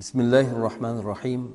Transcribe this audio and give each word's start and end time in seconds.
بسم 0.00 0.20
الله 0.20 0.56
الرحمن 0.56 0.96
الرحيم 1.04 1.54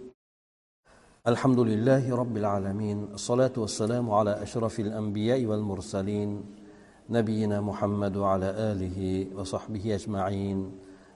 الحمد 1.28 1.60
لله 1.60 2.16
رب 2.16 2.38
العالمين 2.38 3.18
الصلاة 3.18 3.56
والسلام 3.58 4.06
على 4.12 4.44
أشرف 4.46 4.80
الأنبياء 4.80 5.46
والمرسلين 5.46 6.30
نبينا 7.10 7.62
محمد 7.62 8.14
وعلى 8.18 8.50
آله 8.72 9.00
وصحبه 9.38 9.96
أجمعين 9.96 10.60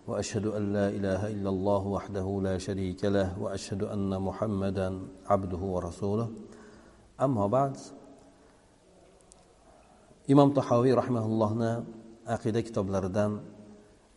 وأشهد 0.08 0.46
أن 0.58 0.74
لا 0.74 0.90
إله 0.90 1.22
إلا 1.28 1.50
الله 1.50 1.84
وحده 1.88 2.28
لا 2.44 2.58
شريك 2.58 3.06
له 3.06 3.38
وأشهد 3.42 3.84
أن 3.84 4.10
محمدا 4.22 4.90
عبده 5.30 5.62
ورسوله 5.74 6.28
أما 7.22 7.46
بعد 7.48 7.78
imom 10.34 10.50
tahoviy 10.58 10.98
rahimaullohni 10.98 11.86
aqida 12.26 12.66
kitoblaridan 12.66 13.38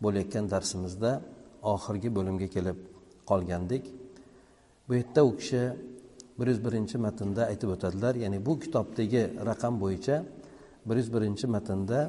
bo'layotgan 0.00 0.48
darsimizda 0.48 1.20
oxirgi 1.72 2.08
bo'limga 2.16 2.48
kelib 2.48 2.91
qolgandik 3.29 3.83
bu 4.87 4.93
yerda 4.99 5.21
u 5.29 5.31
kishi 5.39 5.63
bir 6.39 6.47
yuz 6.51 6.59
birinchi 6.65 6.97
matnda 7.05 7.41
aytib 7.51 7.69
o'tadilar 7.75 8.13
ya'ni 8.23 8.39
bu 8.47 8.53
kitobdagi 8.63 9.23
raqam 9.49 9.73
bo'yicha 9.83 10.15
bir 10.87 10.95
yuz 11.01 11.09
birinchi 11.15 11.45
matnda 11.55 11.99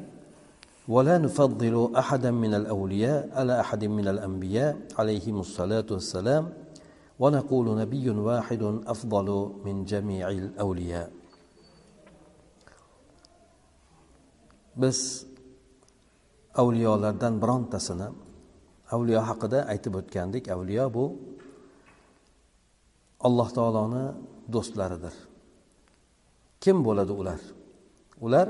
ولا 0.95 1.17
نفضل 1.19 1.75
أحدا 2.03 2.31
من 2.45 2.53
الأولياء 2.61 3.21
على 3.39 3.55
أحد 3.61 3.83
من 3.85 4.09
الأنبياء 4.09 4.73
عليهم 4.99 5.37
الصلاة 5.41 5.89
والسلام 5.95 6.45
ونقول 7.23 7.67
نبي 7.83 8.07
واحد 8.11 8.63
أفضل 8.95 9.29
من 9.65 9.77
جميع 9.85 10.25
الأولياء 10.31 11.09
biz 14.79 15.27
avliyolardan 16.55 17.43
birontasini 17.43 18.07
avliyo 18.95 19.21
haqida 19.29 19.59
aytib 19.73 19.95
o'tgandik 20.01 20.45
avliyo 20.55 20.85
bu 20.97 21.05
alloh 23.27 23.49
taoloni 23.59 24.05
do'stlaridir 24.55 25.15
kim 26.63 26.77
bo'ladi 26.87 27.13
ular 27.21 27.41
ular 28.27 28.49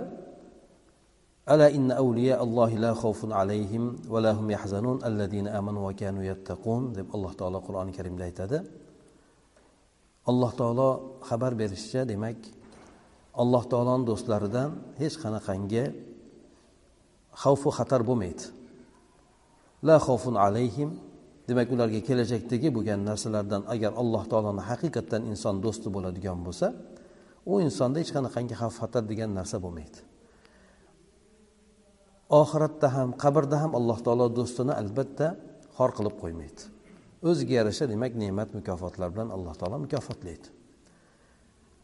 ألا 1.48 1.68
إن 1.74 1.90
أولياء 1.90 2.44
الله 2.44 2.70
لا 2.84 2.92
خوف 2.94 3.32
عليهم 3.32 3.96
ولا 4.08 4.32
هم 4.32 4.50
يحزنون 4.50 5.04
الذين 5.04 5.48
آمنوا 5.48 5.90
وكانوا 5.90 6.22
يتقون 6.22 6.92
deb 6.92 7.08
alloh 7.14 7.32
taolo 7.32 7.58
qur'oni 7.66 7.92
karimda 7.96 8.24
aytadi 8.28 8.58
alloh 10.30 10.52
taolo 10.60 10.88
xabar 11.28 11.52
berishicha 11.60 12.04
demak 12.04 12.36
alloh 13.42 13.62
taoloni 13.72 14.04
do'stlaridan 14.10 14.70
hech 15.00 15.16
qanaqangi 15.22 15.84
xavfu 17.42 17.68
xatar 17.78 18.00
bo'lmaydi 18.08 18.44
La 19.87 19.97
xofun 20.05 20.35
alayhim. 20.45 20.89
Demak 21.47 21.67
ularga 21.75 21.99
kelajakdagi 22.07 22.69
bo'lgan 22.75 22.99
narsalardan 23.09 23.61
agar 23.73 23.91
alloh 24.01 24.23
taoloni 24.31 24.63
haqiqatdan 24.69 25.21
inson 25.31 25.55
do'sti 25.65 25.87
bo'ladigan 25.95 26.39
bo'lsa 26.45 26.67
u 27.51 27.53
insonda 27.65 27.97
hech 28.01 28.11
qanaqangi 28.15 28.55
xavf 28.61 28.75
xatar 28.81 29.03
degan 29.11 29.29
narsa 29.39 29.57
bo'lmaydi. 29.63 29.99
Oxiratda 32.41 32.87
ham 32.95 33.09
qabrda 33.23 33.57
ham 33.63 33.71
alloh 33.79 33.99
taolo 34.05 34.25
do'stini 34.37 34.73
albatta 34.81 35.27
xor 35.77 35.89
qilib 35.97 36.15
qo'ymaydi. 36.21 36.61
O'ziga 37.29 37.53
yarasha 37.59 37.85
demak 37.93 38.11
ne'mat 38.23 38.49
mukofotlar 38.57 39.09
bilan 39.13 39.29
alloh 39.35 39.53
taolo 39.59 39.77
mukofotlaydi. 39.85 40.47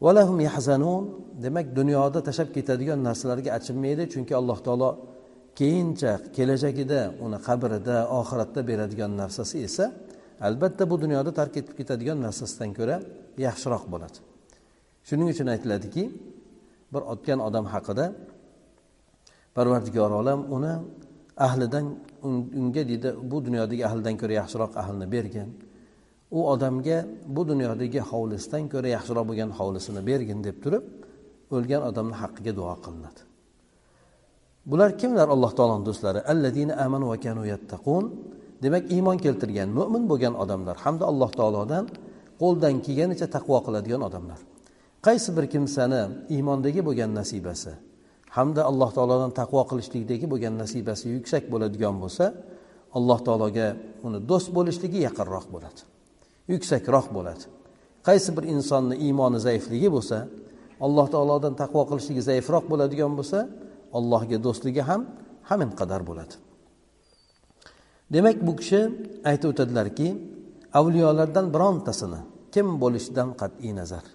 Valahum 0.06 0.38
yahzanun. 0.48 1.04
Demak 1.46 1.68
dunyoda 1.80 2.20
tashlab 2.28 2.50
ketadigan 2.56 3.00
narsalarga 3.08 3.50
achinmaydi 3.58 4.04
chunki 4.14 4.34
alloh 4.42 4.60
taolo 4.68 4.90
keyincha 5.60 6.12
kelajagida 6.36 7.02
uni 7.26 7.38
qabrida 7.48 7.98
oxiratda 8.20 8.62
beradigan 8.70 9.12
narsasi 9.22 9.58
esa 9.68 9.86
albatta 10.48 10.84
bu 10.92 10.96
dunyoda 11.04 11.32
tark 11.40 11.54
etib 11.62 11.76
ketadigan 11.80 12.18
narsasidan 12.28 12.72
ko'ra 12.80 12.96
yaxshiroq 13.46 13.84
bo'ladi. 13.94 14.18
Shuning 15.08 15.28
uchun 15.34 15.48
aytiladiki 15.54 16.04
bir 16.94 17.02
o'tgan 17.14 17.40
odam 17.48 17.66
haqida 17.74 18.06
parvardigor 19.56 20.12
olam 20.22 20.40
uni 20.56 20.74
ahlidan 21.48 21.86
unga 22.60 22.84
deydi 22.90 23.10
bu 23.32 23.38
dunyodagi 23.46 23.84
ahlidan 23.90 24.16
ko'ra 24.22 24.34
yaxshiroq 24.42 24.72
ahlni 24.82 25.06
bergin. 25.16 25.50
U 26.38 26.40
odamga 26.54 26.98
bu 27.36 27.42
dunyodagi 27.52 28.00
hovlisidan 28.10 28.64
ko'ra 28.74 28.88
yaxshiroq 28.96 29.26
bo'lgan 29.30 29.52
hovlisini 29.60 30.02
bergin 30.10 30.40
deb 30.48 30.58
turib 30.64 30.84
o'lgan 31.56 31.82
odamni 31.90 32.16
haqqiga 32.22 32.52
duo 32.60 32.76
qilinadi. 32.86 33.29
Bular 34.72 34.90
kimlar 35.02 35.28
alloh 35.36 35.52
taoloni 35.58 35.84
do'stlari? 35.90 36.20
Alladina 36.32 36.74
amanu 36.86 37.06
va 37.12 37.18
kanu 37.26 37.44
yattaqun. 37.54 38.04
Demak 38.64 38.84
iymon 38.96 39.18
keltirgan 39.26 39.70
mo'min 39.78 40.04
bo'lgan 40.12 40.34
odamlar 40.44 40.76
hamda 40.86 41.06
alloh 41.12 41.32
taolodan 41.40 41.86
qo'ldan 42.42 42.76
kelganicha 42.86 43.28
taqvo 43.36 43.58
qiladigan 43.66 44.02
odamlar. 44.08 44.40
Qaysi 45.08 45.30
bir 45.38 45.46
kimsani 45.54 46.02
iymondagi 46.36 46.82
bo'lgan 46.88 47.12
nasibasi 47.20 47.72
hamda 48.38 48.62
alloh 48.70 48.90
taolodan 48.98 49.32
taqvo 49.40 49.62
qilishlikdagi 49.70 50.26
bo'lgan 50.34 50.54
nasibasi 50.64 51.06
yuksak 51.16 51.44
bo'ladigan 51.54 51.96
bo'lsa 52.04 52.26
alloh 52.98 53.20
taologa 53.28 53.68
uni 54.08 54.20
do'st 54.30 54.50
bo'lishligi 54.58 55.00
yaqinroq 55.08 55.46
bo'ladi 55.54 55.82
yuksakroq 56.54 57.08
bo'ladi. 57.16 57.44
Qaysi 58.08 58.30
bir 58.38 58.44
insonni 58.54 58.96
iymoni 59.08 59.40
zaifligi 59.48 59.90
bo'lsa 59.96 60.18
alloh 60.86 61.08
taolodan 61.14 61.54
taqvo 61.62 61.82
qilishligi 61.90 62.22
zaifroq 62.30 62.66
bo'ladigan 62.72 63.12
bo'lsa 63.20 63.40
allohga 63.98 64.38
do'stligi 64.46 64.84
ham 64.90 65.02
hamin 65.50 65.70
qadar 65.80 66.02
bo'ladi. 66.10 66.34
Demak 68.14 68.38
bu 68.48 68.54
kishi 68.60 68.82
aytib 69.30 69.50
o'tadilarki 69.54 70.08
avliyolardan 70.80 71.46
birontasini 71.56 72.20
kim 72.54 72.68
bo'lishidan 72.82 73.30
qat'iy 73.42 73.74
nazar. 73.80 74.06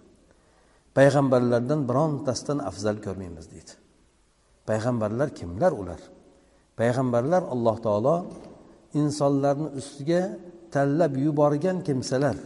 Payg'ambarlardan 0.96 1.80
birontasidan 1.88 2.58
afzal 2.70 2.96
ko'rmaymiz 3.06 3.46
deydi. 3.54 3.72
Payg'ambarlar 4.68 5.28
kimlar 5.38 5.72
ular? 5.82 6.00
Payg'ambarlar 6.78 7.42
alloh 7.54 7.76
taolo 7.86 8.16
insonlarni 9.00 9.68
ustiga 9.80 10.22
tanlab 10.74 11.12
yuborgan 11.24 11.76
kimsalar 11.86 12.36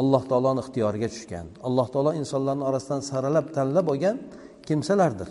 alloh 0.00 0.22
taoloni 0.30 0.60
ixtiyoriga 0.64 1.08
tushgan 1.14 1.46
alloh 1.66 1.86
taolo 1.92 2.10
insonlarni 2.20 2.64
orasidan 2.70 3.00
saralab 3.10 3.46
tanlab 3.56 3.86
olgan 3.92 4.16
kimsalardir. 4.68 5.28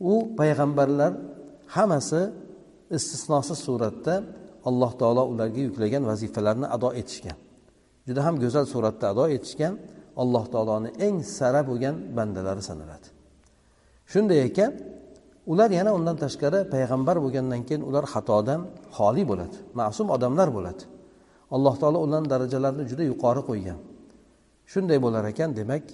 U 0.00 0.12
payg'ambarlar 0.38 1.12
hammasi 1.74 2.20
istisnosiz 2.96 3.58
suratda 3.66 4.14
alloh 4.68 4.92
taolo 5.00 5.22
ularga 5.32 5.60
yuklagan 5.68 6.02
vazifalarni 6.10 6.66
ado 6.76 6.88
etishgan. 7.00 7.38
Juda 8.08 8.20
ham 8.26 8.34
go'zal 8.42 8.66
suratda 8.74 9.06
ado 9.12 9.24
etishgan 9.36 9.74
alloh 10.22 10.44
taoloni 10.52 10.90
eng 11.06 11.16
sara 11.36 11.60
bo'lgan 11.68 11.94
bandalari 12.16 12.62
sanaladi. 12.70 13.08
Shunday 14.12 14.40
ekan 14.48 14.72
ular 15.52 15.70
yana 15.78 15.90
undan 15.98 16.16
tashqari 16.24 16.60
payg'ambar 16.74 17.16
bo'lgandan 17.24 17.62
keyin 17.68 17.82
ular 17.88 18.04
xatodan 18.12 18.60
xoli 18.96 19.22
bo'ladi 19.30 19.56
ma'sum 19.80 20.06
odamlar 20.16 20.48
bo'ladi. 20.56 20.82
Alloh 21.56 21.74
taolo 21.80 21.98
ularni 22.06 22.28
darajalarini 22.34 22.84
juda 22.90 23.04
yuqori 23.10 23.42
qo'ygan. 23.50 23.78
Shunday 24.72 24.98
bo'lar 25.04 25.24
ekan 25.32 25.50
demak 25.58 25.84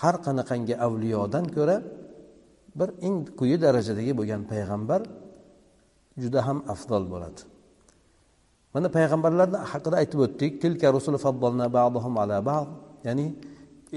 har 0.00 0.16
qanaqangi 0.26 0.74
avliyodan 0.86 1.44
ko'ra 1.56 1.76
bir 2.80 2.88
eng 3.06 3.18
quyi 3.38 3.56
darajadagi 3.64 4.12
bo'lgan 4.18 4.42
payg'ambar 4.52 5.00
juda 6.22 6.40
ham 6.46 6.58
afzal 6.74 7.04
bo'ladi. 7.12 7.40
Mana 8.74 8.88
payg'ambarlarni 8.96 9.58
haqida 9.72 9.96
aytib 10.02 10.18
o'tdik. 10.26 10.52
Tilka 10.62 10.86
rusul 10.96 11.14
ala 12.22 12.36
ba'd. 12.50 12.68
Ya'ni 13.06 13.26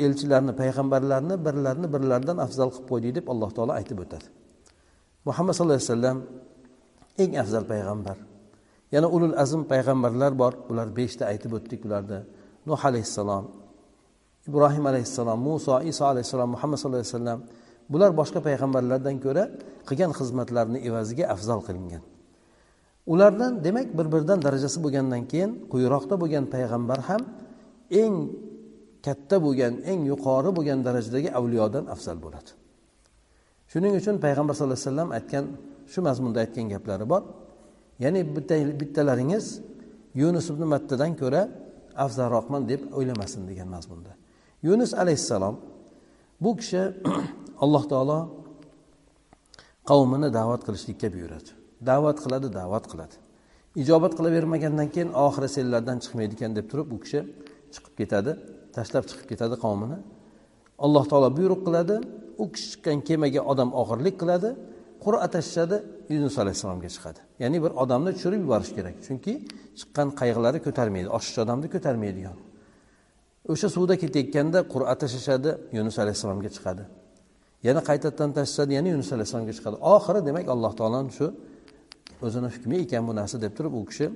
elchilarni 0.06 0.54
payg'ambarlarni 0.62 1.36
birlarini 1.46 1.88
birlaridan 1.94 2.38
afzal 2.46 2.70
qilib 2.74 2.88
qo'ydik 2.92 3.12
deb 3.18 3.26
alloh 3.34 3.50
taolo 3.56 3.74
aytib 3.80 3.98
o'tadi. 4.04 4.28
Muhammad 5.28 5.54
sallallohu 5.56 5.80
alayhi 5.80 5.92
vasallam 5.94 6.18
eng 7.24 7.32
afzal 7.44 7.64
payg'ambar. 7.74 8.18
Yana 8.96 9.08
ulul 9.16 9.36
azm 9.44 9.62
payg'ambarlar 9.72 10.32
bor. 10.42 10.54
Bular 10.68 10.88
beshta 11.00 11.24
aytib 11.32 11.52
o'tdik 11.58 11.82
ularni 11.88 12.20
nuh 12.66 12.82
alayhissalom 12.90 13.46
ibrohim 14.48 14.86
alayhissalom 14.92 15.40
muso 15.40 15.82
iso 15.82 16.04
alayhissalom 16.06 16.50
muhammad 16.56 16.78
sallallohu 16.78 17.02
alayhi 17.02 17.16
vasallam 17.18 17.40
bular 17.92 18.12
boshqa 18.20 18.40
payg'ambarlardan 18.48 19.16
ko'ra 19.26 19.44
qilgan 19.88 20.12
xizmatlarini 20.20 20.80
evaziga 20.90 21.26
afzal 21.36 21.60
qilingan. 21.68 22.04
Ulardan 23.14 23.64
demak 23.66 23.88
bir 23.98 24.08
biridan 24.14 24.40
darajasi 24.46 24.78
bo'lgandan 24.86 25.24
keyin 25.32 25.52
quyiroqda 25.72 26.16
bo'lgan 26.22 26.46
payg'ambar 26.54 27.00
ham 27.10 27.22
eng 28.02 28.16
katta 29.06 29.38
bo'lgan 29.46 29.74
eng 29.92 30.02
yuqori 30.12 30.52
bo'lgan 30.58 30.80
darajadagi 30.88 31.30
avliyodan 31.40 31.86
afzal 31.94 32.18
bo'ladi. 32.26 32.52
Shuning 33.72 33.94
uchun 34.00 34.16
payg'ambar 34.26 34.54
sallallohu 34.56 34.80
alayhi 34.80 34.90
vasallam 34.90 35.10
aytgan 35.18 35.46
shu 35.92 36.00
mazmunda 36.08 36.40
aytgan 36.44 36.66
gaplari 36.74 37.06
bor. 37.14 37.24
Ya'ni 38.04 38.22
bittalaringiz 38.82 39.46
yunus 40.22 40.46
ibn 40.54 40.64
mattadan 40.74 41.12
ko'ra 41.22 41.42
afzalroqman 42.06 42.62
deb 42.72 42.82
o'ylamasin 42.98 43.42
degan 43.50 43.68
mazmunda. 43.76 44.12
Yunus 44.68 44.92
alayhissalom 44.94 45.56
bu 46.44 46.52
kishi 46.60 46.82
alloh 47.64 47.84
taolo 47.92 48.20
qavmini 49.90 50.30
da'vat 50.40 50.62
qilishlikka 50.68 51.08
buyuradi. 51.16 51.50
Da'vat 51.90 52.18
qiladi 52.24 52.48
da'vat 52.60 52.86
qiladi. 52.92 53.16
Ijobat 53.82 54.14
qilavermagandan 54.18 54.88
keyin 54.94 55.10
oxiri 55.26 55.50
senlardan 55.58 55.98
chiqmaydi 56.04 56.34
ekan 56.38 56.52
deb 56.58 56.66
turib 56.72 56.88
u 56.96 56.98
kishi 57.04 57.20
chiqib 57.74 57.94
ketadi 58.00 58.32
tashlab 58.76 59.04
chiqib 59.10 59.28
ketadi 59.32 59.56
qavmini. 59.64 59.98
Alloh 60.86 61.04
taolo 61.12 61.30
buyruq 61.38 61.62
qiladi 61.68 61.96
u 62.44 62.46
kishi 62.54 62.68
chiqqan 62.72 62.98
kemaga 63.08 63.42
odam 63.52 63.70
og'irlik 63.82 64.16
qiladi 64.22 64.50
qur'a 65.04 65.28
tashlashadi 65.36 65.78
yunus 66.14 66.36
alayhissalomga 66.44 66.90
chiqadi. 66.96 67.20
Ya'ni 67.44 67.58
bir 67.64 67.72
odamni 67.84 68.12
tushirib 68.16 68.42
yuborish 68.46 68.72
kerak 68.78 68.96
chunki 69.06 69.34
chiqqan 69.80 70.08
qayiqlari 70.20 70.60
ko'tarmaydi 70.66 71.10
oshiqcha 71.18 71.40
odamni 71.46 71.68
ko'tarmaydigan 71.76 72.38
o'sha 73.52 73.68
suvda 73.76 73.96
ketayotganda 74.04 74.60
qur'a 74.74 74.94
tashlashadi 75.02 75.50
yunus 75.78 75.96
alayhissalomga 76.04 76.50
chiqadi. 76.58 76.84
Yana 77.68 77.82
qaytadan 77.90 78.30
tashlashadi 78.38 78.72
yana 78.78 78.90
yunus 78.94 79.10
alayhissalomga 79.16 79.54
chiqadi. 79.58 79.78
Oxiri 79.96 80.20
demak 80.28 80.46
alloh 80.54 80.74
taoloni 80.80 81.12
shu 81.18 81.28
o'zini 82.26 82.50
hukmi 82.56 82.76
ekan 82.86 83.04
bu 83.08 83.14
narsa 83.20 83.38
deb 83.46 83.54
turib 83.58 83.74
u 83.80 83.84
kishi 83.90 84.08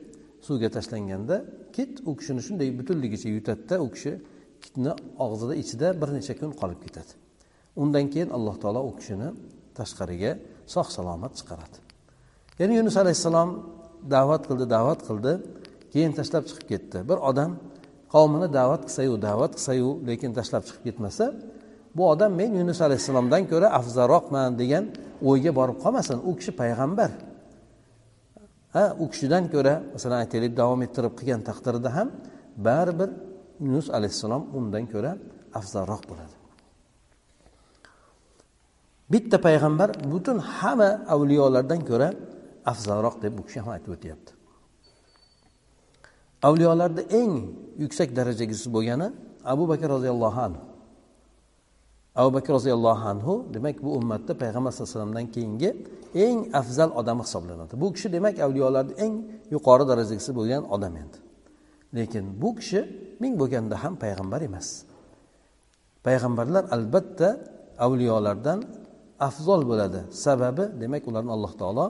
suvga 0.46 0.70
tashlanganda 0.78 1.36
kit 1.76 1.94
u 2.10 2.12
kishini 2.20 2.42
shunday 2.48 2.70
butunligicha 2.80 3.30
yutadida 3.36 3.76
u 3.86 3.88
kishi 3.96 4.12
kitni 4.64 4.92
og'zida 5.26 5.54
ichida 5.62 5.88
bir 6.02 6.10
necha 6.18 6.34
kun 6.40 6.52
qolib 6.62 6.80
ketadi. 6.86 7.12
Undan 7.82 8.06
keyin 8.14 8.30
alloh 8.38 8.56
taolo 8.64 8.82
u 8.90 8.92
kishini 9.00 9.30
tashqariga 9.78 10.32
sog' 10.74 10.90
salomat 10.98 11.34
chiqaradi. 11.40 11.78
Ya'ni 12.60 12.74
yunus 12.80 12.96
alayhissalom 13.04 13.50
da'vat 14.16 14.44
qildi 14.50 14.66
da'vat 14.76 15.00
qildi. 15.08 15.34
Keyin 15.94 16.12
tashlab 16.20 16.44
chiqib 16.50 16.66
ketdi. 16.72 16.98
Bir 17.10 17.18
odam 17.30 17.52
qavmini 18.14 18.48
da'vat 18.60 18.82
qilsayu 18.88 19.14
da'vat 19.28 19.52
qilsayu 19.58 19.90
lekin 20.10 20.32
tashlab 20.38 20.64
chiqib 20.68 20.84
ketmasa 20.88 21.26
bu 21.96 22.10
odam 22.10 22.32
men 22.40 22.52
yunus 22.60 22.80
alayhissalomdan 22.82 23.44
ko'ra 23.52 23.68
afzalroqman 23.80 24.50
degan 24.62 24.86
o'yga 25.30 25.52
borib 25.60 25.78
qolmasin. 25.84 26.18
U 26.30 26.32
kishi 26.40 26.52
payg'ambar. 26.62 27.12
Ha 28.76 28.86
u 29.04 29.06
kishidan 29.12 29.44
ko'ra 29.54 29.74
masalan 29.94 30.18
aytaylik 30.24 30.54
davom 30.62 30.82
ettirib 30.86 31.14
qilgan 31.20 31.42
taqdirda 31.50 31.90
ham 31.98 32.08
baribir 32.68 33.10
yunus 33.66 33.88
alayhissalom 33.98 34.44
undan 34.58 34.86
ko'ra 34.94 35.12
afzalroq 35.60 36.04
bo'ladi. 36.12 36.36
Bitta 39.14 39.38
payg'ambar 39.48 39.90
butun 40.14 40.38
hamma 40.58 40.90
avliyolardan 41.14 41.82
ko'ra 41.90 42.10
afzalroq 42.72 43.16
deb 43.24 43.34
bu 43.38 43.42
kishi 43.48 43.60
ham 43.62 43.70
aytib 43.76 43.92
o'tyapti. 43.96 44.32
Avliyolarda 46.48 47.02
eng 47.22 47.34
yuksak 47.84 48.10
darajagisi 48.18 48.68
bo'lgani 48.76 49.08
abu 49.54 49.64
bakr 49.72 49.88
roziyallohu 49.96 50.40
anhu. 50.48 50.75
Abu 52.16 52.30
bakr 52.36 52.50
roziyallohu 52.58 53.04
anhu 53.14 53.34
demak 53.54 53.76
bu 53.86 53.90
ummatda 54.00 54.34
payg'ambar 54.44 54.72
sallallohu 54.72 54.92
alayhi 54.92 55.00
vasallamdan 55.00 55.28
keyingi 55.36 55.70
eng 56.26 56.38
afzal 56.60 56.90
odam 57.00 57.18
hisoblanadi. 57.26 57.74
Bu 57.82 57.88
kishi 57.96 58.08
demak 58.16 58.36
avliyolarni 58.46 58.94
eng 59.06 59.14
yuqori 59.54 59.84
darajasi 59.92 60.32
bo'lgan 60.40 60.64
odam 60.76 60.94
endi. 61.02 61.18
Lekin 61.98 62.26
bu 62.42 62.50
kishi 62.58 62.80
ming 63.22 63.34
bo'lganda 63.42 63.76
ham 63.84 63.94
payg'ambar 64.04 64.42
emas. 64.50 64.68
Payg'ambarlar 66.08 66.64
albatta 66.76 67.30
avliyolardan 67.86 68.60
afzol 69.28 69.62
bo'ladi. 69.70 70.00
Sababi 70.26 70.66
demak 70.82 71.04
ularni 71.10 71.32
alloh 71.36 71.54
taolo 71.62 71.86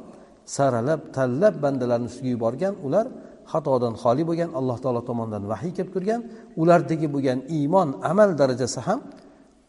saralab 0.57 1.01
tanlab 1.17 1.55
bandalarni 1.63 2.07
ustiga 2.11 2.29
yuborgan 2.35 2.73
ular 2.85 3.05
xatodan 3.51 3.93
xoli 4.01 4.23
bo'lgan 4.29 4.51
alloh 4.59 4.77
taolo 4.83 5.01
tomonidan 5.09 5.43
vahiy 5.51 5.71
kelib 5.77 5.91
turgan 5.95 6.21
ulardagi 6.61 7.07
bo'lgan 7.15 7.39
iymon 7.57 7.89
amal 8.11 8.29
darajasi 8.41 8.79
ham 8.87 8.99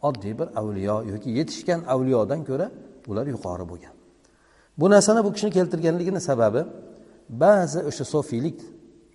oddiy 0.01 0.33
bir 0.39 0.47
avliyo 0.59 1.03
yoki 1.11 1.29
yetishgan 1.29 1.81
avliyodan 1.93 2.41
ko'ra 2.49 2.67
ular 3.07 3.27
yuqori 3.27 3.65
bo'lgan. 3.71 3.93
Bu 4.77 4.89
narsani 4.89 5.23
bu 5.25 5.33
kishini 5.33 5.51
keltirganligini 5.57 6.21
sababi 6.21 6.61
ba'zi 7.29 7.79
o'sha 7.89 8.05
sofiylik 8.13 8.59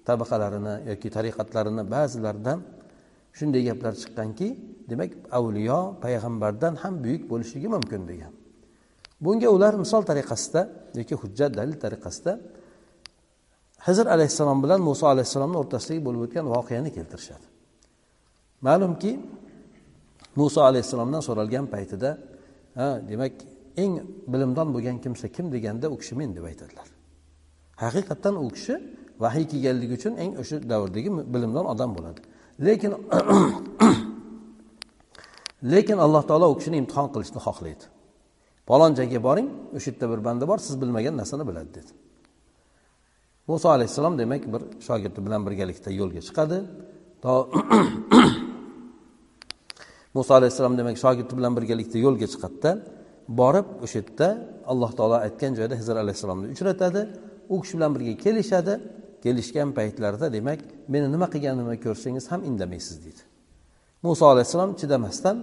tabaqalarini 0.09 0.75
yoki 0.91 1.09
tariqatlarini 1.17 1.83
ba'zilaridan 1.95 2.59
shunday 3.39 3.63
gaplar 3.69 3.93
chiqqanki 4.03 4.49
demak 4.91 5.11
avliyo 5.39 5.81
payg'ambardan 6.05 6.75
ham 6.83 6.95
buyuk 7.05 7.23
bo'lishligi 7.31 7.69
mumkin 7.77 8.03
degan. 8.11 8.33
Bunga 9.25 9.49
ular 9.57 9.75
misol 9.85 10.03
tariqasida 10.11 10.63
yoki 10.99 11.15
hujjat 11.23 11.51
dalil 11.59 11.77
tariqasida 11.85 12.33
hizr 13.87 14.07
alayhissalom 14.15 14.59
bilan 14.65 14.81
muso 14.89 15.05
alayhissalomni 15.15 15.57
o'rtasidagi 15.63 16.01
bo'lib 16.07 16.21
o'tgan 16.27 16.47
voqeani 16.55 16.91
keltirishadi. 16.97 17.47
Ma'lumki 18.67 19.13
muso 20.37 20.61
alayhissalomdan 20.69 21.23
so'ralgan 21.29 21.67
paytida 21.75 22.11
ha 22.79 22.89
demak 23.11 23.33
eng 23.77 23.95
bilimdon 24.33 24.69
bo'lgan 24.75 24.97
kimsa 25.05 25.27
kim 25.37 25.47
deganda 25.55 25.87
u 25.95 25.97
kishi 26.01 26.15
men 26.21 26.31
deb 26.37 26.45
aytadilar. 26.51 26.89
Haqiqatdan 27.85 28.35
u 28.45 28.49
kishi 28.57 28.75
vahiy 29.25 29.45
kelganligi 29.53 29.95
uchun 29.99 30.15
eng 30.25 30.33
o'sha 30.43 30.57
davrdagi 30.73 31.11
bilimdon 31.35 31.67
odam 31.73 31.91
bo'ladi. 31.97 32.21
Lekin 32.67 32.93
lekin 35.73 35.99
alloh 36.05 36.23
taolo 36.31 36.47
u 36.53 36.55
kishini 36.61 36.77
imtihon 36.83 37.09
qilishni 37.15 37.41
xohlaydi. 37.47 37.85
Falon 38.69 38.93
joyga 38.99 39.21
boring 39.29 39.49
o'sha 39.77 39.89
yerda 39.91 40.07
bir 40.13 40.21
banda 40.27 40.45
bor 40.51 40.59
siz 40.67 40.75
bilmagan 40.83 41.15
narsani 41.21 41.45
biladi 41.49 41.71
dedi. 41.79 41.93
Muso 43.49 43.69
alayhissalom 43.77 44.15
demak 44.23 44.43
bir 44.53 44.63
shogirdi 44.87 45.21
bilan 45.27 45.41
birgalikda 45.47 45.91
yo'lga 46.01 46.21
chiqadi. 46.29 46.59
To 47.23 47.33
muso 50.17 50.31
alayhissalom 50.39 50.75
demak 50.81 50.97
shogirdi 51.05 51.33
bilan 51.39 51.53
birgalikda 51.59 51.99
yo'lga 52.07 52.27
chiqadida 52.33 52.71
borib 53.41 53.67
o'sha 53.85 53.97
yerda 54.01 54.29
alloh 54.73 54.91
taolo 54.99 55.17
aytgan 55.27 55.53
joyda 55.59 55.75
hizr 55.81 55.97
alayhissalomni 56.05 56.47
uchratadi. 56.55 57.03
U 57.53 57.61
kishi 57.63 57.75
bilan 57.79 57.91
birga 57.97 58.15
kelishadi. 58.25 58.75
Kelishgan 59.25 59.69
paytlarida 59.79 60.27
demak 60.37 60.61
meni 60.93 61.07
nima 61.15 61.27
qilganimni 61.35 61.79
ko'rsangiz 61.87 62.25
ham 62.33 62.41
indamaysiz 62.51 62.97
deydi. 63.05 63.23
Muso 64.07 64.25
alayhissalom 64.33 64.71
chidamasdan 64.81 65.37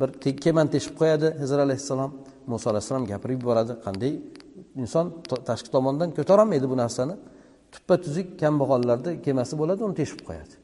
bir 0.00 0.08
keman 0.44 0.66
teshib 0.74 0.94
qo'yadi 1.00 1.28
hizr 1.42 1.58
alayhissalom. 1.66 2.10
Muso 2.50 2.66
alayhissalom 2.72 3.04
gapirib 3.12 3.38
yuboradi 3.42 3.72
qanday 3.86 4.12
inson 4.82 5.06
tashqi 5.48 5.70
tomondan 5.76 6.08
ko'tarolmaydi 6.18 6.66
bu 6.72 6.76
narsani. 6.82 7.14
Tuppa 7.74 7.94
tuzuk 8.04 8.28
kambag'allarni 8.42 9.12
kemasi 9.26 9.54
bo'ladi 9.60 9.80
uni 9.86 9.94
teshib 10.00 10.20
qo'yadi. 10.28 10.54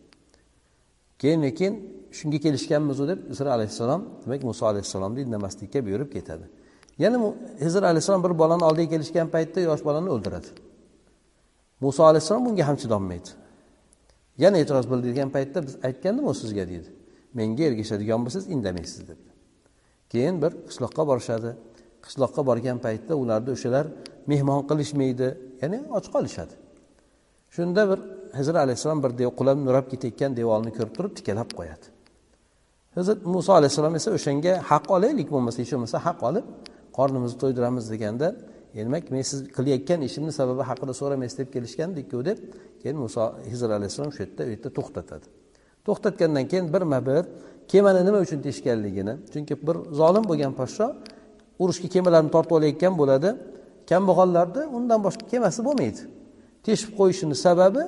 Keyin 1.20 1.40
lekin 1.46 1.72
shunga 2.18 2.38
kelishganmizu 2.44 3.04
deb 3.10 3.20
isro 3.32 3.48
alayhissalom 3.56 4.02
demak 4.24 4.42
muso 4.50 4.64
alayhissalomni 4.72 5.20
indamaslikka 5.26 5.78
buyurib 5.86 6.10
ketadi. 6.16 6.44
Yana 6.98 7.18
hizr 7.64 7.82
alayhissalom 7.90 8.22
bir 8.26 8.32
bolani 8.42 8.64
oldiga 8.68 8.88
kelishgan 8.94 9.28
paytda 9.34 9.60
yosh 9.68 9.82
bolani 9.88 10.08
o'ldiradi. 10.14 10.48
Muso 11.80 12.02
alayhissalom 12.10 12.42
bunga 12.46 12.64
ham 12.68 12.76
chidolmaydi. 12.82 13.30
Yana 14.38 14.56
e'tiroz 14.62 14.86
bildirgan 14.92 15.30
paytda 15.36 15.58
biz 15.66 15.74
aytgandimu 15.88 16.34
sizga 16.42 16.64
deydi. 16.72 16.88
Menga 17.38 17.62
ergashadigan 17.68 18.20
bo'lsangiz 18.24 18.46
indamaysiz 18.54 19.02
deb 19.08 19.20
keyin 20.12 20.36
bir 20.42 20.52
qishloqqa 20.68 21.02
borishadi. 21.10 21.50
Qishloqqa 22.04 22.42
borgan 22.48 22.78
paytda 22.86 23.12
ularni 23.22 23.50
o'shalar 23.56 23.86
mehmon 24.30 24.60
qilishmaydi 24.70 25.28
ya'ni 25.62 25.78
och 25.96 26.06
qolishadi. 26.14 26.54
Shunda 27.56 27.82
bir 27.90 27.98
hizr 28.38 28.54
alayhissalom 28.64 29.00
bir 29.04 29.12
qulab 29.38 29.58
nurab 29.66 29.86
ketayotgan 29.92 30.30
devorni 30.40 30.70
ko'rib 30.76 30.92
turib 30.96 31.12
tikalab 31.18 31.50
qo'yadi. 31.58 31.95
Hizr 32.96 33.16
muso 33.34 33.52
alayhissalom 33.58 33.94
esa 34.00 34.10
o'shanga 34.18 34.52
haq 34.70 34.84
olaylik 34.96 35.28
bo'lmasa 35.34 35.58
hech 35.62 35.72
bo'lmasa 35.74 35.98
haq 36.06 36.18
olib 36.28 36.46
qornimizni 36.98 37.38
to'ydiramiz 37.42 37.84
deganda 37.92 38.28
demak 38.76 39.04
men 39.10 39.22
siz 39.30 39.38
qilayotgan 39.56 40.00
ishimni 40.08 40.32
sababi 40.40 40.62
haqida 40.70 40.92
so'ramaysiz 41.00 41.36
deb 41.40 41.48
kelishgandikku 41.54 42.18
deb 42.28 42.38
keyin 42.82 42.96
muso 43.04 43.22
hizr 43.50 43.68
alayhissalom 43.78 44.12
shu 44.16 44.20
yerda 44.24 44.42
u 44.48 44.50
yerda 44.54 44.68
to'xtatadi. 44.78 45.26
To'xtatgandan 45.86 46.44
keyin 46.50 46.66
birma 46.74 46.98
bir 47.08 47.22
kemani 47.72 48.00
nima 48.06 48.18
uchun 48.26 48.40
teshganligini 48.46 49.14
chunki 49.32 49.54
bir 49.66 49.76
zolim 50.00 50.24
bo'lgan 50.30 50.52
podsho 50.60 50.86
urushga 51.62 51.88
kemalarni 51.94 52.30
tortib 52.34 52.54
olayotgan 52.58 52.94
bo'ladi. 53.00 53.30
Kambag'allarni 53.90 54.62
undan 54.76 55.00
boshqa 55.06 55.24
kemasi 55.32 55.60
bo'lmaydi. 55.68 56.02
Teshib 56.66 56.90
qo'yishini 56.98 57.36
sababi 57.46 57.82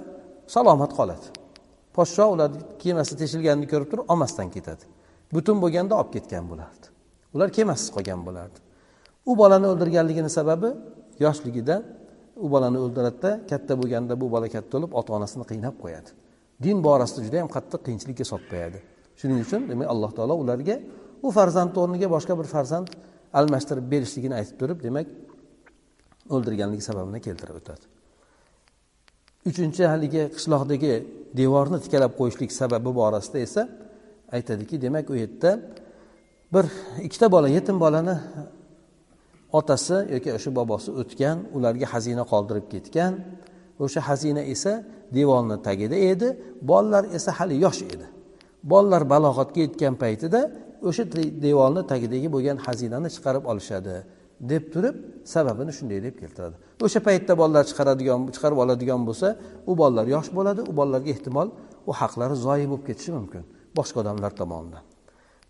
salomat 0.54 0.92
qoladi. 0.98 1.26
Podsho 1.98 2.24
ularni 2.34 2.60
kemasi 2.82 3.14
teshilganini 3.20 3.66
ko'rib 3.72 3.88
turib 3.92 4.06
olmasdan 4.12 4.48
ketadi. 4.54 4.84
Butun 5.34 5.56
bo'lganda 5.62 5.94
olib 6.00 6.10
ketgan 6.16 6.44
bo'lardi. 6.50 6.86
Ular 7.34 7.48
kemasiz 7.56 7.88
qolgan 7.96 8.20
bo'lardi. 8.26 8.58
U 9.30 9.32
bolani 9.40 9.66
o'ldirganligini 9.72 10.30
sababi 10.38 10.70
yoshligida 11.24 11.76
u 12.44 12.46
bolani 12.52 12.78
o'ldiradida 12.84 13.30
katta 13.50 13.72
bo'lganda 13.80 14.14
bu 14.20 14.26
bola 14.34 14.48
katta 14.54 14.72
bo'lib 14.76 14.94
ota 15.00 15.10
onasini 15.18 15.44
qiynab 15.50 15.76
qo'yadi. 15.82 16.10
Din 16.64 16.76
borasida 16.86 17.20
juda 17.26 17.36
yam 17.42 17.50
qattiq 17.56 17.80
qiyinchilikka 17.86 18.24
solib 18.30 18.48
qo'yadi. 18.52 18.78
Shuning 19.20 19.38
uchun 19.46 19.68
demak 19.70 19.88
alloh 19.94 20.10
taolo 20.16 20.34
ularga 20.42 20.76
u 21.26 21.28
farzandni 21.38 21.78
o'rniga 21.84 22.08
boshqa 22.14 22.34
bir 22.40 22.48
farzand 22.54 22.88
almashtirib 23.38 23.86
berishligini 23.92 24.34
aytib 24.40 24.56
turib 24.62 24.78
demak 24.86 25.06
o'ldirganligi 26.34 26.84
sababini 26.90 27.20
keltirib 27.26 27.56
o'tadi. 27.60 27.84
Uchinchi 29.46 29.82
haligi 29.92 30.22
qishloqdagi 30.36 30.92
devorni 31.40 31.78
tikalab 31.84 32.12
qo'yishlik 32.20 32.50
sababi 32.60 32.90
borasida 33.00 33.38
esa 33.46 33.62
aytadiki 34.36 34.76
demak 34.84 35.10
u 35.10 35.14
yerda 35.22 35.50
bir 36.52 36.64
ikkita 37.06 37.26
bola 37.34 37.48
yetim 37.48 37.76
bolani 37.80 38.14
otasi 39.52 39.96
yoki 40.14 40.30
o'sha 40.36 40.50
bobosi 40.58 40.90
o'tgan 41.00 41.36
ularga 41.56 41.86
xazina 41.92 42.24
qoldirib 42.32 42.66
ketgan. 42.72 43.12
O'sha 43.84 44.00
xazina 44.08 44.42
esa 44.54 44.72
devorni 45.16 45.56
tagida 45.66 45.96
edi. 46.12 46.28
Bolalar 46.70 47.04
esa 47.16 47.30
hali 47.38 47.56
yosh 47.64 47.80
edi. 47.94 48.06
Bolalar 48.70 49.02
balog'atga 49.14 49.60
yetgan 49.66 49.94
paytida 50.02 50.40
o'sha 50.88 51.04
devorni 51.46 51.82
tagidagi 51.92 52.28
bo'lgan 52.34 52.58
xazinani 52.66 53.08
chiqarib 53.14 53.44
olishadi. 53.52 53.96
Deb 54.40 54.72
turib 54.72 54.96
sababini 55.24 55.72
shunday 55.78 56.02
deb 56.02 56.14
keltiradi. 56.20 56.56
O'sha 56.84 57.00
paytda 57.08 57.32
bolalar 57.40 57.64
chiqaradigan 57.70 58.20
chiqarib 58.34 58.58
oladigan 58.64 59.00
bo'lsa 59.08 59.28
u 59.70 59.72
bolalar 59.80 60.06
yosh 60.14 60.28
bo'ladi 60.38 60.60
u 60.70 60.72
bolalarga 60.78 61.10
ehtimol 61.14 61.48
u 61.90 61.92
haqlari 62.00 62.36
zoyi 62.46 62.66
bo'lib 62.70 62.84
ketishi 62.88 63.12
mumkin 63.18 63.42
boshqa 63.78 63.96
odamlar 64.02 64.32
tomonidan. 64.40 64.82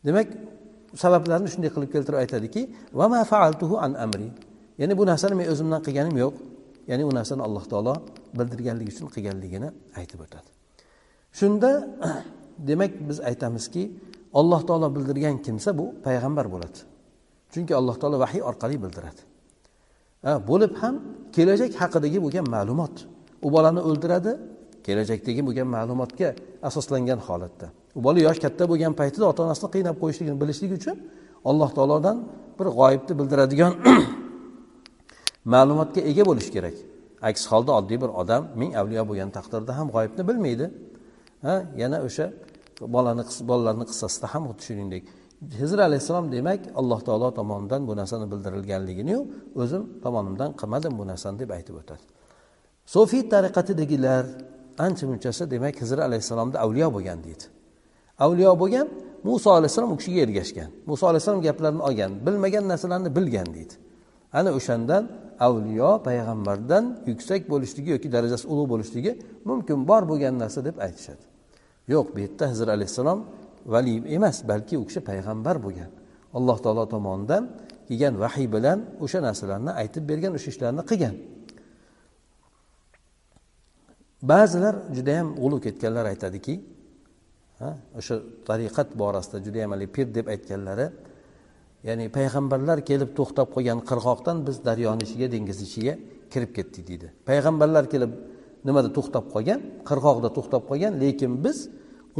Demak 0.07 0.28
sabablarni 1.02 1.49
shunday 1.52 1.71
qilib 1.75 1.90
keltirib 1.95 2.18
aytadiki 2.25 2.62
va 2.99 3.25
faaltuhu 3.33 3.75
an 3.87 3.92
amri. 4.04 4.28
Ya'ni 4.80 4.95
bu 4.99 5.04
narsani 5.11 5.35
men 5.40 5.47
o'zimdan 5.52 5.80
qilganim 5.87 6.16
yo'q. 6.25 6.35
Ya'ni 6.90 7.04
u 7.11 7.12
narsani 7.18 7.42
alloh 7.47 7.64
taolo 7.73 7.95
bildirganligi 8.38 8.90
uchun 8.95 9.09
qilganligini 9.14 9.68
aytib 10.00 10.21
o'tadi. 10.25 10.49
Shunda 11.38 11.71
demak 12.68 12.92
biz 13.09 13.18
aytamizki 13.30 13.83
alloh 14.40 14.61
taolo 14.68 14.88
bildirgan 14.97 15.37
kimsa 15.47 15.71
bu 15.78 15.87
payg'ambar 16.07 16.47
bo'ladi. 16.54 16.78
Chunki 17.52 17.73
alloh 17.81 17.97
taolo 18.00 18.17
vahiy 18.25 18.43
orqali 18.50 18.76
bildiradi. 18.85 19.21
Bo'lib 20.50 20.73
ham 20.83 20.95
kelajak 21.37 21.73
haqidagi 21.81 22.19
bo'lgan 22.25 22.47
ma'lumot. 22.55 22.95
U 23.47 23.49
bolani 23.55 23.81
o'ldiradi 23.88 24.33
kelajakdagi 24.87 25.43
bo'lgan 25.49 25.69
ma'lumotga 25.76 26.28
asoslangan 26.69 27.21
holatda. 27.26 27.67
U 27.99 28.00
bola 28.07 28.21
yosh 28.28 28.38
katta 28.45 28.64
bo'lgan 28.71 28.93
paytida 29.00 29.25
ota 29.31 29.40
onasini 29.47 29.69
qiynab 29.75 29.97
qo'yishligini 30.02 30.38
bilishlik 30.43 30.73
uchun 30.78 30.97
alloh 31.50 31.71
taolodan 31.76 32.17
bir 32.59 32.67
g'oyibni 32.78 33.14
bildiradigan 33.21 33.73
ma'lumotga 35.55 36.00
ega 36.11 36.23
bo'lish 36.31 36.50
kerak. 36.55 36.76
Aks 37.28 37.43
holda 37.50 37.73
oddiy 37.78 37.99
bir 38.02 38.11
odam 38.21 38.43
ming 38.61 38.73
avliyo 38.81 39.02
bo'lgan 39.11 39.31
taqdirda 39.37 39.73
ham 39.78 39.87
g'oyibni 39.95 40.23
bilmaydi. 40.28 40.67
Ha 41.47 41.55
yana 41.83 41.99
o'sha 42.07 42.26
bolani 42.95 43.23
bolalarni 43.50 43.85
qissasida 43.90 44.26
ham 44.33 44.43
xuddi 44.49 44.62
shuningdek 44.69 45.02
hizr 45.42 45.78
alayhissalom 45.78 46.33
demak 46.33 46.61
alloh 46.75 47.00
taolo 47.00 47.35
tomonidan 47.35 47.87
bu 47.88 47.97
narsani 47.97 48.26
bildirilganligini 48.33 49.16
o'zim 49.62 49.83
tomonimdan 50.04 50.50
qilmadim 50.61 50.99
bu 50.99 51.07
narsani 51.07 51.38
deb 51.38 51.50
aytib 51.50 51.75
o'tadi. 51.80 52.04
Sofiy 52.87 53.23
tariqatidagilar 53.35 54.25
ancha 54.78 55.07
munchasi 55.07 55.50
demak 55.50 55.75
hizr 55.83 55.99
alayhissalomda 55.99 56.57
avliyo 56.64 56.88
bo'lgan 56.97 57.18
deydi. 57.26 57.45
Avliyo 58.18 58.52
bo'lgan 58.62 58.88
muso 59.25 59.50
alayhissalom 59.50 59.92
u 59.92 59.97
kishiga 59.97 60.21
ergashgan. 60.26 60.71
Muso 60.87 61.07
alayhissalom 61.07 61.42
gaplarini 61.42 61.83
olgan 61.88 62.11
bilmagan 62.26 62.64
narsalarni 62.68 63.16
bilgan 63.16 63.49
deydi. 63.57 63.75
Ana 64.33 64.50
o'shandan 64.59 65.02
avliyo 65.40 65.90
payg'ambardan 66.07 66.85
yuksak 67.07 67.50
bo'lishligi 67.52 67.90
yoki 67.90 68.09
darajasi 68.12 68.45
ulug' 68.52 68.68
bo'lishligi 68.73 69.12
mumkin 69.45 69.78
bor 69.88 70.02
bo'lgan 70.11 70.35
narsa 70.42 70.64
deb 70.64 70.76
aytishadi. 70.87 71.25
Yo'q 71.88 72.07
bu 72.14 72.18
yerda 72.25 72.45
hizr 72.52 72.68
alayhissalom 72.76 73.18
valiy 73.73 73.97
emas 74.17 74.37
balki 74.51 74.75
u 74.81 74.85
kishi 74.89 75.01
payg'ambar 75.11 75.57
bo'lgan. 75.65 75.91
Alloh 76.39 76.59
taolo 76.65 76.85
tomonidan 76.95 77.43
kelgan 77.89 78.15
vahiy 78.23 78.49
bilan 78.55 78.79
o'sha 79.05 79.19
narsalarni 79.27 79.73
aytib 79.83 80.05
bergan 80.11 80.33
o'sha 80.39 80.49
ishlarni 80.55 80.83
qilgan. 80.91 81.15
Ba'zilar 84.31 84.75
judayam 84.97 85.29
g'ulu 85.41 85.57
ketganlar 85.67 86.05
aytadiki 86.13 86.55
o'sha 87.99 88.15
tariqat 88.49 88.89
borasida 89.01 89.39
judayam 89.47 89.71
haligi 89.75 89.93
pir 89.97 90.07
deb 90.17 90.27
aytganlari 90.35 90.87
ya'ni 91.89 92.05
payg'ambarlar 92.19 92.79
kelib 92.91 93.11
to'xtab 93.19 93.49
qolgan 93.55 93.79
qirg'oqdan 93.91 94.37
biz 94.47 94.57
daryoni 94.69 95.03
ichiga 95.07 95.27
dengiz 95.35 95.59
ichiga 95.67 95.95
kirib 96.33 96.51
ketdik 96.57 96.85
deydi. 96.91 97.07
Payg'ambarlar 97.29 97.85
kelib 97.93 98.13
nimada 98.67 98.89
to'xtab 98.97 99.25
qolgan? 99.35 99.61
Qirg'oqda 99.89 100.29
to'xtab 100.37 100.63
qolgan 100.71 100.93
lekin 101.03 101.33
biz 101.45 101.59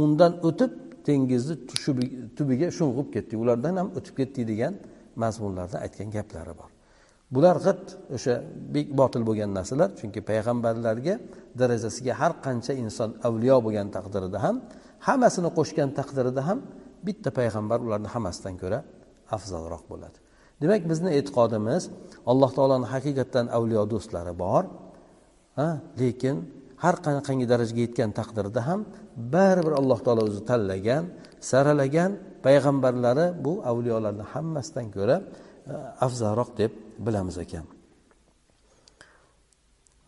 undan 0.03 0.31
o'tib 0.47 0.71
dengizni 1.09 1.55
tubiga 2.37 2.67
sho'ng'ib 2.79 3.07
ketdik 3.15 3.37
ulardan 3.43 3.73
ham 3.79 3.87
o'tib 3.97 4.13
ketdik 4.19 4.45
degan 4.51 4.73
mazmunlarda 5.23 5.77
aytgan 5.85 6.09
gaplari 6.17 6.53
bor. 6.59 6.69
Bular 7.35 7.57
g'it 7.65 7.83
o'sha 8.15 8.33
botil 8.99 9.23
bo'lgan 9.29 9.51
narsalar 9.57 9.89
chunki 9.99 10.21
payg'ambarlarga 10.29 11.15
darajasiga 11.61 12.13
har 12.21 12.33
qancha 12.45 12.73
inson 12.83 13.09
avliyo 13.27 13.57
bo'lgan 13.65 13.87
taqdirida 13.95 14.37
ham 14.45 14.55
hammasini 15.07 15.49
qo'shgan 15.57 15.89
taqdirida 15.99 16.41
ham 16.49 16.59
bitta 17.07 17.29
payg'ambar 17.39 17.79
ularni 17.85 18.09
hammasidan 18.15 18.55
ko'ra 18.61 18.79
afzalroq 19.35 19.83
bo'ladi. 19.91 20.17
Demak 20.61 20.81
bizni 20.91 21.09
e'tiqodimiz 21.19 21.83
alloh 22.31 22.51
taoloni 22.57 22.87
haqiqatdan 22.93 23.45
avliyo 23.57 23.83
do'stlari 23.93 24.33
bor 24.43 24.63
lekin 26.01 26.35
har 26.83 26.95
qanaqangi 27.05 27.45
darajaga 27.51 27.81
yetgan 27.85 28.11
taqdirda 28.19 28.61
ham 28.69 28.79
baribir 29.33 29.73
alloh 29.81 29.99
taolo 30.05 30.21
o'zi 30.29 30.41
tanlagan 30.49 31.03
saralagan 31.49 32.11
payg'ambarlari 32.45 33.25
bu 33.45 33.53
avliyolarni 33.71 34.25
hammasidan 34.33 34.87
ko'ra 34.95 35.17
afzalroq 36.05 36.49
deb 36.61 36.71
bilamiz 37.05 37.37
ekan 37.45 37.65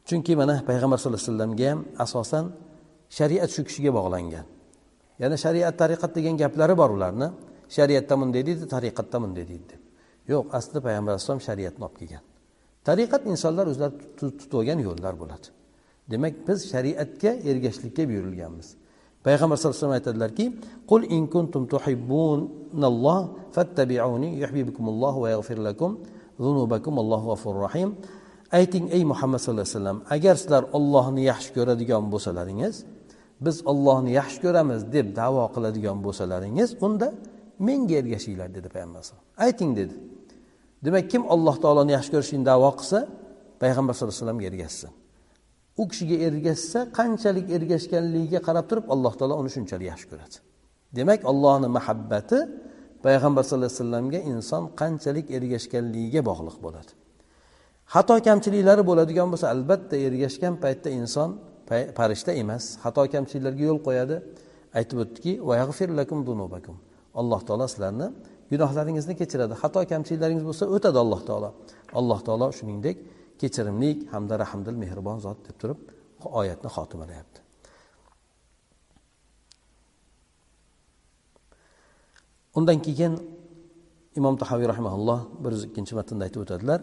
chunki 0.07 0.33
mana 0.41 0.55
payg'ambar 0.69 0.97
sallallohu 0.99 1.21
alayhi 1.23 1.33
vasallamga 1.33 1.67
ham 1.71 1.79
asosan 2.05 2.45
shariat 3.17 3.49
shu 3.55 3.61
kishiga 3.67 3.91
bog'langan 3.97 4.45
yana 5.21 5.35
shariat 5.43 5.73
tariqat 5.81 6.11
degan 6.17 6.35
gaplari 6.41 6.75
bor 6.81 6.89
ularni 6.97 7.27
shariatda 7.77 8.13
bunday 8.21 8.43
deydi 8.47 8.65
tariqatda 8.75 9.17
bunday 9.23 9.45
deydi 9.51 9.65
deb 9.71 9.81
yo'q 10.31 10.45
aslida 10.57 10.79
payg'ambar 10.87 11.11
alayhissalom 11.13 11.43
shariatni 11.47 11.83
olib 11.87 11.97
kelgan 12.01 12.23
tariqat 12.87 13.21
insonlar 13.33 13.65
o'zlari 13.71 13.93
tutib 14.19 14.53
olgan 14.59 14.79
yo'llar 14.87 15.13
bo'ladi 15.21 15.47
demak 16.11 16.33
biz 16.47 16.59
shariatga 16.71 17.31
ergashishlikka 17.49 18.03
buyurilganmiz. 18.09 18.67
Payg'ambar 19.25 19.55
sallallohu 19.57 19.77
alayhi 19.77 19.85
vasallam 19.85 19.99
aytadilarki 19.99 20.45
qul 20.89 21.01
in 21.15 21.23
kuntum 21.33 21.63
tuhibbunalloh 21.73 23.19
fattabi'uni 23.55 24.29
yuhibbukumulloh 24.43 25.13
va 25.23 25.29
yaghfir 25.35 25.57
lakum 25.67 25.91
zunubakum 26.43 26.93
allohu 27.03 27.25
g'afurur 27.31 27.61
rahim. 27.67 27.89
Ayting 28.59 28.85
ey 28.97 29.03
muhammad 29.11 29.39
sallallohu 29.39 29.67
alayhi 29.67 29.77
vasallam 29.77 29.99
agar 30.15 30.35
sizlar 30.41 30.63
ollohni 30.77 31.21
yaxshi 31.31 31.49
ko'radigan 31.57 32.03
bo'lsalaringiz 32.13 32.75
biz 33.45 33.57
ollohni 33.71 34.11
yaxshi 34.19 34.39
ko'ramiz 34.45 34.81
deb 34.95 35.07
davo 35.21 35.43
qiladigan 35.55 35.97
bo'lsalaringiz 36.05 36.69
unda 36.85 37.07
menga 37.67 37.95
ergashinglar 38.01 38.49
dedi 38.57 38.67
payg'ambar 38.75 38.99
alayhisalom 38.99 39.25
ayting 39.47 39.71
dedi. 39.79 39.95
Demak 40.85 41.05
kim 41.11 41.23
alloh 41.33 41.55
taoloni 41.63 41.91
yaxshi 41.97 42.11
ko'rishini 42.15 42.43
davo 42.51 42.69
qilsa 42.79 42.99
payg'ambar 43.61 43.93
sallallohu 43.93 44.13
alayhi 44.13 44.23
vasallamga 44.23 44.47
ergashsin. 44.51 44.91
U 45.81 45.83
kishiga 45.89 46.17
ergashsa 46.27 46.79
qanchalik 46.97 47.47
ergashganligiga 47.57 48.39
qarab 48.47 48.65
turib 48.69 48.85
alloh 48.93 49.13
taolo 49.19 49.35
uni 49.41 49.49
shunchalik 49.55 49.87
yaxshi 49.91 50.07
ko'radi. 50.11 50.35
Demak 50.97 51.21
ollohni 51.31 51.69
muhabbati 51.77 52.37
payg'ambar 53.05 53.43
sallallohu 53.47 53.71
alayhi 53.71 53.81
vasallamga 53.83 54.19
inson 54.31 54.63
qanchalik 54.81 55.27
ergashganligiga 55.37 56.21
bog'liq 56.29 56.57
bo'ladi. 56.65 56.91
Xato 57.93 58.15
kamchiliklari 58.27 58.83
bo'ladigan 58.89 59.27
bo'lsa 59.33 59.47
albatta 59.55 59.95
ergashgan 60.07 60.53
paytda 60.63 60.89
inson 60.99 61.29
farishta 61.97 62.31
emas. 62.41 62.63
Xato 62.83 63.01
kamchiliklarga 63.13 63.63
yo'l 63.69 63.79
qo'yadi. 63.87 64.15
Aytib 64.79 64.97
o'tdiki 65.03 65.31
alloh 67.21 67.41
taolo 67.47 67.65
sizlarni 67.73 68.07
gunohlaringizni 68.51 69.13
kechiradi. 69.21 69.53
Xato 69.61 69.79
kamchiliklaringiz 69.91 70.45
bo'lsa 70.49 70.63
o'tadi 70.75 70.97
alloh 71.03 71.21
taolo. 71.29 71.49
Alloh 71.99 72.19
taolo 72.27 72.47
shuningdek 72.57 72.97
kechirimlik 73.41 74.00
hamda 74.13 74.36
rahmdil 74.43 74.77
mehribon 74.83 75.17
zot 75.25 75.39
deb 75.48 75.55
turib 75.62 75.79
oyatni 76.41 76.69
xotimalayapti 76.75 77.39
undan 82.57 82.79
keyin 82.86 83.13
imom 84.19 84.36
tahoviy 84.41 84.67
rahimaulloh 84.74 85.19
bir 85.43 85.51
yuz 85.55 85.63
ikkinchi 85.69 85.93
matnda 86.00 86.24
aytib 86.27 86.41
o'tadilar. 86.45 86.79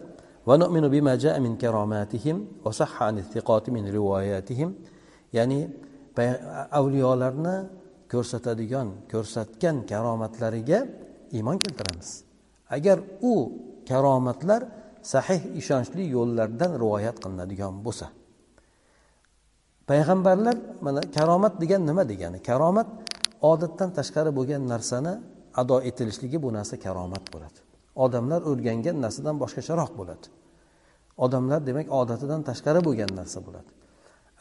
Ya'ni 5.37 5.59
avliyolarni 6.79 7.55
ko'rsatadigan 8.11 8.87
ko'rsatgan 9.11 9.75
karomatlariga 9.91 10.79
iymon 11.37 11.57
keltiramiz. 11.63 12.09
Agar 12.75 12.97
u 13.31 13.33
karomatlar 13.89 14.61
sahih 15.03 15.41
ishonchli 15.59 16.03
yo'llardan 16.15 16.71
rivoyat 16.81 17.17
qilinadigan 17.23 17.73
bo'lsa. 17.85 18.07
Payg'ambarlar 19.89 20.57
mana 20.81 21.01
karomat 21.15 21.53
degan 21.61 21.81
nima 21.89 22.03
degani? 22.11 22.39
Karomat 22.49 22.87
odatdan 23.51 23.89
tashqari 23.97 24.31
bo'lgan 24.37 24.63
narsani 24.73 25.13
ado 25.61 25.81
etilishligi 25.89 26.37
bu 26.43 26.49
narsa 26.57 26.75
karomat 26.85 27.25
bo'ladi. 27.33 27.59
Odamlar 28.05 28.41
o'rgangan 28.51 28.97
narsadan 29.05 29.35
boshqacharoq 29.43 29.91
bo'ladi. 29.99 30.25
Odamlar 31.25 31.59
demak 31.69 31.87
odatidan 32.01 32.41
tashqari 32.49 32.79
bo'lgan 32.87 33.11
narsa 33.19 33.39
bo'ladi. 33.47 33.69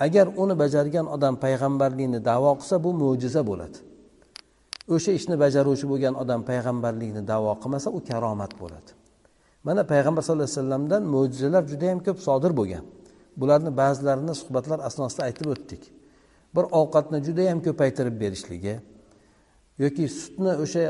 Agar 0.06 0.26
uni 0.42 0.54
bajargan 0.62 1.06
odam 1.14 1.34
payg'ambarlikni 1.44 2.20
davo 2.30 2.52
qilsa 2.60 2.76
bu 2.84 2.90
mo'jiza 3.02 3.42
bo'ladi. 3.50 3.78
O'sha 4.94 5.12
ishni 5.18 5.36
bajaruvchi 5.44 5.86
bo'lgan 5.92 6.14
odam 6.22 6.40
payg'ambarlikni 6.50 7.22
davo 7.32 7.52
qilmasa 7.62 7.88
u 7.96 7.98
karomat 8.10 8.52
bo'ladi. 8.62 8.97
Mana 9.68 9.82
payg'ambar 9.92 10.22
sallallohu 10.22 10.48
alayhi 10.48 10.58
vasallamdan 10.60 11.02
mo'jizalar 11.14 11.62
juda 11.70 11.86
yam 11.92 12.00
ko'p 12.06 12.18
sodir 12.26 12.52
bo'lgan. 12.60 12.84
Bularni 13.40 13.70
ba'zilarini 13.80 14.34
suhbatlar 14.40 14.78
asnosida 14.88 15.22
aytib 15.28 15.46
o'tdik. 15.54 15.82
Bir 16.54 16.64
ovqatni 16.80 17.18
judayam 17.26 17.58
ko'paytirib 17.66 18.16
berishligi 18.22 18.74
yoki 19.82 20.04
sutni 20.20 20.52
o'sha 20.64 20.84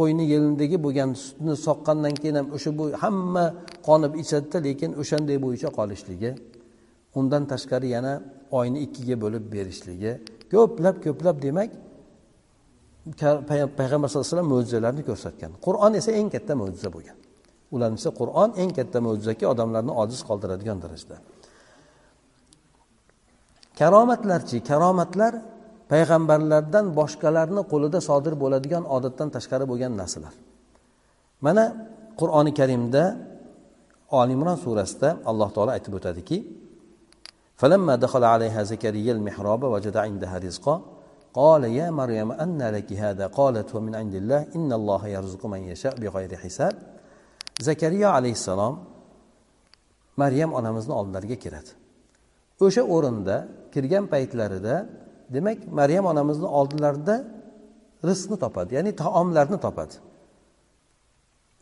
qo'yni 0.00 0.24
yelindagi 0.32 0.76
bo'lgan 0.84 1.10
sutni 1.24 1.54
soqqandan 1.66 2.14
keyin 2.20 2.36
ham 2.40 2.48
o'sha 2.56 2.70
bu 2.78 2.84
hamma 3.02 3.44
qonib 3.88 4.12
ichadida 4.22 4.58
lekin 4.66 4.90
o'shanday 5.02 5.36
bo'yicha 5.44 5.68
qolishligi 5.78 6.30
undan 7.18 7.42
tashqari 7.52 7.88
yana 7.96 8.12
oyni 8.58 8.78
ikkiga 8.86 9.16
bo'lib 9.24 9.44
berishligi 9.54 10.12
ko'plab 10.52 10.96
ko'plab 11.06 11.36
demak 11.46 11.70
payg'ambar 13.80 14.08
sallallohu 14.08 14.26
alayhi 14.26 14.34
vasallam 14.34 14.50
mo'jizalarni 14.54 15.02
ko'rsatgan. 15.10 15.50
Qur'on 15.66 15.92
esa 16.00 16.10
eng 16.20 16.28
katta 16.34 16.52
mo'jiza 16.62 16.88
bo'lgan. 16.96 17.16
ularni 17.75 17.97
esa 18.01 18.11
qur'on 18.19 18.49
eng 18.61 18.71
katta 18.77 18.97
mo'jizaki 19.05 19.45
odamlarni 19.53 19.93
ojiz 20.01 20.19
qoldiradigan 20.29 20.77
darajada 20.83 21.17
karomatlarchi 23.79 24.57
karomatlar 24.69 25.33
payg'ambarlardan 25.91 26.85
boshqalarni 26.99 27.61
qo'lida 27.71 27.99
sodir 28.09 28.33
bo'ladigan 28.43 28.83
odatdan 28.95 29.29
tashqari 29.35 29.65
bo'lgan 29.71 29.93
narsalar 30.01 30.33
mana 31.45 31.63
qur'oni 32.19 32.51
karimda 32.59 33.03
olimron 34.21 34.57
surasida 34.65 35.09
alloh 35.29 35.49
taolo 35.55 35.71
aytib 35.77 35.93
o'tadiki 35.99 36.39
فلما 37.59 37.95
دخل 38.05 38.23
عليها 38.23 38.63
زكريا 38.63 39.13
المحراب 39.17 39.63
وجد 39.63 39.97
عندها 39.97 40.37
رزقا 40.37 40.75
قال 41.33 41.63
يا 41.63 41.87
مريم 41.91 42.31
أن 42.31 42.61
لك 42.75 42.93
هذا 42.93 43.25
قالت 43.39 43.75
هو 43.75 43.79
من 43.79 43.95
عند 43.95 44.15
الله 44.15 44.41
إن 44.55 44.73
الله 44.79 45.01
يرزق 45.07 45.45
من 45.45 45.61
يشاء 45.71 45.93
بغير 46.01 46.31
حساب 46.43 46.73
zakariya 47.60 48.12
alayhissalom 48.12 48.80
maryam 50.16 50.52
onamizni 50.52 50.92
oldilariga 50.92 51.38
kiradi. 51.44 51.70
O'sha 52.60 52.82
o'rinda 52.82 53.48
kirgan 53.74 54.06
paytlarida 54.06 54.88
demak 55.34 55.58
maryam 55.72 56.04
onamizni 56.06 56.46
oldilarida 56.46 57.14
rizqni 58.04 58.36
topadi 58.44 58.74
ya'ni 58.74 58.96
taomlarni 58.96 59.58
topadi. 59.60 59.94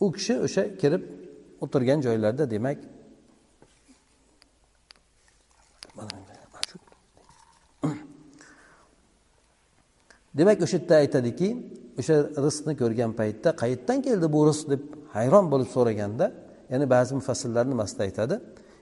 U 0.00 0.12
kishi 0.12 0.34
o'sha 0.46 0.62
kirib 0.80 1.02
o'tirgan 1.64 2.00
joylarida 2.06 2.50
demak 2.50 2.78
demak 10.38 10.58
o'sha 10.64 10.76
yerda 10.76 10.94
aytadiki 11.02 11.48
o'sha 12.00 12.14
rizqni 12.44 12.74
ko'rgan 12.82 13.12
paytda 13.20 13.48
qayerdan 13.62 13.98
keldi 14.06 14.26
bu 14.34 14.40
rizq 14.50 14.66
deb 14.72 14.82
hayron 15.16 15.46
bo'lib 15.52 15.68
so'raganda 15.76 16.26
ya'ni 16.72 16.86
ba'zi 16.94 17.12
mufassillarni 17.20 17.70
nimasida 17.74 18.02
aytadi 18.08 18.34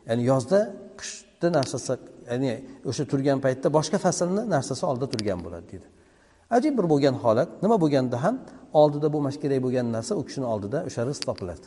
ya'ni 0.08 0.22
yozda 0.30 0.58
qishni 1.00 1.48
narsasi 1.58 1.92
ya'ni 2.30 2.52
o'sha 2.90 3.04
turgan 3.12 3.38
paytda 3.44 3.68
boshqa 3.78 3.98
faslni 4.06 4.42
narsasi 4.54 4.82
oldida 4.90 5.06
turgan 5.12 5.38
bo'ladi 5.44 5.66
deydi. 5.72 5.86
Ajib 6.56 6.72
bir 6.78 6.86
bo'lgan 6.92 7.16
holat 7.24 7.50
nima 7.64 7.76
bo'lganda 7.82 8.16
ham 8.24 8.34
oldida 8.80 9.08
bo'lmas 9.14 9.36
kerak 9.42 9.60
bo'lgan 9.66 9.86
narsa 9.96 10.12
u 10.20 10.22
kishini 10.28 10.46
oldida 10.52 10.78
o'sha 10.88 11.02
rizq 11.08 11.24
topiladi. 11.30 11.66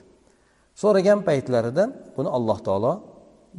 So'ragan 0.82 1.20
paytlarida 1.28 1.84
buni 2.18 2.30
alloh 2.38 2.60
taolo 2.68 2.94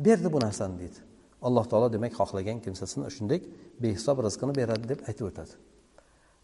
berdi 0.06 0.28
bu 0.34 0.38
narsani 0.46 0.74
deydi. 0.82 0.98
Alloh 1.46 1.64
taolo 1.70 1.86
demak 1.94 2.12
xohlagan 2.20 2.58
kimsasini 2.64 3.04
shunday 3.16 3.40
behisob 3.82 4.16
rizqini 4.26 4.52
beradi 4.60 4.84
deb 4.92 5.00
aytib 5.08 5.26
o'tadi. 5.30 5.54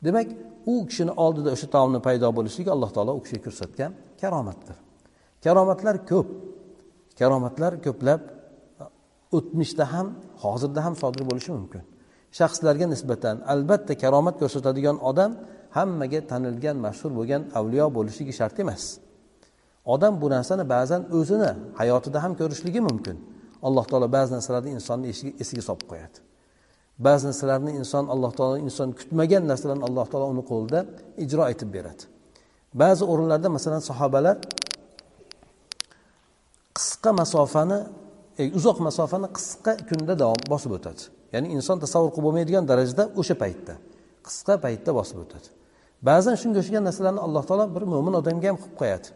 Demak 0.05 0.29
u 0.73 0.75
kishini 0.89 1.13
oldida 1.25 1.51
o'sha 1.57 1.69
taomni 1.75 2.01
paydo 2.07 2.29
bo'lishligi 2.39 2.71
alloh 2.77 2.91
taolo 2.97 3.13
u 3.19 3.21
kishiga 3.25 3.43
ko'rsatgan 3.47 3.91
karomatdir. 4.21 4.77
Karomatlar 5.45 5.97
ko'p. 6.11 6.29
Karomatlar 7.19 7.73
ko'plab 7.87 8.21
o'tmishda 9.37 9.85
ham 9.95 10.07
hozirda 10.45 10.81
ham 10.87 10.95
sodir 11.03 11.23
bo'lishi 11.31 11.51
mumkin. 11.59 11.83
Shaxslarga 12.39 12.87
nisbatan 12.95 13.37
albatta 13.53 13.93
karomat 14.03 14.37
ko'rsatadigan 14.43 14.97
odam 15.11 15.31
hammaga 15.77 16.21
tanilgan 16.31 16.77
mashhur 16.87 17.11
bo'lgan 17.19 17.43
avliyo 17.59 17.87
bo'lishligi 17.97 18.33
shart 18.41 18.57
emas. 18.65 18.83
Odam 19.95 20.15
bu 20.23 20.27
narsani 20.35 20.65
ba'zan 20.75 21.03
o'zini 21.19 21.51
hayotida 21.81 22.19
ham 22.25 22.33
ko'rishligi 22.41 22.81
mumkin. 22.89 23.17
Alloh 23.67 23.85
taolo 23.91 24.09
ba'zi 24.17 24.31
narsalarni 24.37 24.71
insonni 24.79 25.09
esiga 25.43 25.63
solib 25.69 25.87
qo'yadi. 25.93 26.30
Ba'zi 27.07 27.25
narsalarni 27.31 27.71
inson 27.81 28.05
alloh 28.15 28.33
taolo 28.39 28.57
inson 28.67 28.89
kutmagan 28.99 29.43
narsalarni 29.51 29.85
alloh 29.89 30.07
taolo 30.13 30.27
uni 30.35 30.43
qo'lida 30.51 30.81
ijro 31.25 31.45
etib 31.53 31.69
beradi. 31.77 32.03
Ba'zi 32.83 33.03
o'rinlarda 33.13 33.49
masalan 33.57 33.83
sahobalar 33.91 34.37
qisqa 36.79 37.11
masofani 37.21 37.79
e, 38.41 38.43
uzoq 38.59 38.79
masofani 38.89 39.29
qisqa 39.37 39.73
kunda 39.89 40.15
davom 40.23 40.41
bosib 40.53 40.73
o'tadi. 40.79 41.03
Ya'ni 41.35 41.49
inson 41.57 41.77
tasavvur 41.85 42.11
qilib 42.15 42.27
bo'lmaydigan 42.27 42.65
darajada 42.71 43.05
o'sha 43.21 43.35
paytda 43.43 43.75
qisqa 44.27 44.55
paytda 44.65 44.91
bosib 44.99 45.19
o'tadi. 45.25 45.49
Ba'zan 46.09 46.35
shunga 46.41 46.59
o'xshagan 46.63 46.85
narsalarni 46.89 47.21
alloh 47.27 47.43
taolo 47.49 47.65
bir 47.77 47.85
mo'min 47.93 48.15
odamga 48.21 48.47
ham 48.51 48.59
qilib 48.63 48.77
qo'yadi. 48.81 49.09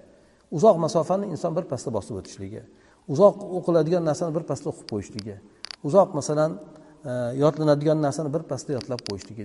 Uzoq 0.57 0.77
masofani 0.85 1.27
inson 1.35 1.53
bir 1.57 1.65
pasda 1.73 1.91
bosib 1.97 2.15
o'tishligi 2.21 2.63
uzoq 3.09 3.37
o'qiladigan 3.59 4.05
narsani 4.05 4.35
bir 4.37 4.45
pasda 4.49 4.71
o'qib 4.73 4.87
qo'yishligi 4.93 5.37
uzoq 5.89 6.15
masalan 6.19 6.57
yodlanadigan 7.43 7.99
narsani 8.07 8.31
birpasda 8.37 8.71
yodlab 8.79 9.01
qo'yishligi 9.09 9.45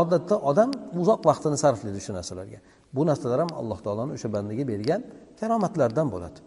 odatda 0.00 0.36
odam 0.50 0.70
uzoq 1.02 1.20
vaqtini 1.28 1.56
sarflaydi 1.64 2.00
shu 2.06 2.12
narsalarga. 2.18 2.58
Bu 2.96 3.02
narsalar 3.10 3.38
ham 3.44 3.52
alloh 3.60 3.78
taoloni 3.86 4.12
o'sha 4.16 4.28
bandaga 4.36 4.64
bergan 4.72 5.00
karomatlardan 5.40 6.06
bo'ladi. 6.14 6.38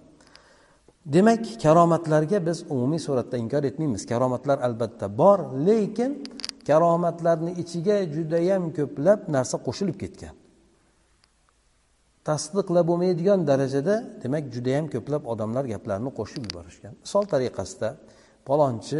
Demak 1.16 1.44
karomatlarga 1.64 2.38
biz 2.48 2.58
umumiy 2.74 3.00
suratda 3.08 3.38
inkor 3.44 3.64
etmaymiz. 3.70 4.04
Karomatlar 4.12 4.58
albatta 4.68 5.08
bor 5.22 5.40
lekin 5.68 6.12
karomatlarni 6.68 7.52
ichiga 7.64 7.98
judayam 8.16 8.64
ko'plab 8.78 9.20
narsa 9.36 9.58
qo'shilib 9.68 9.98
ketgan. 10.04 10.34
Tasdiqlab 12.28 12.86
bo'lmaydigan 12.92 13.40
darajada 13.50 13.96
demak 14.24 14.44
judayam 14.56 14.86
ko'plab 14.94 15.24
odamlar 15.34 15.64
gaplarni 15.74 16.12
qo'shib 16.20 16.42
yuborishgan. 16.48 16.94
Misol 17.04 17.24
tariqasida 17.34 17.90
palonchi 18.48 19.00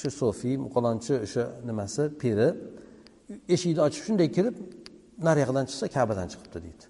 shu 0.00 0.08
sofiy 0.10 0.54
palonchi 0.74 1.14
o'sha 1.26 1.44
nimasi 1.68 2.02
piri 2.20 2.48
eshikni 3.54 3.80
ochib 3.86 4.02
shunday 4.06 4.28
kirib 4.36 4.56
naryoqdan 5.26 5.64
chiqsa 5.70 5.86
kabadan 5.96 6.26
chiqibdi 6.32 6.58
deydi. 6.64 6.84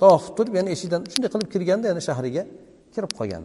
Tavof 0.00 0.24
turib 0.36 0.54
yana 0.58 0.70
eshikdan 0.76 1.02
shunday 1.12 1.30
qilib 1.34 1.48
kirganda 1.54 1.86
yana 1.92 2.02
shahriga 2.08 2.42
kirib 2.94 3.12
qolgan. 3.18 3.44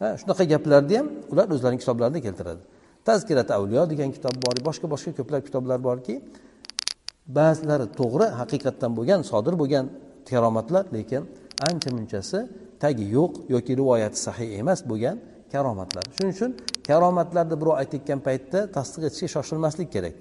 Ha 0.00 0.08
shunaqa 0.20 0.44
gaplarni 0.52 0.94
ham 1.00 1.06
ular 1.32 1.46
o'zlarining 1.54 1.80
kitoblarida 1.84 2.20
keltiradi. 2.26 2.62
Tazkirat 3.08 3.48
avliyo 3.56 3.82
degan 3.92 4.10
kitob 4.16 4.34
bor 4.44 4.56
boshqa 4.68 4.86
boshqa 4.94 5.10
ko'plab 5.18 5.42
kitoblar 5.48 5.78
borki 5.88 6.14
ba'zilari 7.38 7.86
to'g'ri 7.98 8.26
haqiqatdan 8.40 8.92
bo'lgan 8.98 9.20
sodir 9.30 9.54
bo'lgan 9.62 9.84
karomatlar 10.30 10.84
lekin 10.96 11.22
ancha 11.68 11.90
munchasi 11.96 12.38
tagi 12.82 13.04
yo'q 13.16 13.32
yoki 13.54 13.72
rivoyati 13.80 14.18
sahiy 14.26 14.50
emas 14.62 14.80
bo'lgan 14.90 15.16
karomatlar. 15.52 16.04
Shuning 16.16 16.34
uchun 16.36 16.50
karomatlarni 16.88 17.56
birov 17.62 17.74
aytayotgan 17.82 18.20
paytda 18.28 18.58
tasdiq 18.76 19.02
etishga 19.08 19.28
shoshilmaslik 19.36 19.88
kerak. 19.94 20.14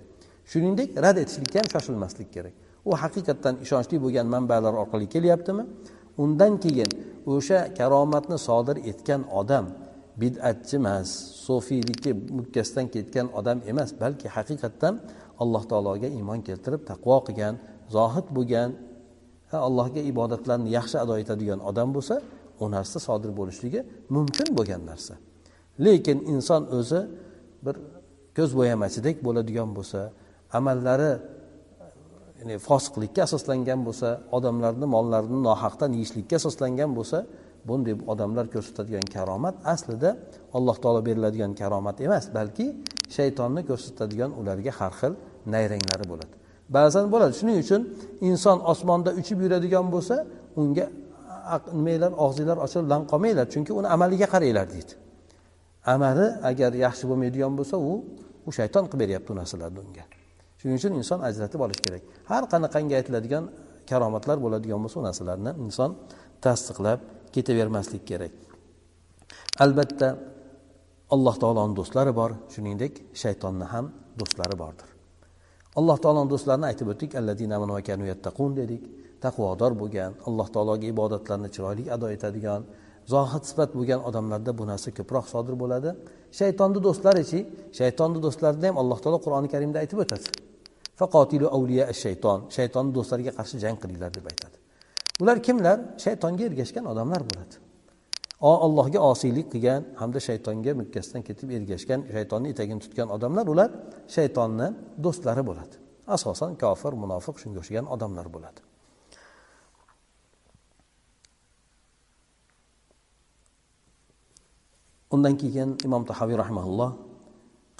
Shuningdek 0.51 0.89
rad 1.03 1.17
etishlikka 1.23 1.57
ham 1.61 1.67
shoshilmaslik 1.73 2.29
kerak. 2.35 2.53
U 2.89 2.91
haqiqatdan 3.03 3.55
ishonchli 3.65 3.97
bo'lgan 4.05 4.27
manbalar 4.35 4.73
orqali 4.81 5.07
kelyaptimi? 5.15 5.63
Undan 6.23 6.53
keyin 6.63 6.89
o'sha 7.33 7.59
karomatni 7.79 8.37
sodir 8.47 8.77
etgan 8.91 9.21
odam 9.39 9.65
bid'atchi 10.21 10.75
emas 10.81 11.09
sofiylikka 11.47 12.11
mukkasidan 12.37 12.87
ketgan 12.95 13.27
odam 13.39 13.57
emas 13.71 13.89
balki 14.01 14.27
haqiqatdan 14.35 14.93
alloh 15.43 15.63
taologa 15.71 16.07
iymon 16.17 16.39
keltirib 16.47 16.81
taqvo 16.91 17.17
qilgan 17.27 17.55
zohid 17.95 18.27
bo'lgan 18.37 18.69
allohga 19.67 20.01
ibodatlarni 20.11 20.69
yaxshi 20.77 20.97
ado 21.03 21.13
etadigan 21.23 21.59
odam 21.69 21.89
bo'lsa 21.95 22.15
u 22.63 22.65
narsa 22.75 22.97
sodir 23.07 23.31
bo'lishligi 23.39 23.81
mumkin 24.15 24.47
bo'lgan 24.57 24.81
narsa. 24.91 25.13
Lekin 25.85 26.17
inson 26.33 26.61
o'zi 26.77 27.01
bir 27.65 27.75
ko'z 28.37 28.51
bo'yamachidek 28.59 29.15
bo'ladigan 29.27 29.69
bo'lsa 29.77 29.99
amallari 30.57 31.11
ya'ni 32.39 32.55
fosiqlikka 32.67 33.21
asoslangan 33.27 33.79
bo'lsa 33.87 34.09
odamlarni 34.37 34.87
mollarini 34.95 35.39
nohaqdan 35.49 35.91
yeyishlikka 35.97 36.35
asoslangan 36.41 36.91
bo'lsa 36.97 37.17
bunday 37.67 37.93
odamlar 38.13 38.45
ko'rsatadigan 38.53 39.07
karomat 39.15 39.55
aslida 39.73 40.09
alloh 40.57 40.75
taolo 40.83 41.01
beriladigan 41.07 41.53
karomat 41.61 41.95
emas 42.07 42.25
balki 42.37 42.65
shaytonni 43.17 43.61
ko'rsatadigan 43.69 44.31
ularga 44.39 44.71
har 44.79 44.93
xil 44.99 45.13
nayranglari 45.53 46.05
bo'ladi. 46.11 46.33
Ba'zan 46.77 47.05
bo'ladi. 47.13 47.33
Shuning 47.39 47.57
uchun 47.63 47.81
inson 48.29 48.57
osmonda 48.71 49.11
uchib 49.21 49.37
yuradigan 49.45 49.85
bo'lsa 49.93 50.15
unga 50.61 50.85
nimanglar 51.77 52.11
og'zinglar 52.25 52.57
ochilib 52.65 52.87
lan 52.93 53.01
qolmanglar 53.11 53.45
chunki 53.53 53.71
uni 53.79 53.87
amaliga 53.95 54.27
qaranglar 54.33 54.67
deydi. 54.75 54.93
Amali 55.93 56.27
agar 56.49 56.71
yaxshi 56.85 57.03
bo'lmaydigan 57.09 57.53
bo'lsa 57.59 57.75
u 57.89 57.91
u 58.47 58.51
shayton 58.57 58.83
qilib 58.89 59.01
beryapti 59.03 59.29
u 59.33 59.35
narsalarni 59.41 59.79
unga. 59.85 60.05
Shuning 60.59 60.77
uchun 60.79 60.93
inson 61.01 61.19
ajratib 61.27 61.59
olish 61.65 61.81
kerak. 61.85 62.03
Har 62.31 62.43
qanaqangi 62.53 62.93
aytiladigan 62.99 63.43
karomatlar 63.89 64.37
bo'ladigan 64.45 64.79
bo'lsa 64.83 64.97
u 65.01 65.03
narsalarni 65.07 65.51
inson 65.65 65.91
tasdiqlab 66.45 66.99
ketavermaslik 67.35 68.03
kerak. 68.11 68.33
Albatta 69.63 70.07
alloh 71.15 71.35
taoloni 71.43 71.73
do'stlari 71.79 72.13
bor 72.19 72.31
shuningdek 72.53 72.93
shaytonni 73.21 73.65
ham 73.73 73.85
do'stlari 74.19 74.55
bordir. 74.63 74.89
Alloh 75.79 75.97
taoloni 76.03 76.29
do'stlarini 76.33 76.65
aytib 76.71 76.87
o'tdik 76.93 77.11
dedik. 78.61 78.83
Taqvodor 79.25 79.71
bo'lgan 79.81 80.11
alloh 80.27 80.47
taologa 80.55 80.85
ibodatlarni 80.93 81.49
chiroyli 81.55 81.83
ado 81.95 82.07
etadigan 82.15 82.61
zohid 83.13 83.43
sifat 83.49 83.69
bo'lgan 83.77 84.01
odamlarda 84.09 84.51
bu 84.59 84.63
narsa 84.71 84.89
ko'proq 84.97 85.25
sodir 85.33 85.55
bo'ladi. 85.61 85.89
Shaytonni 86.39 86.79
do'stlarichi 86.87 87.39
shaytonni 87.79 88.19
do'stlarini 88.25 88.67
ham 88.69 88.77
alloh 88.81 88.99
taolo 89.03 89.19
qur'oni 89.25 89.47
karimda 89.53 89.77
aytib 89.83 89.99
o'tadi. 90.03 90.27
Faqotilu 90.99 91.47
avliya 91.57 91.85
shayton 92.03 92.39
shaytonni 92.55 92.91
do'stlariga 92.97 93.31
qarshi 93.37 93.55
jang 93.63 93.77
qilinglar 93.81 94.11
deb 94.17 94.25
aytadi. 94.31 94.57
Ular 95.21 95.37
kimlar? 95.47 95.77
Shaytonga 96.05 96.43
ergashgan 96.49 96.85
odamlar 96.91 97.21
bo'ladi. 97.29 97.55
O 98.49 98.51
allohga 98.65 98.99
osiylik 99.11 99.47
qilgan 99.53 99.81
hamda 100.01 100.19
shaytonga 100.27 100.71
mukkasidan 100.81 101.21
ketib 101.27 101.49
ergashgan 101.57 102.01
shaytonni 102.15 102.47
etagini 102.53 102.79
tutgan 102.85 103.09
odamlar 103.15 103.45
ular 103.53 103.69
shaytonni 104.15 104.67
do'stlari 105.05 105.43
bo'ladi. 105.49 105.75
Asosan 106.15 106.51
kofir 106.63 106.93
munofiq 107.03 107.35
shunga 107.41 107.59
o'xshagan 107.61 107.85
odamlar 107.95 108.27
bo'ladi. 108.35 108.59
undan 115.14 115.34
keyin 115.42 115.70
imom 115.86 116.02
tahaviy 116.10 116.36
rahmaulloh 116.44 116.90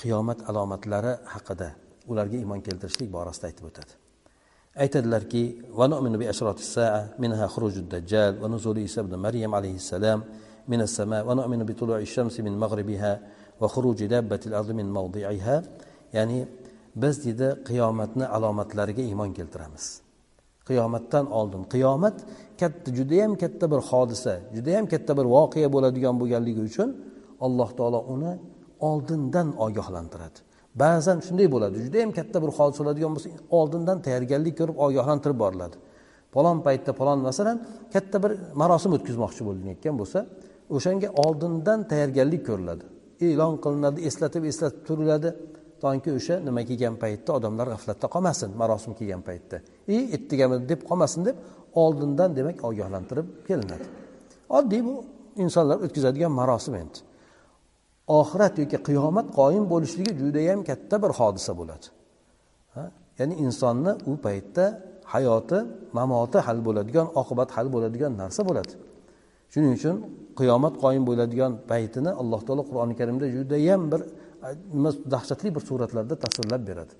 qiyomat 0.00 0.38
alomatlari 0.48 1.12
haqida 1.34 1.68
ularga 2.10 2.36
iymon 2.42 2.60
keltirishlik 2.66 3.08
borasida 3.16 3.46
aytib 3.50 3.64
o'tadi 3.70 3.92
aytadilarki 4.84 5.42
منها 7.22 7.46
خروج 7.54 7.76
الدجال 7.84 8.32
ونزول 8.42 8.76
عيسى 8.78 9.00
ابن 9.00 9.14
مريم 9.26 9.50
عليه 9.58 9.76
السلام 9.82 10.20
من 10.72 10.80
السماء 10.86 11.22
ونؤمن 11.28 11.60
بطلوع 11.68 11.98
الشمس 12.08 12.40
من 12.46 12.54
مغربها 12.64 13.12
وخروج 13.60 13.98
دابة 14.04 14.42
الأرض 14.46 14.70
من 14.70 14.86
موضعها 14.98 15.56
ya'ni 16.12 16.48
biz 16.96 17.24
deydi 17.24 17.48
qiyomatni 17.68 18.26
alomatlariga 18.26 19.02
iymon 19.02 19.30
keltiramiz 19.38 19.84
qiyomatdan 20.68 21.26
oldin 21.38 21.62
qiyomat 21.74 22.16
katta 22.60 22.88
judayam 22.98 23.32
katta 23.42 23.70
bir 23.72 23.80
hodisa 23.90 24.34
judayam 24.56 24.86
katta 24.92 25.12
bir 25.18 25.26
voqea 25.36 25.68
bo'ladigan 25.74 26.14
bo'lganligi 26.20 26.62
uchun 26.70 26.88
alloh 27.45 27.69
taolo 27.77 27.99
uni 28.13 28.31
oldindan 28.79 29.47
ogohlantiradi. 29.65 30.39
Ba'zan 30.81 31.19
shunday 31.27 31.47
bo'ladi 31.53 31.75
judayam 31.85 32.11
katta 32.17 32.37
bir 32.43 32.51
hodisa 32.57 32.81
bo'ladigan 32.83 33.11
bo'lsa 33.15 33.29
oldindan 33.59 33.97
tayyorgarlik 34.05 34.55
ko'rib 34.59 34.77
ogohlantirib 34.85 35.37
boriladi. 35.43 35.75
Falon 36.33 36.57
paytda 36.67 36.91
falon 36.99 37.19
masalan 37.27 37.57
katta 37.93 38.17
bir 38.23 38.31
marosim 38.61 38.91
o'tkazmoqchi 38.97 39.41
bo'linayotgan 39.47 39.95
bo'lsa 40.01 40.19
o'shanga 40.75 41.09
oldindan 41.25 41.79
tayyorgarlik 41.91 42.43
ko'riladi. 42.49 42.83
E'lon 43.27 43.53
qilinadi 43.63 43.99
eslatib 44.09 44.43
eslatib 44.51 44.81
turiladi. 44.87 45.29
Toki 45.83 46.11
o'sha 46.17 46.35
nima 46.47 46.61
kelgan 46.69 46.95
paytda 47.03 47.29
odamlar 47.37 47.67
g'aflatda 47.73 48.07
qolmasin 48.15 48.49
marosim 48.61 48.93
kelgan 48.99 49.21
paytda. 49.29 49.57
И 49.87 49.97
ertaga 50.15 50.45
deb 50.71 50.81
qolmasin 50.89 51.25
deb 51.27 51.35
oldindan 51.83 52.35
demak 52.37 52.57
ogohlantirib 52.69 53.27
kelinadi. 53.47 53.85
Oddiy 54.57 54.81
bu 54.87 54.95
insonlar 55.43 55.77
o'tkazadigan 55.85 56.31
marosim 56.31 56.75
endi. 56.81 56.99
Oxirat 58.07 58.57
yoki 58.61 58.77
qiyomat 58.87 59.27
qoyim 59.39 59.65
bo'lishligi 59.73 60.13
judayam 60.21 60.59
katta 60.69 60.95
bir 61.03 61.11
hodisa 61.19 61.51
bo'ladi. 61.59 61.85
Ya'ni 63.19 63.35
insonni 63.45 63.91
u 64.11 64.13
paytda 64.25 64.65
hayoti 65.13 65.57
mamoti 65.97 66.39
hal 66.47 66.59
bo'ladigan 66.67 67.07
oqibat 67.21 67.49
hal 67.55 67.67
bo'ladigan 67.75 68.11
narsa 68.21 68.41
bo'ladi. 68.49 68.73
Shuning 69.53 69.73
uchun 69.77 69.95
qiyomat 70.39 70.73
qoyim 70.83 71.03
bo'ladigan 71.09 71.51
paytini 71.71 72.11
alloh 72.21 72.41
taolo 72.47 72.63
qur'oni 72.69 72.93
karimda 72.99 73.25
judayam 73.37 73.81
bir 73.91 74.01
nima 74.77 74.91
dahshatli 75.13 75.49
bir 75.55 75.63
suratlarda 75.69 76.15
tasvirlab 76.23 76.63
beradi. 76.69 76.93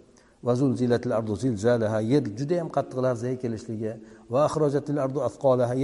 Yer 2.14 2.24
judayam 2.40 2.70
qattiq 2.76 3.00
larzaga 3.06 3.38
kelishligi 3.44 3.94
va 4.34 4.42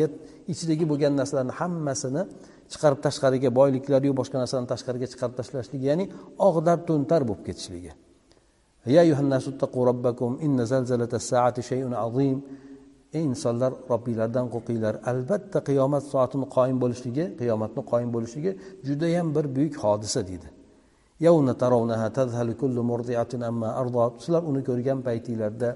yer 0.02 0.10
ichidagi 0.54 0.86
bo'lgan 0.92 1.14
narsalarni 1.20 1.54
hammasini 1.60 2.24
chiqarib 2.72 3.00
tashqariga 3.06 3.50
boyliklariyu 3.60 4.14
boshqa 4.20 4.38
narsani 4.44 4.66
tashqariga 4.74 5.08
chiqarib 5.14 5.36
tashlashligi 5.40 5.86
ya'ni 5.92 6.06
og'dar 6.48 6.78
to'ntar 6.88 7.22
bo'lib 7.30 7.44
ketishligi. 7.48 7.92
Ey 13.18 13.24
insonlar 13.32 13.72
robbinglardan 13.92 14.46
qo'rqinglar. 14.54 14.94
Albatta 15.12 15.60
qiyomat 15.70 16.04
soatini 16.12 16.46
qoyim 16.56 16.78
bo'lishligi 16.84 17.26
qiyomatni 17.42 17.82
qoyim 17.92 18.10
bo'lishligi 18.16 18.52
judayam 18.88 19.28
bir 19.36 19.46
buyuk 19.56 19.76
hodisa 19.84 20.22
deydi. 20.30 20.48
Sizlar 24.24 24.42
uni 24.52 24.62
ko'rgan 24.70 25.00
paytinglarda 25.08 25.70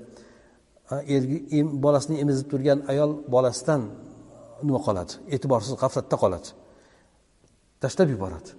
bolasini 1.85 2.15
emizib 2.23 2.47
turgan 2.51 2.79
ayol 2.91 3.11
bolasidan 3.35 3.81
nima 4.67 4.79
qoladi? 4.87 5.11
E'tiborsiz 5.35 5.73
g'aflatda 5.81 6.15
qoladi. 6.23 6.47
Tashlab 7.83 8.09
yuboradi. 8.15 8.49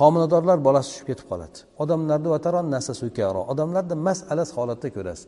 Homiladorlar 0.00 0.58
bolasi 0.66 0.88
tushib 0.90 1.06
ketib 1.10 1.26
qoladi. 1.32 1.58
Odamlarni 1.82 2.28
odamlarni 3.52 3.96
mast 4.06 4.22
alas 4.32 4.50
holatda 4.58 4.88
ko'rasiz. 4.96 5.26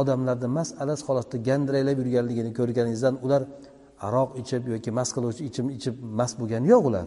Odamlarni 0.00 0.48
mast 0.56 0.72
alas 0.82 1.00
holatda 1.08 1.36
gandiraylab 1.48 1.96
yurganligini 2.02 2.50
ko'rganingizdan 2.58 3.14
ular 3.24 3.42
aroq 4.06 4.30
ichib 4.42 4.62
yoki 4.72 4.90
mast 4.98 5.12
qiluvchi 5.16 5.42
ichim 5.50 5.66
ichib 5.76 5.94
mast 6.18 6.34
bo'lgani 6.40 6.66
yo'q 6.72 6.84
ular. 6.90 7.06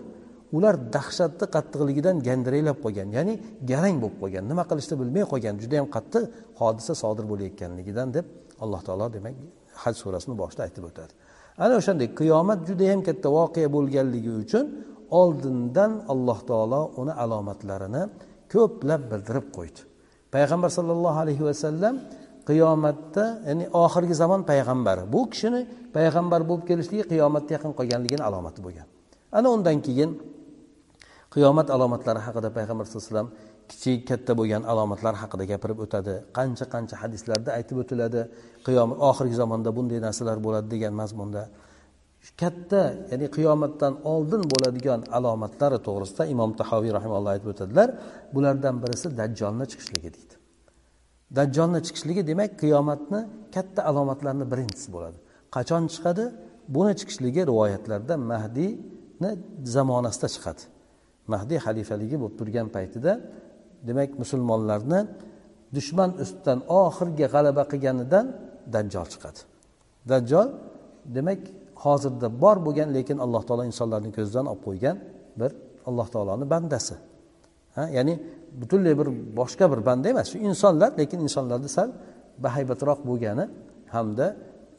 Ular 0.58 0.76
dahshatni 0.96 1.46
qattiqligidan 1.56 2.16
gandiraylab 2.28 2.78
qolgan 2.86 3.10
ya'ni 3.18 3.34
garang 3.72 3.98
bo'lib 4.04 4.18
qolgan 4.24 4.44
nima 4.52 4.64
qilishni 4.72 4.96
bilmay 5.02 5.24
qolgan 5.32 5.56
juda 5.62 5.76
yam 5.80 5.88
qattiq 5.96 6.24
hodisa 6.62 6.94
sodir 7.04 7.26
bo'layotganligidan 7.32 8.08
deb 8.18 8.26
alloh 8.64 8.82
taolo 8.88 9.08
demak 9.16 9.36
haj 9.84 9.96
surasini 10.02 10.36
boshida 10.42 10.62
aytib 10.68 10.84
o'tadi. 10.90 11.12
Ana 11.64 11.74
o'shanday 11.80 12.10
qiyomat 12.20 12.60
judayam 12.70 13.00
katta 13.08 13.28
voqea 13.38 13.68
bo'lganligi 13.76 14.32
uchun 14.44 14.66
oldindan 15.22 15.92
alloh 16.14 16.40
taolo 16.50 16.82
uni 17.02 17.14
alomatlarini 17.24 18.04
ko'plab 18.54 19.02
bildirib 19.12 19.48
qo'ydi. 19.58 19.80
Payg'ambar 20.36 20.70
sollallohu 20.78 21.20
alayhi 21.24 21.44
vasallam 21.50 21.96
qiyomatda 22.50 23.24
ya'ni 23.50 23.66
oxirgi 23.84 24.16
zamon 24.22 24.42
payg'ambari 24.52 25.04
bu 25.14 25.22
kishini 25.32 25.62
payg'ambar 25.98 26.42
bo'lib 26.50 26.66
kelishligi 26.70 27.04
qiyomatga 27.12 27.52
yaqin 27.58 27.72
qolganligini 27.80 28.24
alomati 28.30 28.60
bo'lgan. 28.66 28.88
Ana 29.38 29.48
undan 29.56 29.78
keyin 29.88 30.12
qiyomat 31.34 31.68
alomatlari 31.76 32.20
haqida 32.28 32.50
payg'ambar 32.58 32.84
sallallohu 32.86 33.06
alayhi 33.06 33.16
vasallam 33.16 33.30
kichik 33.70 34.00
katta 34.10 34.32
bo'lgan 34.40 34.64
alomatlar 34.72 35.14
haqida 35.22 35.44
gapirib 35.52 35.80
o'tadi. 35.86 36.14
Qancha 36.38 36.66
qancha 36.74 36.96
hadislarda 37.04 37.50
aytib 37.58 37.78
o'tiladi. 37.84 38.22
Qiyomat 38.68 38.98
oxirgi 39.10 39.36
zamonda 39.42 39.70
bunday 39.78 40.00
narsalar 40.08 40.38
bo'ladi 40.46 40.68
degan 40.76 40.94
mazmunda. 41.02 41.44
Katta 42.42 42.82
ya'ni 43.12 43.28
qiyomatdan 43.38 43.94
oldin 44.14 44.42
bo'ladigan 44.52 45.02
alomatlari 45.18 45.80
to'g'risida 45.88 46.24
imom 46.34 46.52
tahoviy 46.62 46.92
rahimalloh 46.98 47.32
aytib 47.36 47.50
o'tadilar. 47.54 47.90
Bulardan 48.36 48.76
birisi 48.84 49.08
dajjolni 49.20 49.66
chiqishligi 49.72 50.10
deydi. 50.16 50.36
Dajjolni 51.38 51.80
chiqishligi 51.86 52.22
demak 52.32 52.52
qiyomatni 52.64 53.20
katta 53.56 53.82
alomatlarini 53.90 54.46
birinchisi 54.52 54.90
bo'ladi. 54.96 55.18
Qachon 55.56 55.84
chiqadi? 55.94 56.26
Buni 56.76 56.94
chiqishligi 57.00 57.42
rivoyatlarda 57.52 58.16
mahdiyni 58.32 59.32
zamonasida 59.76 60.28
chiqadi. 60.36 60.62
Mahdiy 61.34 61.60
xalifaligi 61.66 62.18
bo'lib 62.22 62.36
turgan 62.40 62.68
paytida 62.76 63.12
demak 63.88 64.10
musulmonlarni 64.22 65.00
dushman 65.76 66.10
ustidan 66.24 66.60
oxirgi 66.82 67.26
g'alaba 67.34 67.64
qilganidan 67.72 68.26
dajjol 68.74 69.08
chiqadi. 69.14 69.40
Dajjol 70.12 70.48
demak 71.16 71.42
hozirda 71.84 72.28
bor 72.44 72.58
bo'lgan 72.66 72.90
lekin 72.98 73.18
alloh 73.26 73.44
taolo 73.48 73.64
insonlarni 73.72 74.12
ko'zidan 74.18 74.46
olib 74.52 74.64
qo'ygan 74.68 74.96
bir 75.40 75.52
alloh 75.90 76.08
taoloni 76.14 76.46
bandasi. 76.54 76.96
Ha 77.76 77.84
ya'ni 77.98 78.14
butunlay 78.62 78.94
bir 79.00 79.08
boshqa 79.40 79.66
bir 79.72 79.80
banda 79.88 80.06
emas 80.14 80.28
shu 80.32 80.38
insonlar 80.50 80.92
lekin 81.00 81.20
insonlarda 81.28 81.70
sal 81.78 81.90
bahaybatroq 82.46 83.00
bo'lgani 83.10 83.46
hamda 83.96 84.28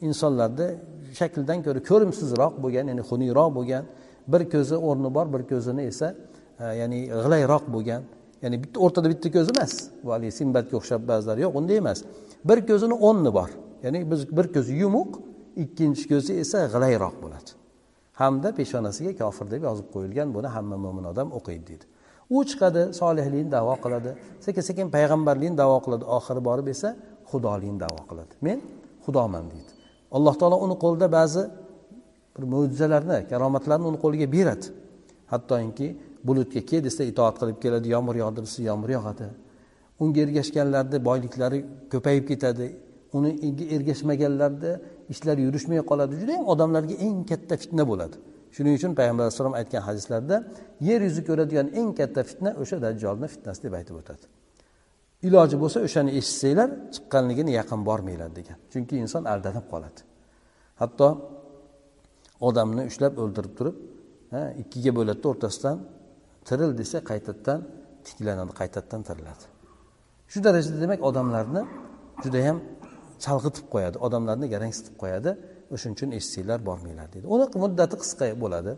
insonlarda 0.07 0.65
shakldan 1.19 1.59
ko'ra 1.65 1.79
ko'rimsizroq 1.89 2.53
bo'lgan 2.63 2.85
ya'ni 2.91 3.03
xuniyroq 3.09 3.49
bo'lgan 3.57 3.83
bir 4.31 4.41
ko'zi 4.53 4.75
o'rni 4.87 5.09
bor 5.17 5.27
bir 5.33 5.41
ko'zini 5.51 5.83
esa 5.91 6.07
e, 6.63 6.65
ya'ni 6.81 6.99
g'ilayroq 7.23 7.63
bo'lgan 7.75 8.01
ya'ni 8.43 8.57
bitta 8.63 8.77
o'rtada 8.85 9.07
bitta 9.13 9.31
ko'zi 9.35 9.51
emas. 9.55 9.73
Bu 10.03 10.09
haligi 10.13 10.33
simbatga 10.39 10.75
o'xshab 10.79 11.01
ba'zilar 11.11 11.37
yo'q 11.45 11.53
unday 11.59 11.77
emas. 11.83 11.99
Bir 12.49 12.59
ko'zini 12.69 12.95
o'nni 13.07 13.31
bor. 13.37 13.49
Ya'ni 13.83 13.99
biz 14.11 14.21
bir 14.37 14.47
ko'zi 14.55 14.73
yumuq 14.83 15.09
ikkinchi 15.63 16.03
ko'zi 16.11 16.33
esa 16.43 16.59
g'ilayroq 16.73 17.15
bo'ladi. 17.23 17.49
Hamda 18.21 18.49
peshonasiga 18.59 19.13
kofir 19.21 19.45
deb 19.53 19.63
yozib 19.67 19.87
qo'yilgan 19.95 20.27
buni 20.35 20.49
hamma 20.55 20.77
mo'min 20.85 21.05
odam 21.11 21.27
o'qiydi 21.37 21.65
deydi. 21.69 21.85
U 22.35 22.37
chiqadi 22.49 22.81
solihlikni 22.99 23.51
davo 23.57 23.75
qiladi 23.83 24.11
sekin 24.45 24.63
sekin 24.69 24.87
payg'ambarlikni 24.95 25.57
davo 25.63 25.77
qiladi 25.85 26.05
oxiri 26.17 26.41
borib 26.49 26.67
esa 26.75 26.89
xudolikni 27.31 27.79
davo 27.85 28.01
qiladi. 28.09 28.33
Men 28.47 28.57
xudoman 29.05 29.45
deydi. 29.53 29.71
Alloh 30.17 30.35
taolo 30.39 30.57
uni 30.65 30.75
qo'lida 30.83 31.07
ba'zi 31.17 31.43
bir 32.35 32.43
mo'jizalarni 32.53 33.17
karomatlarni 33.31 33.85
uni 33.91 33.99
qo'liga 34.03 34.27
beradi. 34.35 34.65
Hattoki 35.31 35.87
bulutga 36.27 36.61
kel 36.69 36.83
desa 36.87 37.03
itoat 37.11 37.35
qilib 37.41 37.57
keladi 37.63 37.87
yomg'ir 37.95 38.15
yog'dir 38.23 38.43
desa 38.47 38.61
yomg'ir 38.69 38.91
yog'adi. 38.97 39.25
Unga 40.01 40.19
ergashganlarni 40.25 40.97
boyliklari 41.09 41.59
ko'payib 41.93 42.25
ketadi. 42.31 42.67
Uni 43.17 43.31
ergashmaganlarda 43.75 44.71
ishlar 45.13 45.37
yurishmay 45.45 45.81
qoladi. 45.91 46.13
Judayam 46.21 46.45
odamlarga 46.53 46.95
eng 47.07 47.17
katta 47.31 47.55
fitna 47.61 47.83
bo'ladi. 47.91 48.17
Shuning 48.55 48.73
uchun 48.79 48.91
payg'ambar 48.99 49.23
alayhissalom 49.25 49.55
aytgan 49.59 49.83
hadislarda 49.87 50.35
yer 50.87 50.99
yuzi 51.07 51.21
ko'radigan 51.29 51.67
eng 51.79 51.89
katta 51.99 52.21
fitna 52.29 52.49
o'sha 52.61 52.77
dajjolni 52.85 53.27
fitnasi 53.33 53.59
deb 53.65 53.73
aytib 53.79 53.95
o'tadi. 54.01 54.25
Iloji 55.27 55.55
bo'lsa 55.63 55.77
o'shani 55.87 56.11
eshitsanglar 56.19 56.69
chiqqanligini 56.95 57.51
yaqin 57.59 57.79
bormanglar 57.89 58.31
degan. 58.39 58.57
Chunki 58.71 58.95
inson 59.03 59.23
aldanib 59.33 59.65
qoladi. 59.73 60.01
Hatto 60.81 61.07
odamni 62.47 62.83
ushlab 62.91 63.13
o'ldirib 63.23 63.53
turib 63.59 63.75
ikkiga 64.61 64.91
bo'ladida 64.97 65.27
o'rtasidan 65.31 65.77
tiril 66.47 66.71
desa 66.81 66.97
qaytadan 67.09 67.59
tiklanadi 68.05 68.53
qaytadan 68.59 69.01
tiriladi. 69.07 69.45
Shu 70.31 70.37
darajada 70.45 70.77
demak 70.83 70.99
odamlarni 71.09 71.61
judayam 72.23 72.57
chalg'itib 73.23 73.65
qo'yadi 73.73 73.97
odamlarni 74.05 74.45
garangsitib 74.53 74.95
qo'yadi 75.01 75.31
o'shaning 75.73 75.95
uchun 75.97 76.09
eshitsanglar 76.17 76.59
bormanglar 76.69 77.07
deydi. 77.13 77.25
Uni 77.35 77.45
muddati 77.63 77.95
qisqa 78.03 78.25
bo'ladi. 78.43 78.71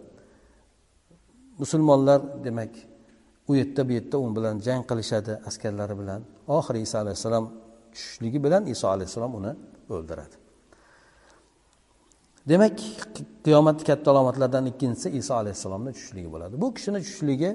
Musulmonlar 1.62 2.20
demak 2.48 2.74
u 3.50 3.52
yerda 3.60 3.82
bu 3.88 3.92
yerda 3.98 4.18
u 4.24 4.26
bilan 4.38 4.56
jang 4.68 4.82
qilishadi 4.90 5.34
askarlari 5.50 5.96
bilan. 6.02 6.22
Oxiri 6.58 6.80
iso 6.88 6.98
alayhissalom 7.04 7.46
tushishligi 7.94 8.40
bilan 8.46 8.64
iso 8.74 8.86
alayhissalom 8.96 9.34
uni 9.40 9.52
o'ldiradi. 9.94 10.36
Demak 12.52 12.80
qiyomatni 13.46 13.84
katta 13.90 14.08
alomatlaridan 14.14 14.66
ikkinchisi 14.72 15.10
iso 15.20 15.34
alayhissalomni 15.42 15.92
tushishligi 15.96 16.30
bo'ladi. 16.36 16.54
Bu 16.64 16.68
kishini 16.76 17.00
tushishligi 17.04 17.52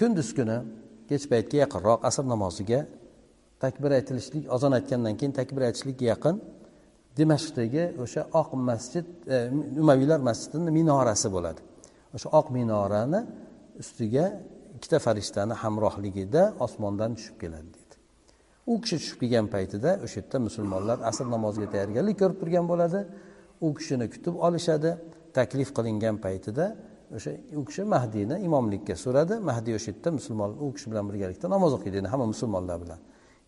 kunduz 0.00 0.28
kuni 0.38 0.56
kech 1.10 1.24
paytga 1.32 1.56
yaqinroq 1.64 2.00
asr 2.08 2.24
namoziga 2.34 2.80
takbir 3.64 3.90
aytilishlik 3.98 4.44
ozon 4.56 4.72
aytgandan 4.78 5.14
keyin 5.18 5.32
takbir 5.40 5.62
aytishlikka 5.68 6.04
yaqin 6.12 6.36
dimashqdagi 7.18 7.84
o'sha 8.04 8.22
oq 8.40 8.48
masjid 8.70 9.06
e, 9.34 9.36
umaviylar 9.82 10.20
masjidini 10.28 10.70
minorasi 10.78 11.28
bo'ladi. 11.36 11.60
O'sha 12.16 12.28
oq 12.38 12.46
minorani 12.58 13.20
ustiga 13.82 14.26
ikkita 14.76 14.98
farishtani 15.06 15.54
hamrohligida 15.62 16.42
osmondan 16.66 17.10
tushib 17.18 17.36
keladi 17.42 17.68
deydi. 17.76 17.94
U 18.70 18.72
kishi 18.82 18.96
tushib 19.02 19.18
kelgan 19.22 19.46
paytida 19.54 19.90
o'sha 20.04 20.16
yerda 20.20 20.38
musulmonlar 20.48 20.98
asr 21.10 21.26
namoziga 21.36 21.68
tayyorgarlik 21.74 22.16
ko'rib 22.22 22.38
turgan 22.42 22.66
bo'ladi. 22.72 23.00
U 23.64 23.68
kishini 23.78 24.06
kutib 24.14 24.34
olishadi 24.46 24.90
taklif 25.38 25.70
qilingan 25.76 26.16
paytida 26.24 26.66
o'sha 27.16 27.30
u 27.60 27.62
kishi 27.68 27.82
mahdiyni 27.94 28.36
imomlikka 28.48 28.94
so'radi. 29.04 29.34
Mahdiy 29.50 29.74
o'sha 29.78 29.90
yerda 29.92 30.10
musulmon 30.18 30.50
u 30.64 30.66
kishi 30.74 30.86
bilan 30.90 31.04
birgalikda 31.10 31.46
namoz 31.54 31.72
o'qiydi 31.76 32.06
hamma 32.12 32.26
musulmonlar 32.34 32.76
bilan. 32.84 33.00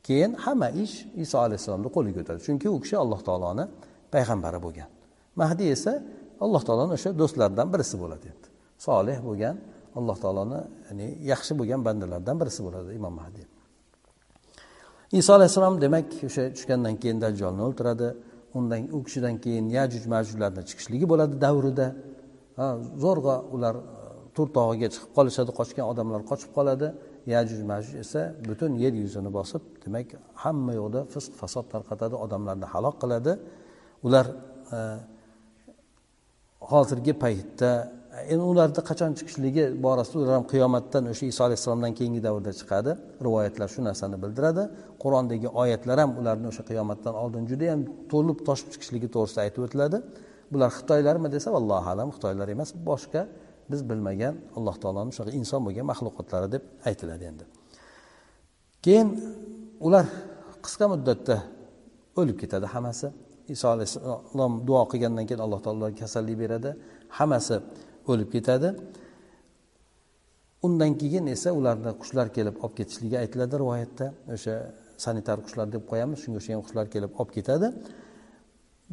Keyin 0.07 0.33
hamma 0.45 0.69
ish 0.85 0.95
iso 1.25 1.37
alayhissalomni 1.47 1.89
qo'liga 1.97 2.19
o'tadi 2.25 2.41
chunki 2.47 2.67
u 2.77 2.79
kishi 2.85 2.97
alloh 3.03 3.21
taoloni 3.29 3.65
payg'ambari 4.15 4.59
bo'lgan. 4.67 4.89
Mahdiy 5.41 5.69
esa 5.77 5.93
alloh 6.45 6.63
taoloni 6.69 6.93
o'sha 6.99 7.11
do'stlaridan 7.21 7.69
birisi 7.75 7.97
bo'ladi 8.03 8.27
endi 8.33 8.49
solih 8.87 9.19
bo'lgan 9.29 9.57
alloh 9.99 10.17
taoloni 10.25 10.61
ya'ni 10.87 11.07
yaxshi 11.33 11.53
bo'lgan 11.61 11.81
bandalardan 11.87 12.37
birisi 12.41 12.61
bo'ladi 12.67 12.91
imom 12.99 13.15
mahdiy 13.21 13.47
iso 15.21 15.31
alayhissalom 15.39 15.81
demak 15.85 16.07
o'sha 16.29 16.43
tushgandan 16.57 16.95
keyin 17.03 17.19
dajjolni 17.25 17.63
o'ldiradi. 17.69 18.09
Undan 18.59 18.81
u 18.97 18.99
kishidan 19.07 19.35
keyin 19.45 19.66
yajuj 19.79 20.05
majujlarni 20.14 20.62
chiqishligi 20.69 21.07
bo'ladi 21.12 21.35
davrida. 21.45 21.87
Zo'rg'a 23.05 23.37
ular 23.55 23.75
e, 23.81 23.83
tur 24.37 24.49
tog'iga 24.57 24.88
chiqib 24.95 25.11
qolishadi 25.19 25.51
qochgan 25.59 25.87
odamlar 25.92 26.21
qochib 26.31 26.51
qoladi. 26.57 26.88
Yajuj 27.35 27.61
majuj 27.71 27.95
esa 28.05 28.21
butun 28.49 28.73
yer 28.83 28.92
yuzini 29.03 29.31
bosib 29.38 29.62
demak 29.85 30.09
hamma 30.42 30.73
yoqda 30.81 31.01
fisq 31.12 31.33
fasod 31.40 31.66
tarqatadi 31.75 32.16
odamlarni 32.25 32.66
halok 32.75 32.97
qiladi. 33.03 33.33
Ular 34.07 34.27
e, 34.77 34.79
hozirgi 36.71 37.12
paytda 37.25 37.71
endi 38.33 38.45
ularni 38.53 38.83
qachon 38.91 39.13
chiqishligi 39.19 39.65
borasida 39.85 40.19
ular 40.23 40.35
ham 40.39 40.47
qiyomatdan 40.53 41.05
o'sha 41.13 41.25
iso 41.33 41.43
alayhissalomdan 41.47 41.93
keyingi 41.99 42.21
davrda 42.27 42.53
chiqadi. 42.61 42.91
Rivoyatlar 43.27 43.69
shu 43.75 43.81
narsani 43.89 44.17
bildiradi. 44.25 44.63
Qur'ondagi 45.03 45.49
oyatlar 45.63 45.97
ham 46.03 46.11
ularni 46.21 46.47
o'sha 46.53 46.63
qiyomatdan 46.71 47.15
oldin 47.23 47.43
judayam 47.51 47.81
to'lib 48.13 48.39
toshib 48.49 48.69
chiqishligi 48.73 49.09
to'g'risida 49.15 49.41
aytib 49.47 49.63
o'tiladi. 49.67 49.99
Bular 50.53 50.71
xitoylarmi 50.79 51.29
desa 51.37 51.49
allohu 51.61 51.89
alam 51.95 52.09
xitoylar 52.15 52.49
emas 52.57 52.71
boshqa 52.89 53.23
biz 53.71 53.81
bilmagan 53.91 54.35
alloh 54.59 54.77
taoloni 54.83 55.11
shunaqa 55.17 55.33
inson 55.41 55.61
bo'lgan 55.67 55.87
maxluqotlari 55.93 56.49
deb 56.55 56.63
aytiladi 56.89 57.25
endi. 57.31 57.45
Keyin 58.85 59.09
ular 59.87 60.05
qisqa 60.65 60.87
muddatda 60.93 61.37
o'lib 62.21 62.37
ketadi 62.43 62.67
hammasi. 62.75 63.09
Iso 63.55 63.67
alayhissalom 63.75 64.53
duo 64.69 64.83
qilgandan 64.93 65.25
keyin 65.29 65.43
alloh 65.47 65.61
taolo 65.67 65.87
kasallik 66.03 66.37
beradi. 66.43 66.71
Hammasi 67.19 67.57
o'lib 68.12 68.31
ketadi. 68.37 68.69
Undan 70.66 70.92
keyin 71.01 71.27
esa 71.35 71.51
ularni 71.59 71.92
qushlar 72.01 72.29
kelib 72.37 72.57
olib 72.64 72.75
ketishligi 72.79 73.16
aytiladi 73.23 73.55
rivoyatda. 73.62 74.07
O'sha 74.35 74.55
sanitar 75.05 75.38
qushlar 75.45 75.66
deb 75.75 75.83
qo'yamiz 75.90 76.19
shunga 76.23 76.38
o'xshagan 76.40 76.62
qushlar 76.66 76.87
kelib 76.95 77.12
olib 77.21 77.33
ketadi. 77.37 77.69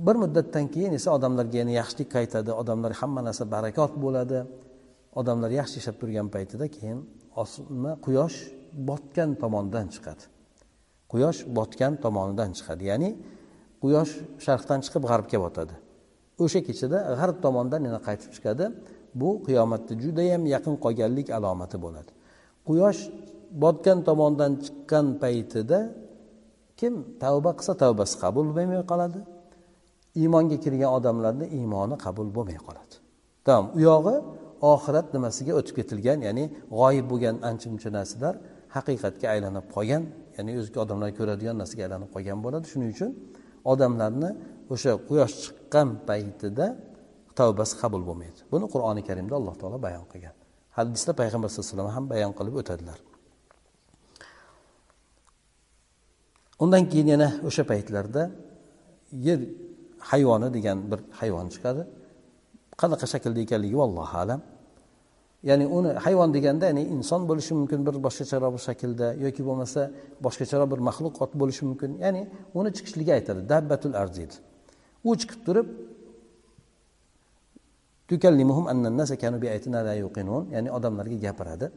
Bir 0.05 0.15
muddatdan 0.23 0.65
keyin 0.73 0.93
esa 0.99 1.09
odamlarga 1.17 1.57
yana 1.61 1.73
yaxshilik 1.79 2.09
qaytadi. 2.17 2.51
Odamlar 2.61 2.91
hamma 3.01 3.21
narsa 3.27 3.45
barakot 3.55 3.93
bo'ladi. 4.05 4.39
Odamlar 5.19 5.51
yaxshi 5.59 5.75
yashab 5.79 5.95
turgan 6.01 6.27
paytida 6.35 6.65
keyin 6.75 6.99
osma 7.41 7.91
quyosh 8.05 8.37
botgan 8.89 9.31
tomondan 9.41 9.87
chiqadi. 9.95 10.23
Quyosh 11.11 11.39
botgan 11.57 11.93
tomonidan 12.03 12.49
chiqadi. 12.57 12.83
Ya'ni 12.91 13.09
quyosh 13.83 14.13
sharqdan 14.45 14.79
chiqib 14.85 15.03
g'arbga 15.11 15.39
botadi. 15.45 15.75
O'sha 16.43 16.59
kechada 16.67 16.97
g'arb 17.19 17.37
tomondan 17.45 17.81
yana 17.87 17.99
qaytib 18.07 18.31
chiqadi. 18.35 18.65
Bu 19.21 19.29
qiyomatda 19.45 19.93
judayam 20.03 20.43
yaqin 20.53 20.75
qolganlik 20.85 21.27
alomati 21.37 21.77
bo'ladi. 21.85 22.11
Quyosh 22.67 23.01
botgan 23.63 23.99
tomondan 24.07 24.51
chiqqan 24.63 25.07
paytida 25.23 25.79
kim 26.79 26.93
tavba 27.23 27.51
qilsa 27.57 27.73
tavbasi 27.83 28.15
qabul 28.23 28.47
bo'lmay 28.57 28.81
qoladi. 28.91 29.19
Iymonga 30.21 30.57
kirgan 30.63 30.91
odamlarni 30.97 31.45
iymoni 31.59 31.95
qabul 32.05 32.27
bo'lmay 32.35 32.59
qoladi. 32.67 32.95
Tamom 33.47 33.65
u 33.77 33.79
yog'i 33.89 34.15
oxirat 34.73 35.07
nimasiga 35.15 35.53
o'tib 35.59 35.75
ketilgan 35.79 36.19
ya'ni 36.27 36.45
g'oyib 36.79 37.05
bo'lgan 37.11 37.35
ancha 37.49 37.67
muncha 37.73 37.89
narsalar 37.97 38.35
haqiqatga 38.75 39.25
aylanib 39.33 39.65
qolgan 39.75 40.03
ya'ni 40.37 40.51
o'zga 40.61 40.77
odamlar 40.85 41.09
ko'radigan 41.19 41.55
narsaga 41.61 41.81
aylanib 41.87 42.09
qolgan 42.15 42.39
bo'ladi. 42.45 42.65
Shuning 42.71 42.89
uchun 42.95 43.11
odamlarni 43.71 44.29
o'sha 44.73 44.91
quyosh 45.09 45.33
chiqqan 45.43 45.87
paytida 46.07 46.65
tavbasi 47.39 47.73
qabul 47.81 48.01
bo'lmaydi. 48.09 48.39
Buni 48.51 48.65
qur'oni 48.73 49.01
karimda 49.07 49.33
alloh 49.39 49.55
taolo 49.61 49.77
bayon 49.87 50.05
qilgan. 50.11 50.35
Hadisda 50.77 51.11
payg'ambar 51.21 51.47
sallallohu 51.49 51.67
alayhi 51.67 51.79
vasallam 51.79 51.95
ham 51.97 52.05
bayon 52.13 52.31
qilib 52.37 52.55
o'tadilar. 52.61 52.97
Undan 56.63 56.83
keyin 56.91 57.07
yana 57.13 57.27
o'sha 57.47 57.63
paytlarda 57.71 58.23
yer 59.27 59.39
hayvoni 60.11 60.47
degan 60.57 60.77
bir 60.91 60.99
hayvon 61.19 61.47
chiqadi. 61.53 61.81
Qanaqa 62.81 63.05
shaklda 63.13 63.39
ekanligi 63.45 63.77
vallohu 63.81 64.15
alam. 64.23 64.41
Ya'ni 65.49 65.65
uni 65.77 65.91
hayvon 66.05 66.29
deganda 66.35 66.65
ya'ni 66.69 66.83
inson 66.95 67.21
bo'lishi 67.29 67.53
mumkin 67.59 67.79
bir 67.87 67.95
boshqacharoq 68.05 68.51
bir 68.55 68.63
shaklda 68.69 69.07
yoki 69.25 69.41
bo'lmasa 69.49 69.81
boshqacharoq 70.25 70.67
bir 70.73 70.79
maxluqot 70.89 71.31
bo'lishi 71.41 71.63
mumkin. 71.69 71.91
Ya'ni 72.05 72.21
uni 72.59 72.69
chiqishligi 72.77 73.11
aytadi 73.17 73.41
dabbatul 73.53 73.95
arz 74.01 74.13
deydi 74.19 74.35
u 75.03 75.15
chiqib 75.21 75.41
turib 75.47 75.67
ya'ni 80.55 80.69
odamlarga 80.77 81.17
gapiradi. 81.25 81.67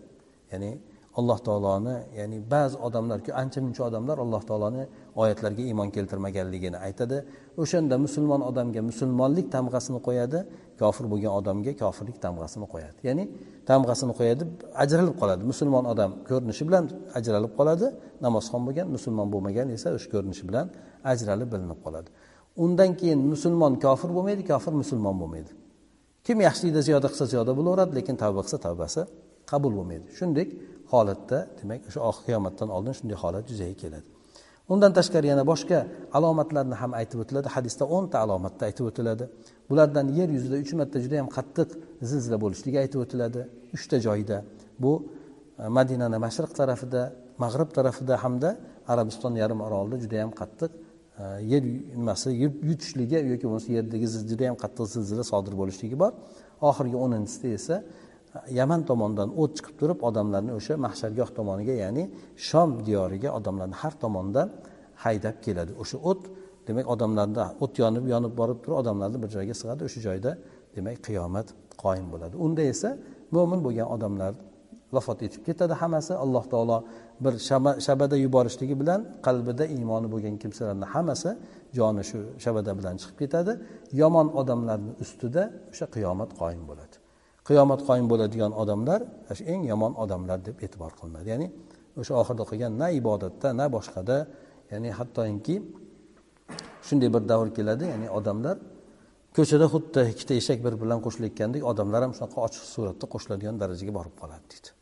Ya'ni 0.52 0.70
alloh 1.18 1.38
taoloni 1.46 1.96
ya'ni 2.18 2.38
ba'zi 2.54 2.76
odamlar 2.86 3.18
ancha 3.42 3.60
muncha 3.66 3.82
odamlar 3.88 4.16
alloh 4.24 4.42
taoloni 4.48 4.82
oyatlariga 5.22 5.62
iymon 5.70 5.88
keltirmaganligini 5.96 6.78
aytadi. 6.86 7.16
O'shanda 7.62 7.96
musulmon 8.06 8.40
odamga 8.50 8.80
musulmonlik 8.90 9.46
tamg'asini 9.56 10.00
qo'yadi 10.06 10.38
kofir 10.80 11.04
bo'lgan 11.12 11.32
odamga 11.40 11.72
kofirlik 11.82 12.16
tamg'asini 12.24 12.66
qo'yadi. 12.72 12.98
Ya'ni 13.08 13.24
tamg'asini 13.70 14.12
qo'yadi 14.18 14.42
ajralib 14.82 15.16
qoladi. 15.20 15.42
Musulmon 15.52 15.84
odam 15.92 16.10
ko'rinishi 16.28 16.62
bilan 16.68 16.84
ajralib 17.18 17.52
qoladi 17.58 17.86
namozxon 18.24 18.60
bo'lgan 18.66 18.86
musulmon 18.96 19.28
bo'lmagan 19.34 19.66
esa 19.76 19.88
o'sha 19.96 20.08
ko'rinishi 20.14 20.44
bilan 20.48 20.66
ajralib 21.12 21.48
bilinib 21.54 21.80
qoladi. 21.86 22.08
Undan 22.64 22.90
keyin 23.00 23.20
musulmon 23.32 23.72
kofir 23.84 24.10
bo'lmaydi 24.16 24.42
kofir 24.52 24.72
musulmon 24.82 25.16
bo'lmaydi. 25.22 25.52
Kim 26.26 26.38
yaxshilikda 26.46 26.80
ziyoda 26.88 27.08
qilsa 27.12 27.26
ziyoda 27.32 27.52
bo'laveradi 27.58 27.92
lekin 27.98 28.16
tavba 28.22 28.40
qilsa 28.44 28.58
tavbasi 28.66 29.00
qabul 29.50 29.72
bo'lmaydi. 29.78 30.06
Shunday 30.18 30.46
holatda 30.92 31.38
demak 31.58 31.80
o'sha 31.88 32.00
oxir 32.08 32.22
qiyomatdan 32.28 32.68
oldin 32.76 32.94
shunday 32.98 33.16
holat 33.22 33.44
yuzaga 33.52 33.76
keladi. 33.82 34.06
Undan 34.72 34.92
tashqari 34.98 35.26
yana 35.32 35.44
boshqa 35.52 35.78
alomatlarni 36.18 36.76
ham 36.82 36.92
aytib 37.00 37.18
o'tiladi. 37.22 37.48
Hadisda 37.56 37.84
o'nta 37.96 38.16
alomatni 38.24 38.62
aytib 38.68 38.84
o'tiladi. 38.90 39.24
Bulardan 39.70 40.06
yer 40.18 40.28
yuzida 40.36 40.56
uch 40.64 40.72
marta 40.80 40.98
juda 41.04 41.16
yam 41.20 41.28
qattiq 41.36 41.68
zilzila 42.10 42.36
bo'lishligi 42.44 42.78
aytib 42.84 43.00
o'tiladi. 43.04 43.40
Uchta 43.76 43.96
joyda 44.06 44.38
bu 44.82 44.92
e, 45.62 45.68
madinani 45.76 46.18
mashriq 46.26 46.52
tarafida 46.60 47.02
mag'rib 47.44 47.70
tarafida 47.78 48.14
hamda 48.24 48.50
arabiston 48.92 49.34
yarim 49.42 49.60
orolida 49.66 49.96
juda 50.04 50.16
yam 50.22 50.32
qattiq 50.40 50.70
yer 51.52 51.62
nimasi? 51.96 52.30
Yutishligi 52.68 53.16
yoki 53.32 53.44
bo'lmasa 53.48 53.72
yerdagi 53.78 54.06
juda 54.30 54.44
yam 54.50 54.56
qattiq 54.62 54.86
zilzila 54.94 55.24
sodir 55.32 55.54
bo'lishligi 55.60 55.96
bor. 56.02 56.12
Oxirgi 56.68 56.96
o'ninchisida 57.04 57.48
esa 57.58 57.76
e, 57.80 58.38
yaman 58.58 58.80
tomondan 58.90 59.28
o't 59.42 59.52
chiqib 59.56 59.74
turib 59.80 59.98
odamlarni 60.08 60.52
o'sha 60.58 60.74
mahshargoh 60.86 61.28
tomoniga 61.38 61.74
ya'ni 61.84 62.04
shom 62.48 62.70
diyoriga 62.86 63.30
odamlarni 63.38 63.76
har 63.82 63.94
tomondan 64.04 64.48
haydab 65.04 65.36
keladi. 65.44 65.72
O'sha 65.82 65.96
o't 66.10 66.22
demak 66.68 66.86
odamlarda 66.94 67.44
o't 67.64 67.74
yonib 67.82 68.04
yonib 68.12 68.32
borib 68.40 68.58
turib 68.62 68.76
odamlarni 68.82 69.18
bir 69.22 69.30
joyga 69.36 69.54
sig'adi. 69.60 69.82
O'sha 69.88 70.00
joyda 70.08 70.30
demak 70.76 70.98
qiyomat 71.06 71.46
qoyim 71.82 72.06
bo'ladi. 72.12 72.34
Unda 72.46 72.62
esa 72.72 72.90
mo'min 73.34 73.60
bo'lgan 73.66 73.88
odamlar 73.96 74.32
vafot 74.96 75.18
etib 75.26 75.42
ketadi 75.48 75.74
hammasi. 75.82 76.12
Alloh 76.24 76.44
taolo 76.52 76.78
bir 77.24 77.34
shabada 77.86 78.16
yuborishligi 78.24 78.74
bilan 78.80 79.00
qalbida 79.26 79.64
iymoni 79.76 80.08
bo'lgan 80.14 80.34
kimsalarni 80.42 80.86
hammasi 80.94 81.30
joni 81.78 82.02
shu 82.10 82.18
shabada 82.44 82.72
bilan 82.78 82.94
chiqib 83.00 83.16
ketadi. 83.22 83.52
Yomon 84.00 84.28
odamlarni 84.40 84.92
ustida 85.04 85.42
o'sha 85.72 85.86
qiyomat 85.94 86.30
qoyim 86.40 86.62
bo'ladi. 86.70 86.94
Qiyomat 87.48 87.80
qoyim 87.88 88.06
bo'ladigan 88.12 88.52
odamlar 88.62 89.00
shu 89.38 89.42
eng 89.52 89.62
yomon 89.72 89.92
odamlar 90.02 90.38
deb 90.48 90.56
e'tibor 90.64 90.92
qilinadi. 90.98 91.26
Ya'ni 91.32 91.48
o'sha 92.00 92.12
oxirida 92.20 92.44
qilgan 92.50 92.72
na 92.82 92.88
ibodatda 93.00 93.48
na 93.60 93.66
boshqada 93.76 94.16
ya'ni 94.72 94.90
hattoki 94.98 95.56
shunday 96.88 97.08
bir 97.14 97.22
davr 97.32 97.48
keladi 97.56 97.84
ya'ni 97.92 98.08
odamlar 98.18 98.56
ko'chada 99.36 99.66
xuddi 99.74 100.00
ikkita 100.12 100.34
eshak 100.40 100.58
bir 100.66 100.74
bilan 100.82 100.98
qo'shilayotgandek 101.06 101.62
odamlar 101.70 102.00
ham 102.04 102.12
shunaqa 102.16 102.38
ochiq 102.46 102.64
suratda 102.74 103.06
qo'shiladigan 103.14 103.56
darajaga 103.62 103.92
borib 103.98 104.14
qoladi 104.22 104.44
deydi. 104.52 104.75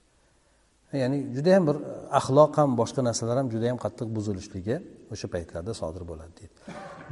Ya'ni 1.03 1.19
judayam 1.37 1.67
bir 1.69 1.77
e, 1.77 1.95
axloq 2.19 2.53
ham 2.61 2.71
boshqa 2.81 3.01
narsalar 3.09 3.37
ham 3.41 3.49
judayam 3.55 3.79
qattiq 3.85 4.09
buzilishligi 4.17 4.77
o'sha 5.13 5.27
paytlarda 5.35 5.73
sodir 5.81 6.03
bo'ladi 6.11 6.33
deydi. 6.39 6.53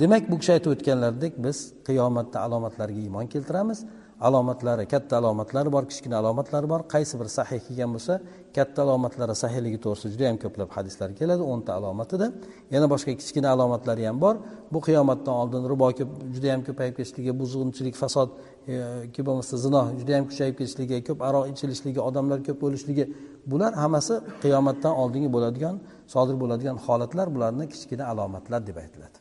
Demak 0.00 0.30
bu 0.30 0.36
kishi 0.40 0.52
aytib 0.56 0.70
o'tganlaridek 0.74 1.34
biz 1.46 1.58
qiyomatda 1.88 2.38
alomatlariga 2.46 3.00
iymon 3.06 3.26
keltiramiz. 3.34 3.80
Alomatlari 4.28 4.84
katta 4.92 5.14
alomatlari 5.20 5.72
bor 5.76 5.84
kichkina 5.90 6.16
alomatlari 6.22 6.68
bor. 6.72 6.80
Qaysi 6.94 7.14
bir 7.20 7.28
sahih 7.38 7.60
kelgan 7.66 7.90
bo'lsa 7.94 8.14
katta 8.56 8.78
alomatlari 8.84 9.34
sahiyligi 9.42 9.78
to'g'risida 9.84 10.12
juda 10.14 10.24
yam 10.30 10.38
ko'plab 10.44 10.70
hadislar 10.76 11.08
keladi 11.20 11.42
o'nta 11.52 11.70
alomatida 11.78 12.26
yana 12.74 12.86
boshqa 12.94 13.12
kichkina 13.20 13.48
alomatlari 13.54 14.06
ham 14.08 14.20
bor. 14.24 14.36
Bu 14.72 14.78
qiyomatdan 14.88 15.34
oldin 15.42 15.62
ribo 15.72 15.88
juda 16.34 16.48
yam 16.52 16.62
ko'payib 16.68 16.94
ketishligi 16.98 17.32
buzg'unchilik 17.40 17.96
fasod 18.02 18.28
E, 18.68 18.74
yoki 19.04 19.22
bo'lmasa 19.26 19.56
zino 19.64 19.80
judayam 20.00 20.24
kuchayib 20.30 20.54
ketishligi 20.60 20.96
ko'p 21.08 21.20
aroq 21.28 21.44
ichilishligi 21.52 22.00
odamlar 22.08 22.38
ko'p 22.46 22.58
bo'lishligi 22.64 23.04
bular 23.50 23.72
hammasi 23.82 24.14
qiyomatdan 24.42 24.94
oldingi 25.02 25.30
bo'ladigan 25.36 25.74
sodir 26.14 26.36
bo'ladigan 26.42 26.76
holatlar 26.86 27.26
bularni 27.34 27.64
kichkina 27.72 28.04
alomatlar 28.12 28.60
deb 28.68 28.76
aytiladi. 28.82 29.16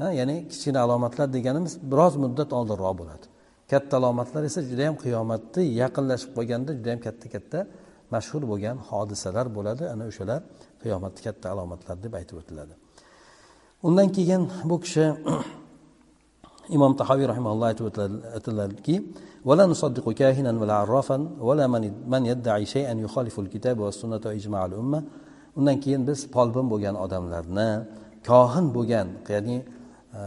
Ha 0.00 0.08
ya'ni 0.20 0.36
kichkina 0.50 0.80
alomatlar 0.86 1.26
deganimiz 1.36 1.74
biroz 1.92 2.14
muddat 2.24 2.50
oldinroq 2.58 2.94
bo'ladi. 3.00 3.26
Katta 3.70 3.94
alomatlar 4.00 4.42
esa 4.50 4.60
juda 4.70 4.82
yam 4.88 4.96
qiyomatni 5.04 5.62
yaqinlashib 5.82 6.30
qolganda 6.36 6.70
juda 6.78 6.88
yam 6.94 7.00
katta 7.06 7.26
katta 7.34 7.58
mashhur 8.14 8.42
bo'lgan 8.50 8.76
hodisalar 8.88 9.46
bo'ladi. 9.56 9.84
Ana 9.94 10.04
o'shalar 10.10 10.40
qiyomatni 10.82 11.20
katta 11.26 11.46
alomatlar 11.54 11.96
deb 12.04 12.12
aytib 12.18 12.36
o'tiladi. 12.40 12.74
Undan 13.86 14.08
keyin 14.16 14.42
bu 14.70 14.76
kishi 14.84 15.04
imom 16.75 16.91
tahoviy 17.01 17.27
rahimalloh 17.31 17.65
aytib 17.71 17.85
o'tiladiki 18.37 18.95
ولا 19.49 19.65
نصدق 19.65 20.05
كاهنا 20.21 20.51
ولا 20.61 20.73
عرافا 20.73 21.17
ولا 21.47 21.67
من 21.67 21.83
من 22.13 22.21
يدعي 22.31 22.65
شيئا 22.65 22.93
يخالف 23.05 23.35
الكتاب 23.39 23.79
والسنة 23.79 24.23
وإجماع 24.25 24.65
الأمة 24.65 25.03
undan 25.57 25.77
keyin 25.83 26.07
biz 26.07 26.19
folbin 26.33 26.65
bo'lgan 26.71 26.95
odamlarni 27.05 27.69
kohin 28.27 28.65
bo'lgan 28.75 29.07
ya'ni 29.33 29.57
e, 30.19 30.21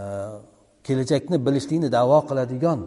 kelajakni 0.87 1.37
bilishlikni 1.47 1.89
davo 1.97 2.19
qiladigan 2.29 2.81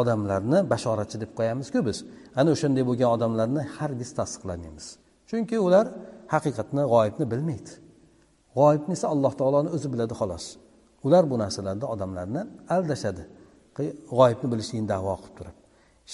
odamlarni 0.00 0.58
bashoratchi 0.72 1.16
deb 1.22 1.30
qo'yamizku 1.38 1.78
biz 1.88 1.98
ana 2.40 2.48
o'shanday 2.54 2.84
bo'lgan 2.90 3.10
odamlarni 3.16 3.62
hargiz 3.76 4.10
tasdiqlamaymiz 4.18 4.86
chunki 5.30 5.56
ular 5.66 5.86
haqiqatni 6.34 6.82
g'oyibni 6.92 7.24
bilmaydi 7.32 7.72
g'oyibni 8.58 8.92
esa 8.98 9.06
alloh 9.14 9.32
taoloni 9.40 9.70
o'zi 9.76 9.88
biladi 9.92 10.14
xolos 10.20 10.44
Ular 11.05 11.23
bu 11.31 11.35
narsalarda 11.43 11.85
odamlarni 11.93 12.41
aldashadi. 12.75 13.23
G'oyibni 14.17 14.47
bilishligini 14.53 14.87
davo 14.93 15.15
qilib 15.21 15.35
turib. 15.39 15.55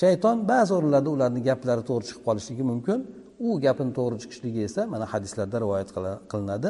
Shayton 0.01 0.37
ba'zi 0.51 0.71
o'rinlarda 0.77 1.09
ularni 1.15 1.41
gaplari 1.49 1.83
to'g'ri 1.89 2.05
chiqib 2.09 2.23
qolishligi 2.27 2.63
mumkin. 2.71 2.99
U 3.45 3.47
gapini 3.65 3.91
to'g'ri 3.97 4.17
chiqishligi 4.23 4.61
esa 4.69 4.81
mana 4.93 5.05
hadislarda 5.13 5.57
rivoyat 5.63 5.89
qilinadi. 6.31 6.69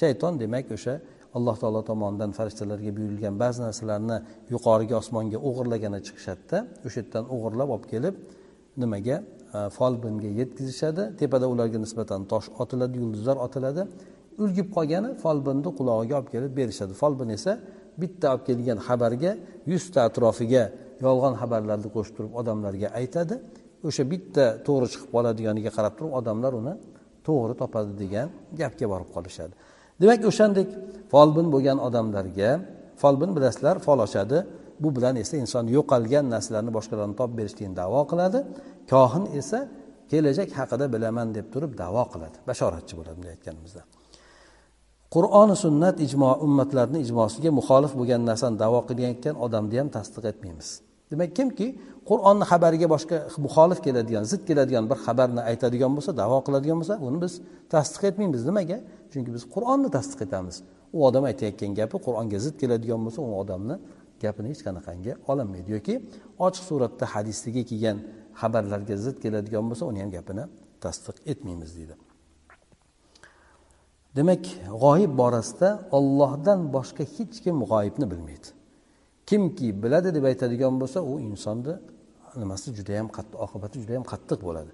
Shayton 0.00 0.32
demak 0.42 0.66
o'sha 0.76 0.94
alloh 1.36 1.56
taolo 1.62 1.80
tomonidan 1.90 2.30
farishtalarga 2.38 2.90
buyurilgan 2.96 3.34
ba'zi 3.42 3.58
narsalarni 3.66 4.16
yuqoriga 4.52 4.94
osmonga 5.02 5.38
o'g'irlagani 5.48 6.00
chiqishadida 6.06 6.58
o'sha 6.86 6.98
yerdan 7.00 7.24
o'g'irlab 7.34 7.68
olib 7.74 7.86
kelib 7.92 8.14
nimaga? 8.82 9.16
Folbinga 9.76 10.30
yetkazishadi. 10.40 11.02
Tepada 11.20 11.46
ularga 11.52 11.78
nisbatan 11.84 12.20
tosh 12.32 12.46
otiladi 12.62 12.94
yulduzlar 13.02 13.36
otiladi. 13.46 13.82
Ulgib 14.42 14.68
qolgani 14.76 15.10
folbinni 15.24 15.70
qulog'iga 15.78 16.14
olib 16.20 16.30
kelib 16.34 16.52
berishadi. 16.60 16.92
Folbin 17.02 17.28
esa 17.36 17.52
bitta 18.02 18.26
olib 18.34 18.44
kelgan 18.48 18.78
xabarga 18.86 19.32
yuzta 19.72 20.00
atrofiga 20.08 20.64
yolg'on 21.04 21.34
xabarlarni 21.40 21.88
qo'shib 21.94 22.14
turib 22.18 22.32
odamlarga 22.40 22.88
aytadi. 23.00 23.34
O'sha 23.88 24.04
bitta 24.12 24.44
to'g'ri 24.66 24.86
chiqib 24.92 25.10
qoladiganiga 25.14 25.70
qarab 25.76 25.94
turib 25.98 26.12
odamlar 26.20 26.52
uni 26.60 26.74
to'g'ri 27.26 27.54
topadi 27.62 27.92
degan 28.02 28.28
gapga 28.60 28.86
borib 28.92 29.10
qolishadi. 29.16 29.54
Demak 30.00 30.20
o'shandek 30.30 30.68
folbin 31.12 31.46
bo'lgan 31.54 31.78
odamlarga 31.88 32.50
folbin 33.02 33.30
bilasizlar 33.36 33.76
fol 33.86 33.98
ochadi. 34.06 34.38
Bu 34.82 34.88
bilan 34.96 35.14
esa 35.22 35.34
inson 35.44 35.64
yo'qolgan 35.76 36.24
narsalarni 36.34 36.72
boshqalarni 36.78 37.16
topib 37.20 37.36
berishlikni 37.40 37.74
davo 37.82 38.00
qiladi. 38.10 38.38
Kohin 38.92 39.24
esa 39.40 39.58
kelajak 40.10 40.50
haqida 40.58 40.86
bilaman 40.94 41.28
deb 41.36 41.46
turib 41.54 41.72
davo 41.82 42.04
qiladi. 42.12 42.36
Bashoratchi 42.48 42.94
bo'ladi 42.98 43.16
bunday 43.18 43.32
aytganimizda. 43.36 43.82
Qur'oni 45.14 45.56
sunnat 45.64 45.96
ijmo 46.06 46.30
ummatlarni 46.46 46.98
ijmosiga 47.06 47.50
muxolif 47.58 47.92
bo'lgan 47.98 48.22
narsani 48.30 48.56
davo 48.64 48.80
qilayotgan 48.88 49.34
odamni 49.44 49.76
ham 49.80 49.88
tasdiq 49.96 50.24
etmaymiz. 50.32 50.68
Demak 51.10 51.30
kimki 51.38 51.66
qur'onni 52.10 52.44
xabariga 52.50 52.86
boshqa 52.94 53.16
muxolif 53.46 53.78
keladigan 53.86 54.24
zid 54.32 54.42
keladigan 54.48 54.84
bir 54.90 54.98
xabarni 55.06 55.42
aytadigan 55.50 55.92
bo'lsa 55.96 56.12
davo 56.22 56.38
qiladigan 56.46 56.78
bo'lsa 56.80 56.94
uni 57.06 57.18
biz 57.24 57.32
tasdiq 57.74 58.02
etmaymiz. 58.10 58.40
Nimaga? 58.48 58.78
Chunki 59.12 59.30
biz 59.36 59.42
qur'onni 59.54 59.88
tasdiq 59.96 60.20
etamiz. 60.26 60.56
U 60.96 60.98
odam 61.08 61.24
aytayotgan 61.30 61.72
gapi 61.80 61.96
qur'onga 62.06 62.38
zid 62.44 62.56
keladigan 62.62 63.00
bo'lsa 63.06 63.20
u 63.28 63.32
odamni 63.42 63.76
gapini 64.22 64.48
hech 64.52 64.62
qanaqangi 64.66 65.12
olinmaydi 65.30 65.70
yoki 65.76 65.94
ochiq 66.46 66.64
suratda 66.70 67.04
hadisdagi 67.14 67.62
kelgan 67.70 67.98
xabarlarga 68.40 68.96
zid 69.04 69.16
keladigan 69.24 69.64
bo'lsa 69.70 69.84
uni 69.90 69.98
ham 70.02 70.10
gapini 70.16 70.44
tasdiq 70.84 71.16
etmaymiz 71.32 71.70
deydi. 71.78 71.94
Demak 74.16 74.44
g'oyib 74.82 75.12
borasida 75.22 75.68
ollohdan 75.96 76.60
boshqa 76.76 77.04
hech 77.16 77.36
kim 77.44 77.56
g'oyibni 77.70 78.06
bilmaydi. 78.12 78.48
Kimki 79.28 79.68
biladi 79.82 80.08
deb 80.16 80.24
aytadigan 80.30 80.74
bo'lsa 80.80 80.98
u 81.10 81.12
insonni 81.28 81.74
nimasi 82.42 82.68
judayam 82.78 83.08
qattiq 83.16 83.38
oqibati 83.46 83.76
judayam 83.82 84.04
qattiq 84.12 84.40
bo'ladi. 84.48 84.70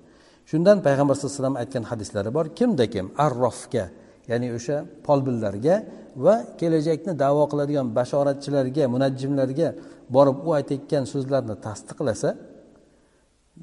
Shundan 0.50 0.78
payg'ambar 0.86 1.14
sallallohu 1.14 1.32
alayhi 1.32 1.42
vasallam 1.42 1.58
aytgan 1.62 1.84
hadislari 1.90 2.30
bor. 2.36 2.46
Kimda 2.58 2.86
kim? 2.94 3.06
Arrofga 3.26 3.84
ya'ni 4.30 4.48
o'sha 4.56 4.76
polbinlarga 5.06 5.76
va 6.24 6.34
kelajakni 6.60 7.12
davo 7.24 7.44
qiladigan 7.52 7.86
bashoratchilarga 7.98 8.84
munajjimlarga 8.94 9.68
borib 10.16 10.38
u 10.48 10.50
aytayotgan 10.58 11.04
so'zlarni 11.12 11.56
tasdiqlasa 11.66 12.30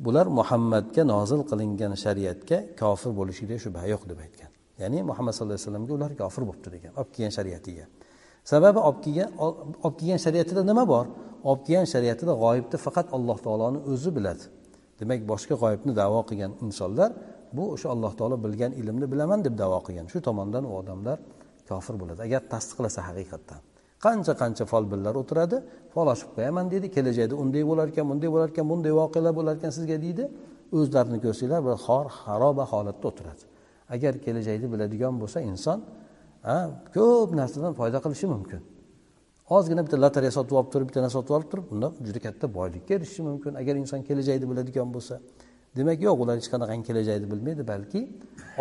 bular 0.05 0.27
muhammadga 0.39 1.03
nozil 1.13 1.41
qilingan 1.49 1.93
shariatga 2.03 2.57
kofir 2.81 3.11
bo'lishiga 3.19 3.55
shubha 3.63 3.83
yo'q 3.93 4.03
deb 4.11 4.19
aytgan. 4.25 4.44
Ya'ni 4.81 4.99
muhammad 5.09 5.33
sallallohu 5.33 5.55
alayhi 5.57 5.67
vasallamga 5.67 5.93
ular 5.97 6.11
kofir 6.21 6.43
bo'libdi 6.49 6.69
degan 6.75 6.91
olib 6.99 7.11
kelgan 7.15 7.33
shariatiga. 7.37 7.85
Sababi 8.51 8.79
olib 8.87 8.99
kelgan 9.05 9.29
olib 9.85 9.95
kelgan 9.99 10.19
shariatida 10.25 10.61
nima 10.71 10.83
bor? 10.93 11.05
Olib 11.49 11.61
kelgan 11.67 11.87
shariatida 11.93 12.33
g'oyibni 12.43 12.77
faqat 12.85 13.07
alloh 13.17 13.37
taoloni 13.45 13.79
o'zi 13.91 14.09
biladi. 14.17 14.43
Demak 14.99 15.19
boshqa 15.31 15.55
g'oyibni 15.61 15.93
davo 16.01 16.19
qilgan 16.29 16.51
insonlar 16.65 17.09
bu 17.57 17.63
o'sha 17.75 17.87
alloh 17.95 18.11
taolo 18.19 18.35
bilgan 18.45 18.71
ilmni 18.81 19.07
bilaman 19.13 19.39
deb 19.47 19.55
davo 19.63 19.79
qilgan. 19.87 20.05
Shu 20.13 20.19
tomondan 20.27 20.63
u 20.69 20.71
odamlar 20.79 21.17
kofir 21.69 21.95
bo'ladi. 22.01 22.19
Agar 22.27 22.41
tasdiqlasa 22.53 22.99
haqiqatdan. 23.09 23.59
Qancha 24.05 24.33
qancha 24.41 24.63
folbinlar 24.71 25.13
o'tiradi 25.21 25.57
fol 25.93 26.07
ochib 26.13 26.29
qo'yaman 26.37 26.65
deydi 26.73 26.87
kelajakda 26.95 27.35
unday 27.43 27.63
bo'lar 27.69 27.87
ekan 27.93 28.05
bunday 28.11 28.29
bo'lar 28.33 28.49
ekan 28.53 28.65
bunday 28.71 28.93
voqealar 29.01 29.33
bo'lar 29.39 29.53
ekan 29.59 29.71
sizga 29.77 29.97
deydi. 30.05 30.23
O'zlarini 30.77 31.19
ko'rsanglar 31.25 31.61
bir 31.67 31.75
xor 31.85 32.05
xaroba 32.21 32.63
holatda 32.73 33.05
o'tiradi. 33.11 33.43
Agar 33.93 34.13
kelajakni 34.25 34.67
biladigan 34.73 35.13
bo'lsa 35.21 35.39
inson 35.51 35.79
ko'p 36.95 37.29
narsadan 37.39 37.73
foyda 37.79 37.97
qilishi 38.05 38.27
mumkin. 38.35 38.61
Ozgina 39.55 39.81
bitta 39.85 39.97
lotereya 40.05 40.31
sotib 40.37 40.55
olib 40.59 40.69
turib 40.73 40.87
bitta 40.89 41.01
narsa 41.05 41.17
sotib 41.19 41.33
olib 41.37 41.49
turib 41.51 41.65
undan 41.73 41.91
juda 42.07 42.19
katta 42.25 42.45
boylikka 42.57 42.91
erishishi 42.97 43.23
mumkin. 43.29 43.51
Agar 43.61 43.75
inson 43.83 43.99
kelajakni 44.09 44.45
biladigan 44.51 44.89
bo'lsa 44.95 45.15
demak 45.77 45.97
yo'q 46.07 46.17
ular 46.23 46.35
hech 46.39 46.49
qanaqangi 46.53 46.85
kelajakni 46.89 47.27
bilmaydi 47.33 47.63
balki 47.73 48.01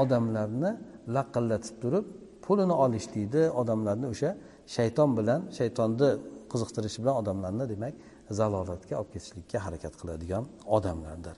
odamlarni 0.03 0.71
laqillatib 1.17 1.77
turib 1.83 2.05
pulini 2.45 2.75
olishlikni 2.85 3.45
odamlarni 3.61 4.07
o'sha 4.13 4.31
shayton 4.77 5.11
bilan 5.19 5.41
shaytonni 5.59 6.09
qiziqtirish 6.53 6.97
bilan 7.03 7.15
odamlarni 7.23 7.65
demak 7.73 7.95
zalolatga 8.39 8.95
olib 9.01 9.11
ketishlikka 9.15 9.59
harakat 9.67 9.95
qiladigan 10.01 10.45
odamlardir. 10.77 11.37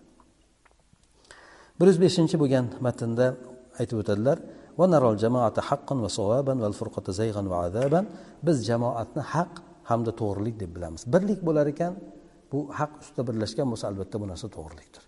Bir 1.78 1.86
yuz 1.90 1.98
beshinchi 2.04 2.36
bo'lgan 2.42 2.66
matnda 2.86 3.26
aytib 3.80 3.96
o'tadilar 4.02 4.38
biz 8.46 8.56
jamoatni 8.68 9.22
haq 9.34 9.52
hamda 9.90 10.12
to'g'rilik 10.20 10.56
deb 10.62 10.70
bilamiz. 10.76 11.02
Birlik 11.14 11.40
bo'lar 11.48 11.66
ekan 11.74 11.92
bu 12.52 12.58
haq 12.78 12.92
ustida 13.02 13.22
birlashgan 13.28 13.66
bo'lsa 13.72 13.84
albatta 13.90 14.16
bu 14.22 14.26
narsa 14.32 14.46
to'g'rilikdir. 14.56 15.02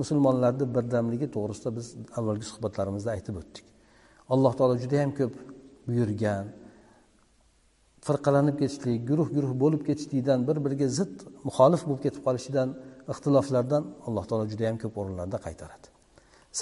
Musulmonlarni 0.00 0.66
birdamligi 0.76 1.28
to'g'risida 1.36 1.70
biz 1.78 1.86
avvalgi 2.18 2.46
suhbatlarimizda 2.50 3.10
aytib 3.16 3.34
o'tdik. 3.40 3.66
Alloh 4.34 4.52
taolo 4.58 4.74
judayam 4.84 5.10
ko'p 5.18 5.34
buyurgan 5.88 6.44
firqalanib 8.06 8.56
ketishlik 8.60 9.00
guruh 9.10 9.28
guruh 9.36 9.52
bo'lib 9.62 9.82
ketishlikdan 9.88 10.40
bir 10.48 10.56
biriga 10.64 10.88
zid 10.98 11.14
muxolif 11.48 11.82
bo'lib 11.88 12.02
ketib 12.06 12.22
qolishidan 12.26 12.68
ixtiloflardan 13.12 13.82
alloh 14.06 14.24
taolo 14.28 14.44
judayam 14.52 14.76
ko'p 14.82 14.94
o'rinlarda 15.00 15.38
qaytaradi. 15.46 15.86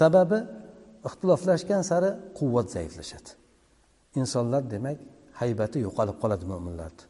Sababi 0.00 0.38
ixtiloflashgan 1.08 1.82
sari 1.90 2.10
quvvat 2.38 2.68
zaiflashadi. 2.76 3.30
Insonlar 4.20 4.62
demak 4.74 4.98
haybati 5.40 5.78
yo'qolib 5.86 6.16
qoladi 6.22 6.44
mo'minlarni 6.52 7.04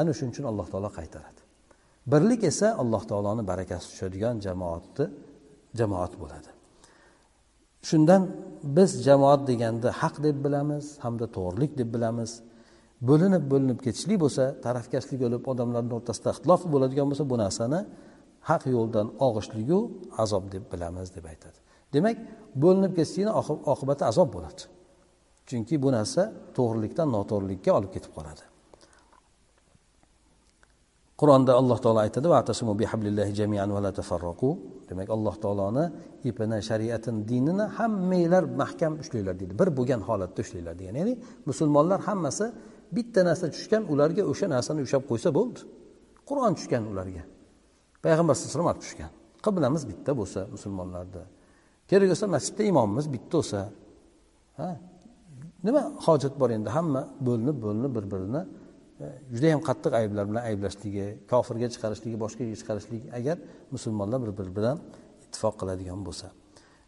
ana 0.00 0.10
shuning 0.16 0.32
uchun 0.34 0.46
alloh 0.50 0.66
taolo 0.72 0.90
qaytaradi. 0.98 1.40
Birlik 2.12 2.42
esa 2.50 2.68
alloh 2.82 3.02
taoloni 3.10 3.42
barakasi 3.50 3.86
tushadigan 3.92 4.34
jamoatni 4.46 5.06
jamoat 5.78 6.12
bo'ladi. 6.22 6.50
Shundan 7.88 8.22
biz 8.76 8.90
jamoat 9.08 9.40
deganda 9.50 9.88
haq 10.00 10.14
deb 10.26 10.36
bilamiz 10.44 10.84
hamda 11.04 11.26
to'g'rilik 11.36 11.72
deb 11.80 11.88
bilamiz. 11.94 12.30
Bo'linib 13.08 13.44
bo'linib 13.52 13.78
ketishlik 13.86 14.18
bo'lsa 14.24 14.44
tarafkashlik 14.66 15.18
bo'lib 15.24 15.42
odamlarni 15.52 15.92
o'rtasida 15.98 16.28
ixtilof 16.34 16.62
bo'ladigan 16.74 17.06
bo'lsa 17.10 17.24
bu 17.32 17.36
narsani 17.44 17.80
haq 18.50 18.62
yo'ldan 18.76 19.06
og'ishligu 19.26 19.78
azob 20.22 20.44
deb 20.54 20.64
bilamiz 20.72 21.08
deb 21.16 21.24
aytadi. 21.32 21.58
Demak 21.98 22.16
bo'linib 22.62 22.92
ketishlikni 22.98 23.32
oqibati 23.72 24.02
azob 24.10 24.28
bo'ladi. 24.36 24.62
Chunki 25.48 25.74
bu 25.84 25.88
narsa 25.96 26.22
to'g'rilikdan 26.56 27.08
noto'g'rilikka 27.16 27.70
olib 27.78 27.90
ketib 27.96 28.12
qoladi. 28.18 28.42
Qur'onda 31.20 31.52
alloh 31.60 31.78
taolo 31.84 32.00
aytadi 32.06 32.28
demak 34.90 35.08
alloh 35.16 35.34
taoloni 35.44 35.84
ipini 36.28 36.58
shariatini 36.68 37.20
dinini 37.30 37.64
hammanglar 37.78 38.44
mahkam 38.62 38.92
ushlanglar 39.02 39.34
deydi. 39.40 39.54
Bir 39.60 39.68
bo'lgan 39.78 40.00
holatda 40.08 40.38
ushlanglar 40.44 40.74
degan. 40.80 40.94
Ya'ni 41.00 41.14
musulmonlar 41.48 42.00
hammasi 42.08 42.46
bitta 42.96 43.20
narsa 43.28 43.46
tushgan 43.54 43.82
ularga 43.92 44.22
o'sha 44.32 44.46
narsani 44.54 44.80
ushlab 44.86 45.04
qo'ysa 45.10 45.28
bo'ldi. 45.38 45.60
Qur'on 46.28 46.52
tushgan 46.58 46.82
ularga. 46.92 47.22
Payg'ambar 48.04 48.34
sallallohu 48.34 48.50
alayhi 48.50 48.58
vasallam 48.58 48.72
olib 48.72 48.82
tushgan. 48.86 49.10
Qiblamiz 49.46 49.82
bitta 49.90 50.12
bo'lsa 50.20 50.40
musulmonlarda. 50.54 51.22
Kerak 51.90 52.08
bo'lsa 52.12 52.26
masjidda 52.36 52.62
imomimiz 52.72 53.06
bitta 53.14 53.32
bo'lsa 53.38 53.60
ha? 54.60 54.70
Nima 55.66 55.82
hojat 56.06 56.34
bor 56.40 56.50
endi? 56.56 56.68
Hamma 56.76 57.02
bo'linib 57.26 57.56
bo'linib 57.64 57.92
bir 57.96 58.04
birini 58.12 58.42
e, 58.44 59.04
juda 59.04 59.34
judayam 59.34 59.60
qattiq 59.68 59.92
ayblar 60.00 60.24
bilan 60.30 60.42
ayblashligi 60.50 61.06
kofirga 61.32 61.68
chiqarishligi 61.74 62.16
boshqaga 62.24 62.54
chiqarishlik 62.60 63.02
agar 63.18 63.36
musulmonlar 63.74 64.18
bir 64.24 64.32
biri 64.38 64.52
bilan 64.58 64.76
ittifoq 65.24 65.54
qiladigan 65.60 66.00
bo'lsa. 66.06 66.26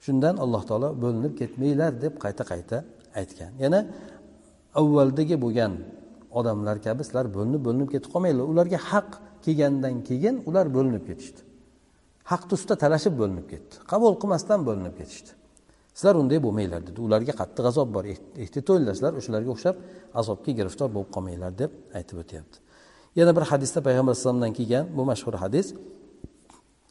Shundan 0.04 0.34
alloh 0.44 0.62
taolo 0.70 0.88
bo'linib 1.04 1.32
ketmanglar 1.40 1.92
deb 2.04 2.14
qayta 2.24 2.42
qayta 2.52 2.76
aytgan. 3.20 3.50
Yana 3.64 3.80
avvaldagi 4.80 5.36
bo'lgan 5.44 5.72
odamlar 6.38 6.76
kabi 6.86 7.02
sizlar 7.06 7.26
bo'linib 7.36 7.62
bo'linib 7.66 7.88
ketib 7.94 8.10
qolmanglar. 8.14 8.44
Ularga 8.52 8.78
haq 8.90 9.08
kelgandan 9.44 9.94
keyin 10.08 10.34
ular 10.48 10.66
bo'linib 10.76 11.04
ketishdi. 11.08 11.40
Haqni 12.30 12.52
ustida 12.56 12.76
talashib 12.84 13.14
bo'linib 13.20 13.46
ketdi. 13.52 13.74
Qabul 13.92 14.12
qilmasdan 14.22 14.60
bo'linib 14.68 14.94
ketishdi. 15.00 15.30
Sizlar 15.98 16.14
unday 16.22 16.38
bo'lmanglar 16.46 16.80
dedi. 16.88 16.98
Ularga 17.06 17.34
qattiq 17.40 17.64
azob 17.70 17.88
bor. 17.96 18.04
Ehtiyot 18.44 18.68
sizlar 18.94 19.12
o'shalarga 19.20 19.50
o'xshab 19.54 19.76
azobga 20.20 20.50
giriftor 20.58 20.88
bo'lib 20.94 21.10
qolmanglar 21.16 21.52
deb 21.62 21.70
aytib 21.98 22.16
o'tyapti. 22.22 22.56
Yana 23.18 23.32
bir 23.36 23.44
hadisda 23.50 23.80
payg'ambar 23.86 24.12
alayhisalomdan 24.14 24.52
kelgan 24.58 24.84
bu 24.96 25.02
mashhur 25.10 25.34
hadis. 25.42 25.66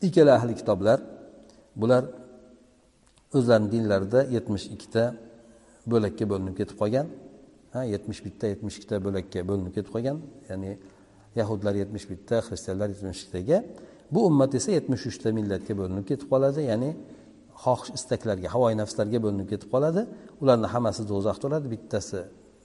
Ikkala 0.07 0.31
ahli 0.39 0.53
kitoblar 0.59 0.99
bular 1.81 2.03
o'zlarini 3.37 3.69
dinlarida 3.75 4.19
yetmish 4.35 4.65
ikkita 4.75 5.03
bo'lakka 5.91 6.25
bo'linib 6.31 6.55
ketib 6.59 6.77
qolgan. 6.81 7.07
Ha 7.73 7.81
yetmish 7.93 8.21
bitta 8.25 8.45
yetmish 8.53 8.75
ikkita 8.79 8.95
bo'lakka 9.05 9.39
bo'linib 9.49 9.73
ketib 9.77 9.91
qolgan. 9.95 10.17
Ya'ni 10.49 10.71
yahudlar 11.39 11.73
yetmish 11.81 12.05
bitta 12.11 12.35
xristianlar 12.47 12.87
yetmish 12.93 13.21
ikkitaga. 13.23 13.57
Bu 14.13 14.19
ummat 14.29 14.51
esa 14.59 14.71
yetmish 14.77 15.03
uchta 15.11 15.29
millatga 15.37 15.73
bo'linib 15.79 16.05
ketib 16.09 16.27
qoladi 16.33 16.61
ya'ni 16.71 16.91
xohish 17.63 17.91
istaklarga 17.97 18.47
havoyi 18.55 18.75
nafslarga 18.81 19.19
bo'linib 19.25 19.47
ketib 19.51 19.69
qoladi. 19.73 20.01
Ularni 20.41 20.67
hammasi 20.73 21.01
do'zaxda 21.11 21.45
bo'ladi 21.47 21.67
bittasi 21.73 22.19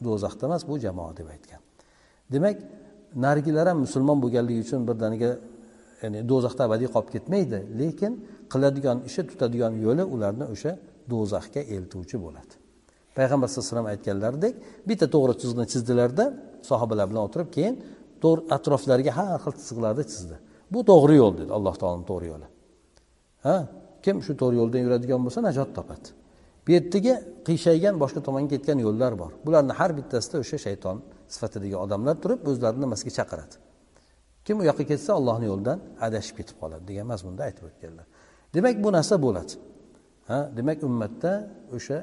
do'zaxda 0.06 0.42
emas 0.48 0.62
bu 0.70 0.74
jamoa 0.84 1.12
deb 1.18 1.28
aytgan. 1.34 1.60
Demak 2.34 2.56
narigilar 3.24 3.66
ham 3.70 3.78
musulmon 3.86 4.18
bo'lganligi 4.24 4.60
uchun 4.66 4.80
birdaniga 4.88 5.30
ya'ni 6.02 6.20
do'zaxda 6.30 6.62
abadiy 6.68 6.88
qolib 6.94 7.10
ketmaydi 7.14 7.58
lekin 7.80 8.12
qiladigan 8.52 8.98
ishi 9.08 9.22
tutadigan 9.30 9.72
yo'li 9.84 10.04
ularni 10.14 10.46
o'sha 10.54 10.72
do'zaxga 11.12 11.60
eltuvchi 11.74 12.16
bo'ladi. 12.24 12.54
Payg'ambar 13.18 13.46
sallallohu 13.48 13.66
alayhi 13.66 13.76
vasallam 13.76 13.92
aytganlaridek 13.94 14.54
bitta 14.88 15.06
to'g'ri 15.14 15.34
chiziqni 15.40 15.66
chizdilarda 15.72 16.24
sahobalar 16.70 17.06
bilan 17.10 17.22
o'tirib 17.28 17.48
keyin 17.56 17.74
atroflariga 18.56 19.12
har 19.18 19.38
xil 19.44 19.54
chiziqlarni 19.60 20.04
chizdi. 20.12 20.36
Bu 20.74 20.80
to'g'ri 20.90 21.14
yo'l 21.22 21.34
dedi 21.40 21.50
alloh 21.58 21.74
taoloni 21.80 22.06
to'g'ri 22.10 22.26
yo'li. 22.32 22.48
Ha? 23.46 23.56
Kim 24.04 24.16
shu 24.26 24.32
to'g'ri 24.40 24.56
yo'ldan 24.62 24.80
yuradigan 24.86 25.20
bo'lsa 25.26 25.40
najot 25.48 25.70
topadi. 25.78 26.08
Bu 26.64 26.70
yerdagi 26.76 27.12
qiyshaygan 27.46 27.94
boshqa 28.02 28.20
tomonga 28.26 28.50
ketgan 28.54 28.78
yo'llar 28.86 29.12
bor. 29.22 29.30
Bularni 29.46 29.74
har 29.80 29.90
bittasida 29.98 30.36
o'sha 30.42 30.58
shayton 30.66 30.96
sifatidagi 31.34 31.76
odamlar 31.84 32.14
turib 32.22 32.40
o'zlarini 32.50 32.82
nimasiga 32.84 33.12
chaqiradi. 33.18 33.54
Kim 34.46 34.56
u 34.60 34.64
yoqqa 34.70 34.84
ketsa 34.90 35.10
allohni 35.18 35.46
yo'lidan 35.52 35.78
adashib 36.06 36.34
ketib 36.40 36.56
qoladi 36.62 36.84
degan 36.90 37.06
mazmunda 37.12 37.42
aytib 37.48 37.64
o'tganlar. 37.70 38.06
Demak 38.54 38.76
bu 38.84 38.88
narsa 38.96 39.14
bo'ladi. 39.26 39.52
Ha? 40.30 40.38
Demak 40.58 40.78
ummatda 40.88 41.32
o'sha 41.76 41.98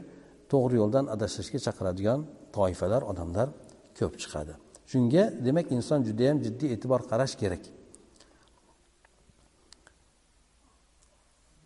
to'g'ri 0.51 0.75
yo'ldan 0.81 1.05
adashishga 1.15 1.59
chaqiradigan 1.65 2.19
toifalar 2.55 3.01
odamlar 3.11 3.47
ko'p 3.99 4.13
chiqadi. 4.21 4.53
Shunga 4.91 5.23
demak 5.47 5.67
inson 5.77 5.99
judayam 6.07 6.37
jiddiy 6.45 6.69
e'tibor 6.75 7.01
qarash 7.11 7.35
kerak. 7.41 7.63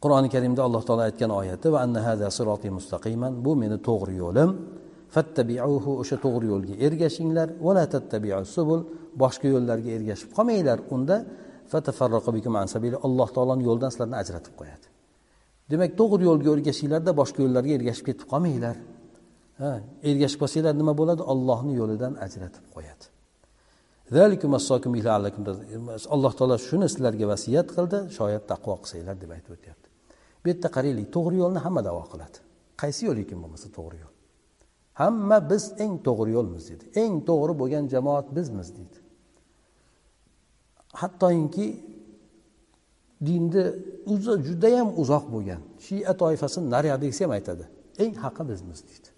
Qur'oni 0.03 0.29
karimda 0.35 0.61
alloh 0.67 0.83
taolo 0.87 1.03
aytgan 1.09 1.31
oyati 1.41 1.67
va 1.73 1.79
anna 1.85 1.99
hada 2.07 2.27
siroti 2.37 2.69
mustaqiman. 2.77 3.31
Bu 3.45 3.51
meni 3.61 3.77
to'g'ri 3.87 4.15
yo'lim. 4.23 4.49
Fattabiuhu 5.15 5.91
o'sha 6.01 6.17
to'g'ri 6.25 6.45
yo'lga 6.53 6.73
ergashinglar. 6.85 7.47
Vala 7.65 7.83
tattabiu 7.93 8.41
subul 8.55 8.81
boshqa 9.21 9.47
yo'llarga 9.53 9.89
ergashib 9.97 10.29
qolmanglar. 10.37 10.77
Unda 10.95 11.15
bikum 12.37 12.53
an 12.61 12.67
alloh 13.07 13.29
taoloni 13.35 13.63
yo'lidan 13.69 13.89
sizlarni 13.93 14.17
ajratib 14.23 14.53
qo'yadi. 14.59 14.85
Demak 15.71 15.91
to'g'ri 15.99 16.23
yo'lga 16.29 16.49
ergashinglarda 16.55 17.11
boshqa 17.21 17.39
yo'llarga 17.45 17.73
ergashib 17.79 18.05
ketib 18.09 18.27
qolmanglar. 18.33 18.75
Ha 19.61 19.71
ergashib 20.09 20.39
qolsanglar 20.43 20.73
nima 20.81 20.93
bo'ladi? 20.99 21.21
Ollohni 21.33 21.73
yo'lidan 21.81 22.13
ajratib 22.25 22.65
qo'yadi. 22.75 23.05
Alloh 26.15 26.33
taolo 26.39 26.55
shuni 26.69 26.87
sizlarga 26.93 27.25
vasiyat 27.33 27.67
qildi. 27.77 27.97
Shoyat 28.17 28.43
taqvo 28.51 28.73
qilsanglar 28.81 29.15
deb 29.23 29.31
aytib 29.37 29.51
o'tyapti. 29.57 29.82
Bu 30.43 30.49
yerda 30.51 30.69
qaraylik 30.75 31.07
to'g'ri 31.15 31.35
yo'lni 31.43 31.59
hamma 31.65 31.81
davo 31.87 32.03
qiladi. 32.13 32.37
Qaysi 32.81 33.01
yo'l 33.07 33.17
ekan 33.23 33.39
bo'lmasa 33.43 33.67
to'g'ri 33.77 33.97
yo'l. 34.03 34.13
Hamma 35.01 35.37
biz 35.51 35.63
eng 35.83 35.93
to'g'ri 36.07 36.31
yo'lmiz 36.37 36.63
deydi. 36.69 36.85
Eng 37.03 37.15
to'g'ri 37.29 37.53
bo'lgan 37.61 37.83
jamoat 37.93 38.27
bizmiz 38.37 38.69
deydi. 38.77 38.97
Hattoki 41.01 41.67
dinni 43.27 43.63
juda 44.09 44.33
judayam 44.47 44.89
uzoq 45.01 45.25
bo'lgan 45.33 45.61
shia 45.85 46.13
toifasini 46.21 46.67
nariyog'idagisi 46.75 47.21
ham 47.25 47.33
aytadi. 47.37 47.63
Eng 48.03 48.13
haqi 48.23 48.43
bizmiz 48.51 48.79
deydi. 48.89 49.09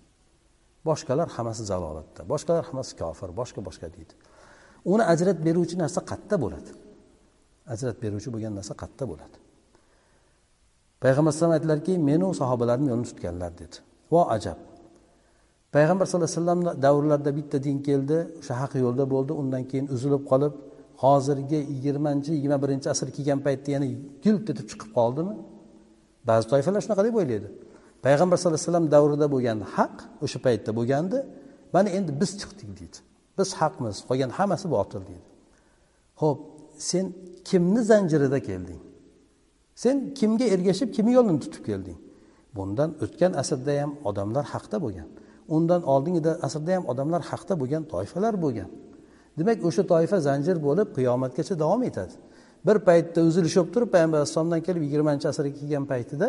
Boshqalar 0.87 1.27
hammasi 1.35 1.63
zalolatda 1.71 2.21
boshqalar 2.31 2.63
hammasi 2.69 2.93
kofir 3.01 3.29
boshqa 3.39 3.59
boshqa 3.67 3.87
deydi. 3.95 4.13
Uni 4.93 5.03
ajratib 5.13 5.43
beruvchi 5.47 5.75
narsa 5.83 5.99
qayerda 6.11 6.35
bo'ladi? 6.43 6.71
Ajratib 7.73 7.99
beruvchi 8.05 8.29
bo'lgan 8.33 8.53
narsa 8.59 8.73
qayerda 8.81 9.05
bo'ladi? 9.11 9.37
Payg'ambar 11.03 11.31
alayhisalom 11.31 11.53
aytdilarki 11.57 11.93
menu 12.09 12.27
sahobalarim 12.39 12.85
yo'lini 12.91 13.07
tutganlar 13.11 13.51
dedi. 13.61 13.77
Vo 14.11 14.21
ajab. 14.35 14.57
Payg'ambar 15.75 16.05
sallallohu 16.05 16.31
alayhi 16.31 16.41
vasallam 16.41 16.61
davrlarida 16.85 17.31
bitta 17.39 17.57
din 17.65 17.77
keldi 17.87 18.17
o'sha 18.39 18.53
haq 18.61 18.71
yo'lda 18.85 19.03
bo'ldi 19.13 19.33
undan 19.41 19.63
keyin 19.69 19.87
uzilib 19.95 20.23
qolib 20.31 20.53
hozirgi 21.03 21.59
yigirmanchi 21.73 22.31
yigirma 22.37 22.57
birinchi 22.63 22.87
asr 22.93 23.07
kelgan 23.15 23.39
paytda 23.45 23.69
yana 23.75 23.87
yilt 24.25 24.45
etib 24.51 24.65
chiqib 24.71 24.89
qoldimi? 24.97 25.35
Ba'zi 26.29 26.45
toifalar 26.51 26.81
shunaqa 26.85 27.03
deb 27.07 27.15
o'ylaydi. 27.21 27.47
Payg'ambar 28.05 28.35
sallallohu 28.37 28.59
alayhi 28.59 28.69
vasallam 28.69 28.87
davrida 28.95 29.27
bo'lgan 29.33 29.59
haq 29.75 29.95
o'sha 30.25 30.39
paytda 30.45 30.71
bo'lgandi. 30.79 31.17
Mana 31.75 31.89
endi 31.97 32.11
biz 32.21 32.31
chiqdik 32.41 32.69
deydi. 32.79 32.97
Biz 33.37 33.49
haqmiz 33.61 33.95
qolgan 34.09 34.31
hammasi 34.37 34.67
botil 34.75 35.01
deydi. 35.09 35.27
Ho'p 36.21 36.39
sen 36.89 37.05
kimni 37.49 37.81
zanjirida 37.91 38.39
kelding? 38.49 38.81
Sen 39.83 39.95
kimga 40.19 40.45
ergashib 40.55 40.89
kimni 40.95 41.13
yo'lini 41.17 41.39
tutib 41.45 41.63
kelding? 41.69 41.99
Bundan 42.55 42.89
o'tgan 43.03 43.31
asrda 43.41 43.73
ham 43.81 43.91
odamlar 44.09 44.45
haqda 44.53 44.77
bo'lgan. 44.85 45.07
Undan 45.55 45.81
oldingi 45.93 46.21
asrda 46.47 46.71
ham 46.75 46.83
odamlar 46.91 47.21
haqda 47.31 47.53
bo'lgan 47.61 47.83
toifalar 47.93 48.33
bo'lgan. 48.43 48.69
Demak 49.39 49.57
o'sha 49.67 49.83
toifa 49.93 50.17
zanjir 50.27 50.57
bo'lib 50.67 50.87
qiyomatgacha 50.97 51.55
davom 51.63 51.81
etadi. 51.89 52.13
Bir 52.67 52.77
paytda 52.87 53.19
uzilish 53.29 53.55
bo'lib 53.57 53.71
turib 53.75 53.89
payg'ambar 53.95 54.17
alayhissalomdan 54.19 54.61
kelib 54.67 54.81
yigirmanchi 54.87 55.25
asrga 55.31 55.51
kelgan 55.59 55.85
paytida 55.91 56.27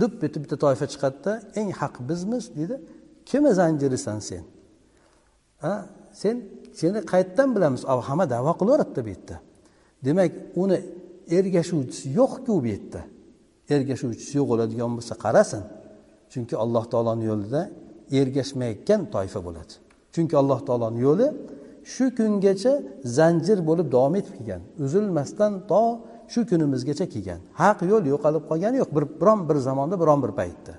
dup 0.00 0.24
etib 0.26 0.40
bitta 0.44 0.56
toifa 0.64 0.86
chiqadida 0.92 1.32
eng 1.60 1.70
haq 1.80 1.94
bizmiz? 2.08 2.44
deydi 2.56 2.76
kimni 3.30 3.52
zanjirisan 3.60 4.18
sen? 4.28 4.44
A 5.70 5.72
sen 6.22 6.36
seni 6.80 6.98
qayerdan 7.12 7.48
bilamiz? 7.56 7.82
Hamma 8.08 8.24
davo 8.34 8.52
qilaveradida 8.60 9.00
bu 9.06 9.10
yerda. 9.14 9.36
Demak 10.06 10.32
uni 10.62 10.78
ergashuvchisi 11.38 12.06
yo'qku 12.18 12.52
bu 12.62 12.66
yerda? 12.72 13.00
Ergashuvchisi 13.74 14.32
yo'q 14.38 14.46
bo'ladigan 14.52 14.90
bo'lsa 14.96 15.14
qarasin. 15.24 15.62
Chunki 16.32 16.54
alloh 16.64 16.84
taoloni 16.92 17.24
yo'lida 17.30 17.60
ergashmayotgan 18.20 19.00
toifa 19.14 19.40
bo'ladi. 19.46 19.72
Chunki 20.14 20.34
alloh 20.42 20.60
taoloni 20.68 21.00
yo'li 21.08 21.26
shu 21.92 22.04
kungacha 22.18 22.72
zanjir 23.18 23.58
bo'lib 23.68 23.86
davom 23.94 24.14
etib 24.20 24.34
kelgan 24.38 24.62
uzilmasdan 24.84 25.52
to 25.70 25.82
shu 26.32 26.40
kunimizgacha 26.50 27.06
kelgan. 27.14 27.40
Haq 27.62 27.78
yo'l 27.92 28.04
yo'qolib 28.12 28.44
qolgani 28.50 28.76
yo'q 28.82 28.90
bir 28.96 29.04
biron 29.20 29.40
bir 29.48 29.56
zamonda 29.68 29.96
biron 30.02 30.20
bir 30.24 30.32
paytda. 30.40 30.74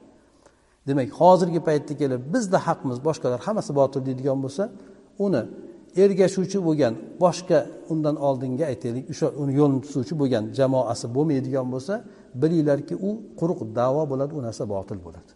Demak 0.88 1.10
hozirgi 1.20 1.60
paytda 1.68 1.94
kelib 2.02 2.22
bizda 2.34 2.58
haqmiz 2.68 2.98
boshqalar 3.08 3.40
hammasi 3.48 3.72
botil 3.80 4.02
deydigan 4.08 4.38
bo'lsa 4.46 4.64
uni 5.26 5.44
ergashuvchi 6.02 6.60
bo'lgan 6.68 6.94
boshqa 7.24 7.60
undan 7.92 8.16
oldingi 8.28 8.64
aytaylik 8.72 9.06
o'sha 9.14 9.28
uni 9.42 9.54
yo'lini 9.60 9.82
tutuvchi 9.86 10.14
bo'lgan 10.22 10.44
jamoasi 10.60 11.06
bo'lmaydigan 11.16 11.68
bo'lsa 11.74 11.94
bilinglarki 12.42 12.96
u 13.08 13.10
quruq 13.40 13.60
davo 13.80 14.02
bo'ladi 14.12 14.32
u 14.40 14.42
narsa 14.48 14.64
botil 14.74 15.00
bo'ladi. 15.06 15.32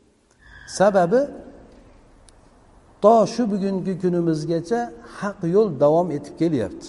Sababi 0.79 1.21
to 3.03 3.15
shu 3.33 3.43
bugungi 3.51 3.93
kunimizgacha 4.03 4.79
haq 5.19 5.39
yo'l 5.55 5.67
davom 5.83 6.07
etib 6.17 6.33
kelyapti. 6.41 6.87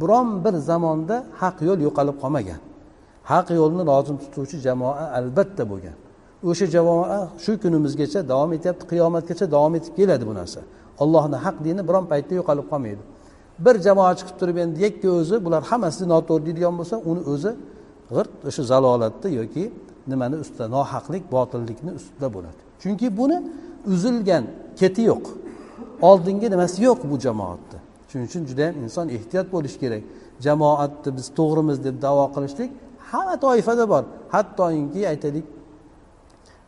Biron 0.00 0.28
bir 0.44 0.54
zamonda 0.70 1.16
haq 1.40 1.56
yo'l 1.68 1.80
yo'qolib 1.86 2.16
qolmagan. 2.22 2.60
Haq 3.30 3.46
yo'lni 3.60 3.82
lozim 3.90 4.16
tutuvchi 4.22 4.56
jamoa 4.66 4.92
albatta 5.18 5.62
bo'lgan. 5.72 5.96
O'sha 6.50 6.66
jamoa 6.76 7.18
shu 7.44 7.52
kunimizgacha 7.62 8.20
davom 8.32 8.50
etyapti 8.56 8.84
qiyomatgacha 8.92 9.46
davom 9.54 9.74
etib 9.78 9.92
keladi 9.98 10.24
bu 10.30 10.34
narsa. 10.40 10.60
Ollohni 11.02 11.36
haq 11.44 11.56
dini 11.66 11.82
biron 11.88 12.04
paytda 12.12 12.32
yo'qolib 12.40 12.66
qolmaydi. 12.72 13.02
Bir 13.64 13.74
jamoa 13.86 14.12
chiqib 14.18 14.36
turib 14.40 14.56
endi 14.64 14.76
yakka 14.86 15.08
o'zi 15.20 15.36
bular 15.44 15.62
hammasi 15.70 16.02
noto'g'ri 16.12 16.44
deydigan 16.46 16.74
bo'lsa 16.80 16.96
uni 17.10 17.22
o'zi 17.32 17.50
g'irt 18.14 18.32
o'sha 18.48 18.62
zalolatda 18.72 19.28
yoki 19.40 19.64
nimani 20.10 20.36
ustida 20.44 20.66
nohaqlik 20.76 21.24
botillikni 21.34 21.92
ustida 21.98 22.28
bo'ladi. 22.34 22.60
Chunki 22.82 23.06
buni 23.18 23.36
uzilgan 23.92 24.44
keti 24.80 25.02
yo'q. 25.10 25.24
Oldingi 26.08 26.46
nimasi 26.54 26.78
yo'q 26.88 27.00
bu 27.10 27.16
jamoatni 27.26 27.78
shuning 28.10 28.26
uchun 28.30 28.42
juda 28.50 28.62
yam 28.68 28.76
inson 28.84 29.06
ehtiyot 29.16 29.48
bo'lishi 29.54 29.78
kerak. 29.82 30.02
Jamoatni 30.46 31.10
biz 31.16 31.26
to'g'rimiz 31.38 31.78
deb 31.86 31.96
davo 32.06 32.24
qilishlik 32.34 32.70
hamma 33.10 33.34
toifada 33.44 33.84
bor. 33.92 34.02
Hattoki 34.34 35.02
aytaylik 35.12 35.46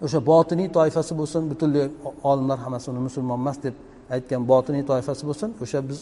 o'sha 0.05 0.19
botiniy 0.31 0.69
toifasi 0.77 1.13
bo'lsin 1.21 1.43
butunlay 1.51 1.85
olimlar 2.31 2.59
hammasi 2.65 2.87
uni 2.93 3.01
musulmon 3.09 3.39
emas 3.43 3.59
deb 3.67 3.75
aytgan 4.15 4.43
botiniy 4.51 4.85
toifasi 4.91 5.23
bo'lsin 5.29 5.51
o'sha 5.65 5.81
biz 5.91 5.99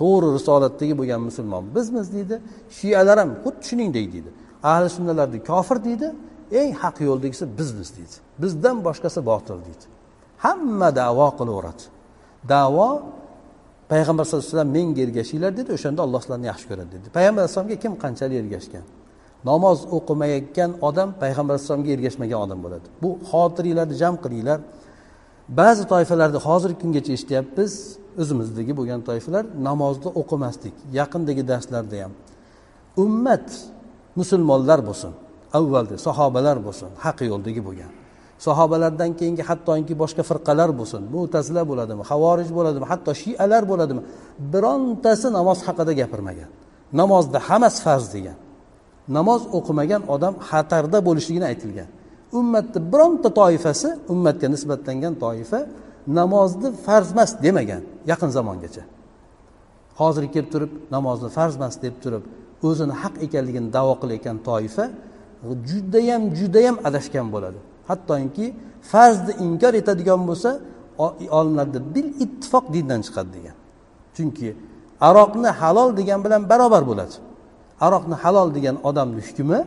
to'g'ri 0.00 0.28
risolatdagi 0.36 0.94
bo'lgan 1.00 1.20
musulmon 1.28 1.64
bizmiz 1.76 2.06
deydi 2.16 2.36
shiyalar 2.78 3.16
ham 3.22 3.30
xuddi 3.44 3.62
shuningdek 3.68 4.06
deydi. 4.14 4.30
Ahli 4.72 4.88
sunnalarni 4.96 5.38
kofir 5.50 5.78
deydi 5.88 6.06
eng 6.60 6.72
haq 6.82 6.96
yo'ldagisi 7.08 7.44
bizmiz 7.58 7.88
deydi. 7.96 8.16
Bizdan 8.42 8.76
boshqasi 8.86 9.20
botil 9.30 9.58
deydi. 9.66 9.84
Hamma 10.44 10.88
davo 11.00 11.28
qilaveradi. 11.38 11.84
Davo 12.52 12.88
payg'ambar 13.92 14.24
sallallohu 14.24 14.46
alayhi 14.46 14.56
vasallam 14.56 14.72
menga 14.78 15.00
ergashinglar 15.06 15.50
dedi 15.60 15.70
o'shanda 15.76 16.00
alloh 16.06 16.20
sizlarni 16.24 16.46
yaxshi 16.52 16.66
ko'radi 16.70 16.90
dedi. 16.96 17.06
Payg'ambar 17.16 17.40
alayhisalomga 17.42 17.76
kim 17.84 17.92
qanchalik 18.04 18.36
ergashgan? 18.42 18.84
Namoz 19.50 19.78
o'qimayotgan 19.96 20.70
odam 20.88 21.08
payg'ambar 21.22 21.52
alayhisalomga 21.54 21.90
ergashmagan 21.96 22.38
odam 22.44 22.58
bo'ladi. 22.64 22.86
Bu 23.02 23.10
xotiringlarni 23.30 23.94
jam 24.02 24.14
qilinglar. 24.24 24.58
Ba'zi 25.58 25.84
toifalarda 25.92 26.38
hozirgi 26.46 26.78
kungacha 26.82 27.12
eshityapmiz 27.16 27.72
o'zimizdagi 28.22 28.72
bo'lgan 28.78 29.00
toifalar 29.08 29.44
namozni 29.68 30.10
o'qimaslik 30.20 30.76
yaqindagi 30.98 31.42
darslarda 31.50 31.96
ham. 32.02 32.12
Ummat 33.04 33.46
musulmonlar 34.18 34.80
bo'lsin 34.88 35.12
avvalda 35.58 35.96
sahobalar 36.06 36.56
bo'lsin 36.66 36.90
haq 37.04 37.18
yo'ldagi 37.30 37.62
bo'lgan. 37.68 37.90
Sahobalardan 38.46 39.10
keyingi 39.18 39.42
hattoki 39.50 39.94
boshqa 40.02 40.22
firqalar 40.30 40.70
bo'lsin 40.80 41.02
mutazila 41.14 41.62
bo'ladimi 41.70 42.02
havorij 42.10 42.48
bo'ladimi 42.58 42.86
hatto 42.92 43.12
shialar 43.22 43.62
bo'ladimi 43.70 44.02
birontasi 44.52 45.28
namoz 45.38 45.58
haqida 45.66 45.92
gapirmagan. 46.00 46.48
Namozda 47.00 47.38
hammasi 47.48 47.78
farz 47.86 48.06
degan. 48.14 48.36
Namoz 49.16 49.42
o'qimagan 49.58 50.02
odam 50.14 50.34
xatarda 50.48 50.98
bo'lishligini 51.08 51.46
aytilgan. 51.52 51.88
Ummatni 52.38 52.92
bironta 52.92 53.28
toifasi 53.40 53.88
ummatga 54.12 54.48
nisbatlangan 54.54 55.14
toifa 55.24 55.60
namozni 56.18 56.68
farz 56.86 57.08
emas 57.12 57.30
demagan 57.42 57.82
yaqin 58.10 58.30
zamongacha. 58.36 58.82
Hozir 60.00 60.24
kelib 60.34 60.48
turib 60.54 60.72
namozni 60.94 61.28
farz 61.36 61.54
emas 61.56 61.74
deb 61.84 61.94
turib 62.02 62.24
o'zini 62.68 62.94
haq 63.02 63.14
ekanligini 63.26 63.68
davo 63.76 63.94
qilayotgan 64.02 64.36
toifa 64.48 64.84
judayam 65.70 66.22
judayam 66.38 66.76
adashgan 66.88 67.26
bo'ladi. 67.34 67.58
Hattoki 67.88 68.46
farzni 68.92 69.32
inkor 69.46 69.74
etadigan 69.80 70.22
bo'lsa 70.28 70.50
olimlarda 71.38 71.80
bil 71.94 72.08
ittifoq 72.24 72.64
dindan 72.74 73.00
chiqadi 73.06 73.30
degan. 73.36 73.56
Chunki 74.16 74.48
aroqni 75.08 75.50
halol 75.60 75.90
degan 76.00 76.20
bilan 76.24 76.42
barobar 76.50 76.82
bo'ladi. 76.90 77.14
Aroqni 77.86 78.16
halol 78.22 78.48
degan 78.56 78.76
odamni 78.88 79.22
hukmi 79.28 79.58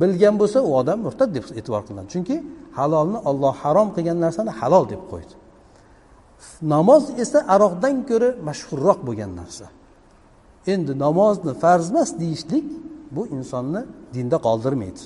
bilgan 0.00 0.34
bo'lsa 0.40 0.58
u 0.68 0.70
odam 0.80 0.98
murtad 1.06 1.30
deb 1.36 1.44
e'tibor 1.58 1.82
qilinadi. 1.86 2.08
Chunki 2.14 2.36
halolni 2.78 3.18
olloh 3.30 3.54
harom 3.62 3.88
qilgan 3.96 4.18
narsani 4.24 4.52
halol 4.60 4.84
deb 4.92 5.02
qo'ydi. 5.12 5.34
Namoz 6.74 7.04
esa 7.24 7.38
aroqdan 7.54 7.96
ko'ra 8.10 8.28
mashhurroq 8.48 8.98
bo'lgan 9.08 9.32
narsa. 9.40 9.66
Endi 10.72 10.92
namozni 11.04 11.52
farz 11.62 11.86
emas 11.92 12.10
deyishlik 12.22 12.66
bu 13.16 13.22
insonni 13.36 13.82
dinda 14.14 14.36
qoldirmaydi. 14.46 15.02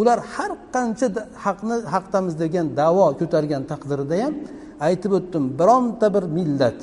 Ular 0.00 0.18
har 0.34 0.52
qancha 0.74 1.06
haqni 1.44 1.76
haqdamiz 1.94 2.34
degan 2.42 2.66
davo 2.80 3.06
ko'targan 3.20 3.62
taqdirida 3.72 4.16
ham 4.24 4.34
aytib 4.88 5.12
o'tdim 5.18 5.44
bironta 5.60 6.06
bir 6.14 6.24
millat 6.36 6.78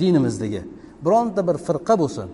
dinimizdagi 0.00 0.62
bironta 1.04 1.40
bir 1.48 1.56
firqa 1.66 1.94
bo'lsin 2.02 2.28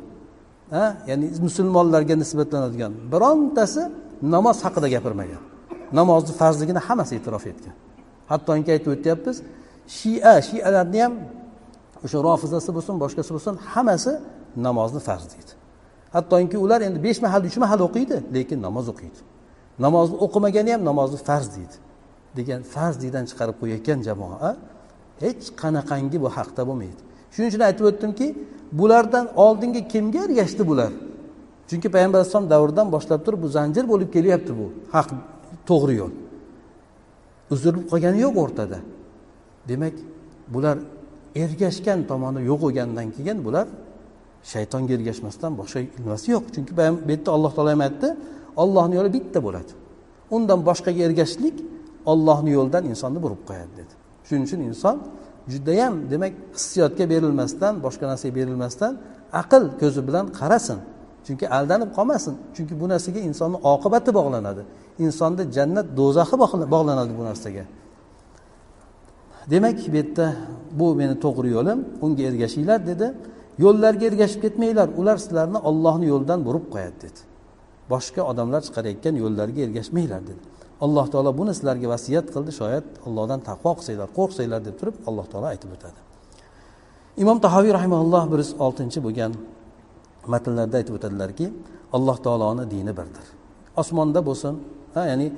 ha 0.75 0.85
ya'ni 1.09 1.27
musulmonlarga 1.47 2.15
nisbatlanadigan 2.23 2.93
birontasi 3.13 3.83
namoz 4.23 4.65
haqida 4.65 4.89
gapirmagan. 4.95 5.43
Namozni 5.93 6.33
farzligini 6.41 6.81
hammasi 6.89 7.13
e'tirof 7.19 7.45
etgan. 7.53 7.75
Hattoki 8.31 8.71
aytib 8.75 8.91
o'tyapmiz 8.95 9.37
shia 9.97 10.35
shialarni 10.49 11.01
ham 11.05 11.15
o'sha 12.05 12.19
rofizasi 12.29 12.71
bo'lsin 12.77 12.95
boshqasi 13.03 13.31
bo'lsin 13.37 13.55
hammasi 13.73 14.13
namozni 14.67 15.01
farz 15.09 15.25
deydi. 15.33 15.53
Hattoki 16.17 16.57
ular 16.65 16.81
endi 16.89 16.99
besh 17.07 17.21
mahal 17.25 17.43
uch 17.49 17.57
mahal 17.65 17.81
o'qiydi 17.87 18.17
lekin 18.37 18.59
namoz 18.67 18.87
o'qiydi. 18.93 19.21
Namozni 19.85 20.17
o'qimagani 20.25 20.71
ham 20.75 20.83
namozni 20.91 21.19
farz 21.29 21.49
deydi. 21.57 21.77
Degan 22.39 22.61
farz 22.75 22.97
deydan 23.03 23.25
chiqarib 23.31 23.57
qo'yayotgan 23.61 23.99
jamoa 24.09 24.51
hech 25.25 25.43
qanaqangi 25.63 26.19
bu 26.25 26.29
haqda 26.37 26.63
bo'lmaydi. 26.69 27.01
Shuning 27.33 27.49
uchun 27.53 27.63
aytib 27.69 27.85
o'tdimki 27.91 28.27
bulardan 28.79 29.27
oldingi 29.45 29.83
kimga 29.93 30.21
ergashdi 30.27 30.63
bular? 30.71 30.93
Chunki 31.69 31.89
payg'ambar 31.95 32.19
alayhisalom 32.19 32.49
davridan 32.55 32.87
boshlab 32.95 33.21
turib 33.27 33.41
bu 33.45 33.49
zanjir 33.57 33.85
bo'lib 33.93 34.11
kelyapti 34.17 34.53
bu. 34.61 34.67
Haq 34.95 35.09
to'g'ri 35.69 35.95
yo'l. 36.01 36.13
Uzilib 37.53 37.85
qolgani 37.91 38.19
yo'q 38.27 38.35
o'rtada. 38.45 38.79
Demak 39.71 39.95
bular 40.55 40.77
ergashgan 41.43 41.99
tomoni 42.11 42.41
yo'q 42.51 42.59
bo'lgandan 42.65 43.09
keyin 43.17 43.39
bular 43.47 43.67
shaytonga 44.53 44.93
ergashmasdan 44.99 45.53
boshqa 45.61 45.81
ilmasi 45.99 46.27
yo'q. 46.35 46.45
Chunki 46.55 46.73
bu 46.77 46.83
yerda 47.13 47.31
alloh 47.37 47.53
taolo 47.57 47.71
ham 47.75 47.83
aytdi 47.89 48.09
ollohni 48.63 48.95
yo'li 48.99 49.11
bitta 49.17 49.39
bo'ladi. 49.47 49.73
Undan 50.37 50.61
boshqaga 50.69 51.01
ergashishlik 51.09 51.57
ollohni 52.13 52.51
yo'lidan 52.57 52.85
insonni 52.93 53.19
burib 53.25 53.43
qo'yadi 53.49 53.73
dedi. 53.81 53.93
Shuning 54.27 54.45
uchun 54.49 54.61
inson 54.71 54.97
judayam 55.53 55.95
demak 56.13 56.33
hissiyotga 56.57 57.05
berilmasdan 57.13 57.75
boshqa 57.85 58.05
narsaga 58.11 58.35
berilmasdan 58.39 58.93
aql 59.43 59.63
ko'zi 59.81 60.01
bilan 60.09 60.27
qarasin. 60.41 60.79
Chunki 61.27 61.47
aldanib 61.57 61.91
qolmasin. 61.97 62.35
Chunki 62.57 62.75
bu 62.81 62.87
narsaga 62.93 63.21
insonni 63.29 63.59
oqibati 63.73 64.11
bog'lanadi. 64.19 64.63
Insonni 65.05 65.43
jannat 65.57 65.87
do'zaxi 65.99 66.37
bog'lanadi 66.75 67.13
bu 67.19 67.25
narsaga. 67.31 67.65
Demak 69.51 69.79
bu 69.93 69.97
yerda 69.97 70.27
bu 70.79 70.87
meni 71.01 71.15
to'g'ri 71.25 71.49
yo'lim 71.57 71.79
unga 72.05 72.23
ergashinglar 72.31 72.81
dedi. 72.91 73.07
Yo'llarga 73.65 74.05
ergashib 74.11 74.41
ketmanglar 74.45 74.89
ular 75.01 75.17
sizlarni 75.25 75.59
ollohni 75.69 76.07
yo'lidan 76.13 76.41
burib 76.47 76.67
qo'yadi 76.75 76.99
dedi. 77.05 77.21
Boshqa 77.93 78.23
odamlar 78.31 78.61
chiqarayotgan 78.67 79.15
yo'llarga 79.23 79.61
ergashmanglar 79.67 80.23
dedi. 80.31 80.43
Alloh 80.85 81.07
taolo 81.13 81.31
buni 81.41 81.53
sizlarga 81.59 81.87
vasiyat 81.95 82.27
qildi 82.35 82.53
shoyat 82.61 82.87
allohdan 83.07 83.41
taqvo 83.49 83.71
qilsanglar 83.79 84.09
qo'rqsanglar 84.19 84.61
deb 84.69 84.75
turib 84.81 84.97
alloh 85.09 85.27
taolo 85.33 85.47
aytib 85.55 85.71
o'tadi. 85.77 85.99
Imom 87.23 87.39
tahoviy 87.47 87.73
rahimalloh 87.79 88.25
bir 88.33 88.39
yuz 88.43 88.51
oltinchi 88.67 88.99
bo'lgan 89.07 89.33
matnlarda 90.27 90.77
aytib 90.81 90.95
o'tadilarki 90.99 91.47
alloh 91.93 92.17
taoloni 92.27 92.65
dini 92.71 92.93
birdir. 92.99 93.27
Osmonda 93.77 94.21
bo'lsin 94.29 94.55
ha 94.95 95.03
ya'ni 95.11 95.33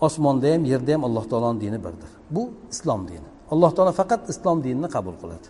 osmonda 0.00 0.46
ham 0.54 0.62
yerda 0.72 0.92
ham 0.94 1.02
alloh 1.08 1.24
taoloni 1.30 1.60
dini 1.60 1.78
birdir. 1.84 2.10
Bu 2.30 2.42
islom 2.70 3.08
dini. 3.08 3.28
Alloh 3.52 3.70
taolo 3.76 3.92
faqat 3.92 4.28
islom 4.32 4.58
dinini 4.64 4.88
qabul 4.96 5.16
qiladi. 5.22 5.48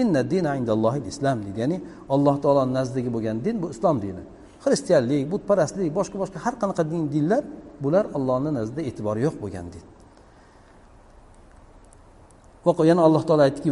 Inna 0.00 0.22
dina 0.32 0.50
indallohi 0.60 1.00
islom 1.12 1.38
deydi. 1.44 1.58
Ya'ni 1.60 1.78
alloh 2.14 2.36
taoloni 2.44 2.72
nazdagi 2.78 3.10
bo'lgan 3.16 3.36
din 3.44 3.56
bu 3.62 3.70
islom 3.74 3.96
dini. 4.04 4.22
Xristianlik 4.64 5.22
butparastlik 5.32 5.90
boshqa 5.98 6.16
boshqa 6.22 6.38
har 6.44 6.54
qanaqa 6.60 6.82
din 6.90 7.02
dinlar 7.14 7.42
bular 7.82 8.06
allohni 8.16 8.50
nazdida 8.58 8.82
e'tibori 8.88 9.20
yo'q 9.26 9.36
bo'lgan 9.42 9.66
din. 9.74 9.84
Yana 12.90 13.02
alloh 13.08 13.22
taolo 13.28 13.42
aytdiki 13.48 13.70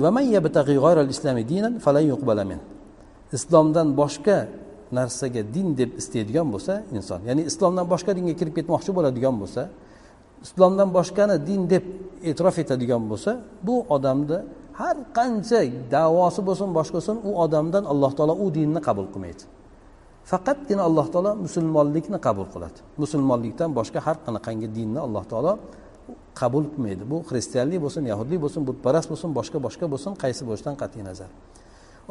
islomdan 3.36 3.88
boshqa 4.00 4.38
narsaga 4.98 5.42
din 5.54 5.68
deb 5.80 5.90
istaydigan 6.00 6.46
bo'lsa 6.54 6.72
inson 6.96 7.20
ya'ni 7.28 7.42
islomdan 7.50 7.86
boshqa 7.92 8.10
dinga 8.18 8.34
kirib 8.40 8.54
ketmoqchi 8.58 8.90
bo'ladigan 8.96 9.34
bo'lsa 9.42 9.62
islomdan 10.46 10.88
boshqani 10.96 11.36
din 11.48 11.60
deb 11.72 11.84
e'tirof 12.28 12.56
etadigan 12.62 13.02
bo'lsa 13.10 13.30
bu 13.66 13.76
odamni 13.96 14.38
har 14.80 14.96
qancha 15.18 15.60
davosi 15.94 16.40
bo'lsin 16.48 16.68
boshqa 16.78 16.96
bo'lsin 16.98 17.16
u 17.28 17.30
odamdan 17.44 17.84
alloh 17.92 18.12
taolo 18.18 18.34
u 18.44 18.46
dinni 18.58 18.80
qabul 18.88 19.06
qilmaydi. 19.12 19.42
Faqatgina 20.30 20.82
alloh 20.88 21.06
taolo 21.12 21.32
musulmonlikni 21.46 22.18
qabul 22.26 22.46
qiladi. 22.54 22.78
Musulmonlikdan 23.02 23.70
boshqa 23.78 23.98
har 24.06 24.16
qanaqangi 24.26 24.68
dinni 24.78 25.00
alloh 25.06 25.24
taolo 25.32 25.52
qabul 26.40 26.64
qilmaydi. 26.72 27.02
Bu 27.12 27.16
xristianlik 27.28 27.78
bo'lsin 27.84 28.02
yahudlik 28.12 28.38
bo'lsin 28.44 28.62
butparast 28.68 29.08
bo'lsin 29.12 29.30
boshqa 29.38 29.58
boshqa 29.66 29.86
bo'lsin 29.92 30.12
qaysi 30.22 30.42
bo'lishidan 30.48 30.76
qat'iy 30.82 31.02
nazar. 31.10 31.30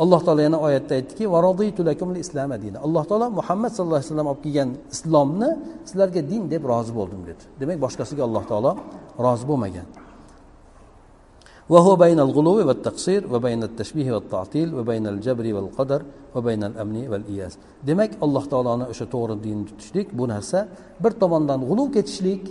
alloh 0.03 0.21
taolo 0.27 0.41
yana 0.47 0.59
oyatda 0.67 0.93
aytdiki 0.99 1.25
alloh 2.87 3.05
taolo 3.11 3.27
muhammad 3.41 3.71
sallallohu 3.75 3.99
alayhi 4.01 4.11
vasallam 4.11 4.29
olib 4.33 4.43
kelgan 4.45 4.71
islomni 4.95 5.51
sizlarga 5.89 6.21
din 6.31 6.43
deb 6.53 6.63
rozi 6.73 6.93
bo'ldim 6.99 7.21
dedi 7.29 7.43
demak 7.61 7.79
boshqasiga 7.85 8.23
alloh 8.29 8.45
taolo 8.51 8.73
rozi 9.27 9.47
bo'lmagan 9.51 9.89
وهو 11.73 11.97
بين 11.97 12.21
الغلو 12.21 12.57
والتقصير 12.69 13.23
وبين 13.33 13.63
التشبيه 13.63 14.13
والتعطيل 14.15 14.69
وبين 14.75 15.07
الجبر 15.07 15.47
والقدر 15.55 16.03
وبين 16.35 16.65
الأمن 16.65 17.09
والإياس 17.09 17.55
demak 17.89 18.11
alloh 18.21 18.45
taoloni 18.53 18.85
o'sha 18.93 19.07
to'g'ri 19.15 19.35
dinni 19.45 19.65
tutishlik 19.69 20.09
bu 20.19 20.29
narsa 20.29 20.69
bir 21.03 21.13
tomondan 21.23 21.61
g'uluv 21.69 21.89
ketishlik 21.97 22.43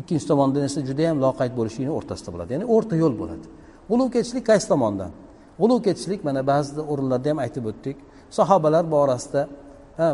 ikkinchi 0.00 0.26
tomondan 0.30 0.62
esa 0.68 0.80
judayam 0.88 1.16
loqayd 1.26 1.52
bo'lishlikni 1.58 1.92
o'rtasida 1.98 2.30
bo'ladi 2.34 2.50
ya'ni 2.54 2.66
o'rta 2.74 2.94
yo'l 3.02 3.14
bo'ladi 3.20 3.46
g'uluv 3.90 4.08
ketishlik 4.14 4.44
qaysi 4.50 4.66
tomondan 4.72 5.10
G'uluv 5.59 5.79
ketishlik 5.87 6.21
mana 6.27 6.41
ba'zi 6.51 6.81
o'rinlarda 6.91 7.29
ham 7.31 7.39
aytib 7.45 7.65
o'tdik. 7.71 7.97
Sahobalar 8.37 8.85
borasida 8.95 9.41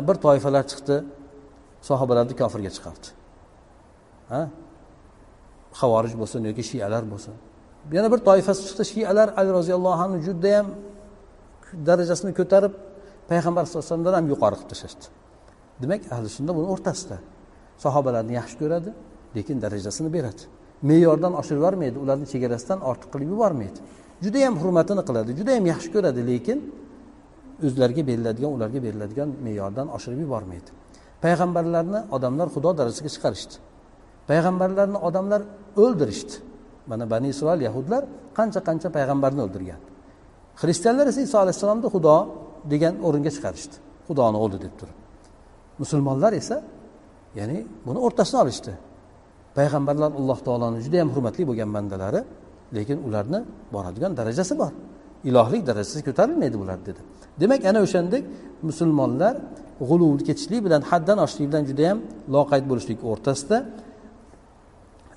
bir 0.08 0.16
toifalar 0.24 0.64
chiqdi. 0.70 0.96
Sahobalarni 1.88 2.34
kofirga 2.40 2.70
chiqardi. 2.76 3.08
Ha? 4.32 4.42
Havorij 5.80 6.14
bo'lsin 6.20 6.40
yoki 6.48 6.62
shiyalar 6.70 7.02
bo'lsin. 7.12 7.34
Yana 7.96 8.08
bir 8.12 8.20
toifasi 8.28 8.60
chiqdi. 8.68 8.84
Shiyalar 8.92 9.28
ali 9.40 9.50
roziyallohu 9.58 10.00
anhu 10.06 10.18
judayam 10.28 10.66
darajasini 11.88 12.32
ko'tarib 12.38 12.72
payg'ambar 13.30 13.62
sallallohu 13.64 13.84
alayhi 13.84 13.92
vasallamdan 13.92 14.14
ham 14.18 14.26
yuqori 14.32 14.56
qilib 14.58 14.70
tashlashdi. 14.72 15.06
Demak 15.82 16.02
ahli 16.14 16.28
sunna 16.36 16.52
buni 16.58 16.66
o'rtasida. 16.74 17.16
Sahobalarni 17.84 18.32
yaxshi 18.40 18.56
ko'radi 18.62 18.90
lekin 19.36 19.56
darajasini 19.64 20.10
beradi. 20.16 20.42
Me'yordan 20.88 21.32
oshirib 21.40 21.60
yubormaydi. 21.60 21.96
Ularni 22.04 22.26
chegarasidan 22.32 22.78
ortiq 22.90 23.08
qilib 23.14 23.28
yubormaydi. 23.34 23.78
Judayam 24.24 24.54
hurmatini 24.62 25.02
qiladi 25.08 25.30
judayam 25.40 25.64
yaxshi 25.72 25.88
ko'radi 25.94 26.20
lekin 26.30 26.58
o'zlariga 27.66 28.02
beriladigan 28.10 28.50
ularga 28.56 28.80
beriladigan 28.86 29.28
me'yordan 29.46 29.86
oshirib 29.96 30.20
yubormaydi. 30.24 30.70
Payg'ambarlarni 31.24 32.00
odamlar 32.16 32.48
xudo 32.54 32.70
darajasiga 32.78 33.10
chiqarishdi. 33.14 33.54
Payg'ambarlarni 34.30 34.98
odamlar 35.08 35.40
o'ldirishdi. 35.82 36.34
Mana 36.90 37.04
bani 37.12 37.26
isroil 37.34 37.60
yahudlar 37.68 38.02
qancha 38.38 38.60
qancha 38.68 38.88
payg'ambarni 38.96 39.40
o'ldirgan. 39.46 39.80
Xristianlar 40.60 41.06
esa 41.12 41.20
iso 41.28 41.36
alayhissalomni 41.44 41.88
xudo 41.94 42.16
degan 42.72 42.94
o'ringa 43.06 43.30
chiqarishdi. 43.36 43.76
Xudoni 44.08 44.36
o'g'li 44.44 44.58
deb 44.64 44.74
turib. 44.80 44.96
Musulmonlar 45.82 46.32
esa 46.42 46.56
ya'ni 47.38 47.58
buni 47.86 47.98
o'rtasini 48.06 48.38
olishdi. 48.44 48.72
Payg'ambarlar 49.58 50.10
alloh 50.20 50.38
taoloni 50.46 50.78
juda 50.84 50.96
yam 51.02 51.10
hurmatli 51.14 51.42
bo'lgan 51.50 51.70
bandalari 51.76 52.20
lekin 52.76 52.98
ularni 53.06 53.40
boradigan 53.72 54.12
darajasi 54.16 54.54
bor. 54.58 54.72
Ilohlik 55.28 55.62
darajasi 55.66 56.02
ko'tarilmaydi 56.08 56.56
bular 56.62 56.78
dedi. 56.88 57.00
Demak 57.40 57.64
ana 57.70 57.80
o'shandek 57.86 58.24
musulmonlar 58.68 59.34
g'uluvga 59.88 60.22
ketishlik 60.28 60.60
bilan 60.66 60.82
haddan 60.90 61.18
oshishlik 61.24 61.48
bilan 61.50 61.64
judayam 61.70 61.98
loqayd 62.34 62.64
bo'lishlik 62.70 62.98
o'rtasida 63.10 63.58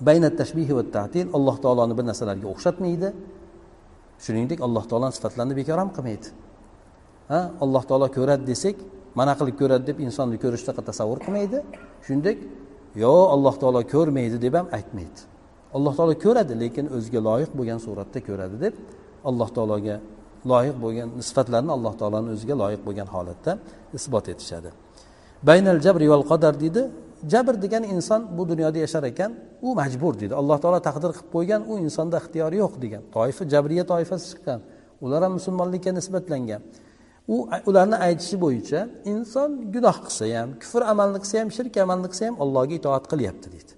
baynat 0.08 0.34
tashbihi 0.42 0.74
va 0.78 0.84
tatil 0.98 1.28
alloh 1.38 1.56
taoloni 1.64 1.94
bir 1.98 2.06
narsalarga 2.10 2.48
o'xshatmaydi. 2.54 3.08
Shuningdek 4.26 4.60
alloh 4.66 4.84
taoloni 4.90 5.14
sifatlarini 5.18 5.56
bekor 5.60 5.78
ham 5.82 5.90
qilmaydi. 5.98 6.28
Ha 7.32 7.40
alloh 7.64 7.84
taolo 7.90 8.08
ko'radi 8.18 8.44
desak 8.52 8.76
mana 9.20 9.34
qilib 9.40 9.56
ko'radi 9.62 9.84
deb 9.90 9.98
insonni 10.06 10.38
ko'rishdaqa 10.44 10.82
tasavvur 10.90 11.20
qilmaydi. 11.26 11.58
Shuningdek 12.06 12.38
yo 13.04 13.14
alloh 13.36 13.56
taolo 13.62 13.82
ko'rmaydi 13.94 14.38
deb 14.46 14.54
ham 14.60 14.68
aytmaydi. 14.78 15.20
Alloh 15.76 15.94
taolo 15.98 16.14
ko'radi 16.26 16.54
lekin 16.64 16.86
o'ziga 16.96 17.20
loyiq 17.30 17.52
bo'lgan 17.58 17.80
suratda 17.86 18.20
ko'radi 18.28 18.56
deb 18.66 18.74
alloh 19.30 19.50
taologa 19.58 19.96
loyiq 20.52 20.78
bo'lgan 20.84 21.10
sifatlarni 21.30 21.72
alloh 21.78 21.94
taoloni 22.02 22.30
o'ziga 22.36 22.56
loyiq 22.64 22.82
bo'lgan 22.88 23.08
holatda 23.16 23.52
isbot 23.98 24.26
etishadi. 24.34 24.70
Baynal 25.50 25.80
jabri 25.86 26.08
val 26.14 26.24
qadar 26.32 26.54
deydi. 26.64 26.84
Jabr 27.34 27.56
degan 27.66 27.84
inson 27.94 28.22
bu 28.38 28.44
dunyoda 28.52 28.78
yashar 28.86 29.04
ekan 29.12 29.32
u 29.68 29.70
majbur 29.80 30.14
deydi. 30.22 30.34
Alloh 30.42 30.58
taolo 30.64 30.80
taqdir 30.88 31.12
qilib 31.16 31.30
qo'ygan 31.36 31.62
u 31.72 31.74
insonda 31.86 32.18
ixtiyori 32.22 32.58
yo'q 32.64 32.74
degan. 32.84 33.02
Toifa 33.16 33.44
jabriya 33.54 33.84
toifasi 33.92 34.26
chiqqan 34.32 34.60
ular 35.06 35.22
ham 35.26 35.34
musulmonlikka 35.40 35.92
nisbatlangan. 36.00 36.62
U 37.36 37.38
ularni 37.70 37.98
aytishi 38.08 38.38
bo'yicha 38.46 38.80
inson 39.14 39.50
gunoh 39.74 39.98
qilsa 40.06 40.26
ham 40.38 40.50
kufr 40.62 40.82
amalni 40.94 41.20
qilsa 41.24 41.36
ham 41.42 41.50
shirk 41.58 41.74
amalni 41.86 42.08
qilsa 42.12 42.24
ham 42.30 42.36
allohga 42.44 42.76
itoat 42.80 43.06
qilyapti 43.12 43.48
deydi. 43.56 43.74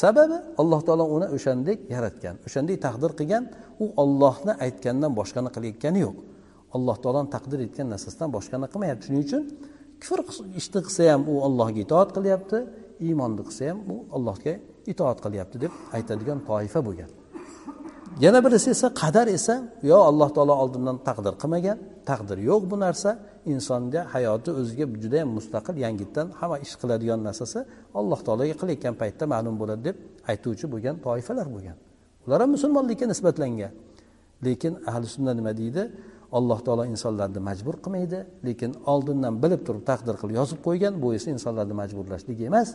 Sababi 0.00 0.36
alloh 0.60 0.80
taolo 0.86 1.04
uni 1.16 1.26
o'shandek 1.36 1.78
yaratgan 1.94 2.36
o'shandek 2.46 2.76
taqdir 2.86 3.10
qilgan. 3.20 3.44
U 3.82 3.86
ollohni 4.02 4.52
aytgandan 4.64 5.12
boshqani 5.20 5.50
qilayotgani 5.56 6.00
yo'q. 6.06 6.16
Alloh 6.76 6.96
taoloni 7.02 7.28
taqdir 7.36 7.58
etgan 7.66 7.86
narsasidan 7.94 8.28
boshqani 8.36 8.66
qilmayapti. 8.72 9.04
Shuning 9.06 9.24
uchun 9.28 9.42
kufr 10.02 10.20
ishni 10.60 10.80
qilsa 10.86 11.02
ham 11.12 11.22
u 11.32 11.34
allohga 11.46 11.80
itoat 11.86 12.10
qilyapti 12.16 12.58
iymonni 13.06 13.42
qilsa 13.48 13.62
ham 13.70 13.78
u 13.94 13.96
allohga 14.16 14.54
itoat 14.92 15.18
qilyapti 15.24 15.56
deb 15.64 15.72
aytadigan 15.96 16.38
toifa 16.48 16.80
bo'lgan 16.86 17.10
yana 18.24 18.38
birisi 18.44 18.68
esa 18.76 18.88
qadar 19.02 19.26
esa 19.38 19.54
yo 19.90 19.98
alloh 20.10 20.28
taolo 20.36 20.54
oldindan 20.62 20.96
taqdir 21.08 21.34
qilmagan 21.42 21.78
taqdir 22.10 22.38
yo'q 22.50 22.62
bu 22.70 22.76
narsa. 22.84 23.10
Insonga 23.52 24.00
hayoti 24.14 24.50
o'ziga 24.60 24.86
judayam 25.02 25.30
mustaqil 25.38 25.76
yangitdan 25.84 26.26
hamma 26.40 26.56
ish 26.64 26.74
qiladigan 26.80 27.20
narsasi 27.28 27.60
alloh 28.00 28.20
taologa 28.26 28.54
qilayotgan 28.60 28.94
paytda 29.02 29.24
ma'lum 29.34 29.54
bo'ladi 29.60 29.82
deb 29.88 29.96
aytuvchi 30.30 30.66
bo'lgan 30.72 30.94
toifalar 31.06 31.46
bo'lgan. 31.54 31.76
Ular 32.26 32.38
ham 32.42 32.50
musulmonlikka 32.56 33.06
nisbatlangan. 33.12 33.72
Lekin 34.46 34.72
ahli 34.90 35.06
sunna 35.14 35.32
nima 35.38 35.52
deydi? 35.60 35.82
Alloh 36.38 36.58
taolo 36.66 36.84
insonlarni 36.92 37.40
majbur 37.48 37.76
qilmaydi. 37.84 38.18
Lekin 38.46 38.70
oldindan 38.92 39.34
bilib 39.42 39.62
turib 39.66 39.84
taqdir 39.90 40.14
qilib 40.20 40.34
yozib 40.40 40.58
qo'ygan 40.66 40.94
bu 41.02 41.08
esa 41.16 41.28
insonlarni 41.36 41.74
majburlashlik 41.82 42.38
emas. 42.48 42.68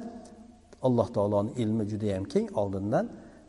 Alloh 0.88 1.07
taoloni 1.15 1.51
ilmi 1.63 1.84
judayam 1.91 2.24
keng 2.34 2.47
oldindan 2.61 3.05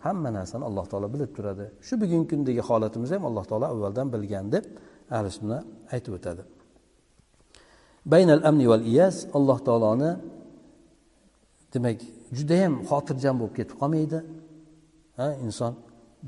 hamma 0.07 0.31
narsani 0.39 0.64
alloh 0.69 0.87
taolo 0.91 1.09
bilib 1.14 1.31
turadi. 1.37 1.66
Shu 1.87 1.95
bugungi 2.03 2.27
kundagi 2.33 2.62
holatimizni 2.69 3.14
ham 3.19 3.25
alloh 3.31 3.45
taolo 3.51 3.66
avvaldan 3.73 4.07
bilgan 4.14 4.47
deb 4.55 4.64
ahli 5.16 5.31
sunna 5.39 5.59
aytib 5.95 6.12
o'tadi. 6.19 6.43
Baynal 8.12 8.42
amni 8.49 8.66
val 8.72 8.84
iyas 8.92 9.16
alloh 9.36 9.59
taoloni 9.68 10.11
demak 11.72 11.99
judayam 12.36 12.74
xotirjam 12.88 13.34
bo'lib 13.40 13.55
ketib 13.59 13.76
qolmaydi. 13.82 14.18
Ha 15.18 15.26
inson 15.46 15.72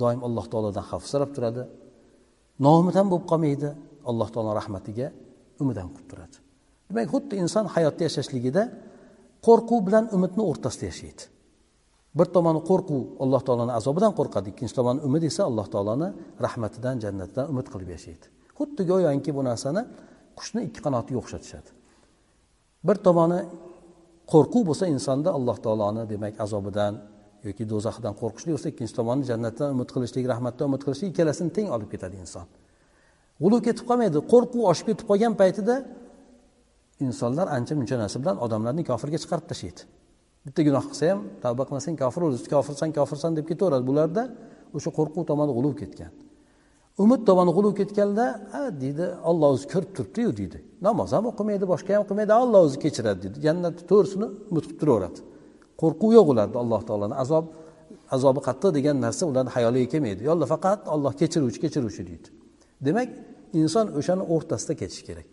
doim 0.01 0.21
alloh 0.27 0.47
taolodan 0.53 0.85
xavf 0.91 1.05
so'rab 1.13 1.31
turadi. 1.37 1.63
Noumid 2.65 2.95
ham 2.99 3.07
bo'lib 3.13 3.27
qolmaydi. 3.33 3.71
Alloh 4.11 4.29
taolo 4.35 4.51
rahmatiga 4.61 5.09
umid 5.63 5.77
ham 5.81 5.91
qilib 5.95 6.09
turadi. 6.13 6.37
Demak 6.89 7.07
xuddi 7.15 7.35
inson 7.45 7.65
hayotda 7.75 8.03
yashashligida 8.09 8.63
qo'rquv 9.47 9.81
bilan 9.87 10.05
umidni 10.17 10.43
o'rtasida 10.51 10.87
yashaydi. 10.93 11.23
Bir 12.19 12.27
tomoni 12.35 12.61
qo'rquv 12.71 13.01
alloh 13.25 13.43
taoloni 13.47 13.73
azobidan 13.79 14.13
qo'rqadi 14.19 14.47
ikkinchi 14.53 14.75
tomoni 14.79 15.01
umid 15.09 15.23
esa 15.31 15.43
alloh 15.51 15.67
taoloni 15.75 16.09
rahmatidan 16.47 16.97
jannatidan 17.05 17.47
umid 17.53 17.67
qilib 17.73 17.91
yashaydi. 17.97 18.27
Xuddi 18.59 18.83
go'yoki 18.91 19.31
bu 19.37 19.43
narsani 19.51 19.83
qushni 20.39 20.61
ikki 20.69 20.81
qanotiga 20.87 21.19
o'xshatishadi. 21.23 21.71
Bir 22.87 22.97
tomoni 23.07 23.41
qo'rquv 24.33 24.63
bo'lsa 24.71 24.85
insonda 24.95 25.31
alloh 25.39 25.57
taoloni 25.65 26.03
demak 26.13 26.35
azobidan 26.45 26.95
yoki 27.47 27.65
do'zaxdan 27.73 28.15
qo'rqishlik 28.21 28.53
bo'lsa 28.57 28.69
ikkinchi 28.73 28.95
tomoni 29.01 29.23
jannatdan 29.31 29.69
umid 29.75 29.91
qilishlik 29.95 30.25
rahmatdan 30.33 30.65
umid 30.71 30.83
qilishlik 30.87 31.09
ikkalasini 31.13 31.51
teng 31.57 31.69
olib 31.77 31.89
ketadi 31.95 32.17
inson. 32.25 32.47
G'uluv 33.43 33.61
ketib 33.67 33.85
qolmaydi 33.91 34.19
qo'rquv 34.33 34.61
oshib 34.73 34.87
ketib 34.91 35.07
qolgan 35.11 35.35
paytida 35.41 35.77
insonlar 37.07 37.47
ancha 37.57 37.75
muncha 37.81 37.97
narsa 38.03 38.17
bilan 38.23 38.37
odamlarni 38.45 38.83
kofirga 38.91 39.19
chiqarib 39.23 39.47
tashlaydi. 39.51 39.83
Bitta 40.47 40.61
gunoh 40.67 40.85
qilsa 40.91 41.05
ham 41.13 41.21
tavba 41.45 41.63
qilmasang 41.69 41.97
kofir 42.03 42.23
kofirsan 42.55 42.89
kofirsan 42.99 43.31
deb 43.39 43.47
ketaveradi. 43.51 43.85
Bularda 43.91 44.23
o'sha 44.77 44.91
qo'rquv 44.99 45.23
tomoni 45.31 45.53
g'uluv 45.57 45.75
ketgan. 45.81 46.11
Umid 47.03 47.21
tomoni 47.29 47.53
g'ulub 47.57 47.75
ketganda 47.81 48.25
ha 48.53 48.63
deydi 48.83 49.07
olloh 49.31 49.49
o'zi 49.55 49.67
ko'rib 49.73 49.91
turibdiyu 49.97 50.31
deydi. 50.41 50.59
Namoz 50.87 51.11
ham 51.17 51.25
o'qimaydi 51.31 51.65
boshqa 51.73 51.91
ham 51.97 52.05
qilmaydi 52.09 52.33
olloh 52.43 52.61
o'zi 52.67 52.79
kechiradi 52.85 53.21
deydi. 53.25 53.39
Jannatni 53.47 53.83
to'g'risini 53.91 54.27
umid 54.51 54.65
qilib 54.67 54.79
turaveradi. 54.83 55.21
Qo'rquv 55.81 56.11
yo'q 56.19 56.27
ularda 56.33 56.57
alloh 56.63 56.81
taoloni 56.89 57.17
azob 57.23 57.47
azobi 58.17 58.41
qattiq 58.49 58.71
degan 58.79 58.97
narsa 59.07 59.23
ularni 59.31 59.51
hayoliga 59.57 59.89
kelmaydi. 59.93 60.21
Yo'lla 60.29 60.47
faqat 60.55 60.81
olloh 60.95 61.13
kechiruvchi 61.21 61.59
kechiruvchi 61.65 62.03
deydi. 62.11 62.29
Demak 62.87 63.09
inson 63.61 63.87
o'shani 63.99 64.25
o'rtasida 64.35 64.75
ketishi 64.81 65.05
kerak. 65.09 65.27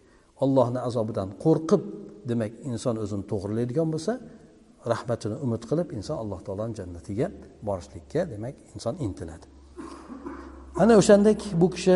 Ollohni 0.43 0.79
azobidan 0.87 1.29
qo'rqib 1.43 1.81
demak 2.29 2.51
inson 2.71 2.95
o'zini 3.03 3.23
to'g'rilaydigan 3.31 3.87
bo'lsa 3.93 4.13
rahmatini 4.91 5.35
umid 5.45 5.63
qilib 5.69 5.87
inson 5.97 6.17
alloh 6.23 6.39
taoloni 6.47 6.73
jannatiga 6.79 7.27
borishlikka 7.67 8.21
demak 8.33 8.55
inson 8.75 8.95
intiladi. 9.07 9.56
Ana 10.81 10.93
o'shandek 11.01 11.39
bu 11.61 11.67
kishi 11.75 11.95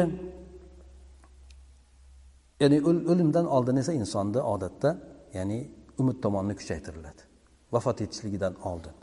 ya'ni 2.61 2.77
o'limdan 3.11 3.45
oldin 3.55 3.75
esa 3.81 3.93
insonni 4.01 4.41
odatda 4.53 4.89
ya'ni 5.37 5.59
umid 6.01 6.17
tomonni 6.23 6.53
kuchaytiriladi. 6.59 7.21
Vafot 7.73 8.01
etishligidan 8.05 8.53
oldin. 8.69 8.95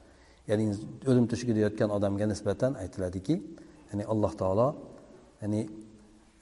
Ya'ni 0.50 0.64
o'lim 1.10 1.26
to'shigida 1.30 1.60
yotgan 1.66 1.90
odamga 1.96 2.26
nisbatan 2.32 2.72
aytiladiki 2.82 3.34
ya'ni 3.90 4.04
alloh 4.12 4.32
taolo 4.40 4.68
ya'ni 5.42 5.60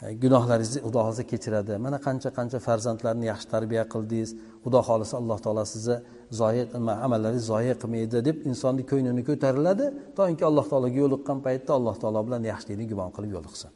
E, 0.02 0.12
gunohlaringizni 0.22 0.80
xudo 0.84 0.98
xohlasa 1.04 1.24
kechiradi. 1.32 1.72
Mana 1.84 1.98
qancha 2.06 2.30
qancha 2.38 2.58
farzandlarni 2.66 3.26
yaxshi 3.32 3.48
tarbiya 3.54 3.84
qildingiz. 3.92 4.30
Xudo 4.64 4.80
xohlasa 4.88 5.14
alloh 5.20 5.38
taolo 5.44 5.64
sizni 5.72 5.96
zoya 6.40 6.64
amallaringiz 7.06 7.44
zoya 7.52 7.74
qilmaydi 7.82 8.18
deb 8.28 8.36
insonni 8.50 8.82
ko'nglini 8.90 9.22
ko'tariladi. 9.28 9.86
Toinki 10.18 10.44
alloh 10.50 10.66
taologa 10.70 10.98
yo'liqqan 11.02 11.38
paytda 11.46 11.72
alloh 11.78 11.96
taolo 12.02 12.20
bilan 12.26 12.42
yaxshilikni 12.52 12.86
gumon 12.92 13.10
qilib 13.16 13.30
yo'liqsin. 13.36 13.70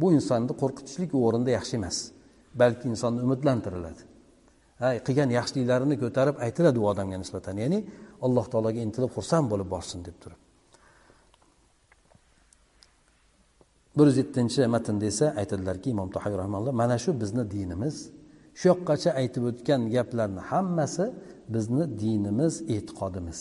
Bu 0.00 0.06
insonni 0.16 0.52
qo'rqitishlik 0.62 1.10
u 1.16 1.18
o'rinda 1.26 1.50
yaxshi 1.58 1.74
emas. 1.80 1.96
Balki 2.60 2.84
insonni 2.92 3.20
umidlantiriladi. 3.26 4.02
Qilgan 5.06 5.30
yaxshiliklarini 5.38 5.96
ko'tarib 6.02 6.36
aytiladi 6.46 6.78
u 6.82 6.84
odamga 6.92 7.18
nisbatan. 7.22 7.54
Ya'ni 7.64 7.78
alloh 8.26 8.46
taologa 8.52 8.80
intilib 8.86 9.10
xursand 9.16 9.46
bo'lib 9.52 9.68
borsin 9.74 10.00
deb 10.08 10.16
turib. 10.22 10.40
Bir 13.96 14.06
yuz 14.10 14.16
yettinchi 14.22 14.60
matnda 14.74 15.06
esa 15.12 15.26
aytadilarki 15.40 15.88
imom 15.94 16.08
tahoiy 16.16 16.36
rahmanalloh 16.42 16.72
mana 16.82 16.96
shu 17.04 17.10
bizni 17.22 17.44
dinimiz 17.54 17.96
shu 18.58 18.64
yoqqacha 18.72 19.10
aytib 19.20 19.42
o'tgan 19.50 19.80
gaplarni 19.94 20.42
hammasi 20.50 21.04
bizni 21.54 21.84
dinimiz 22.02 22.54
e'tiqodimiz. 22.74 23.40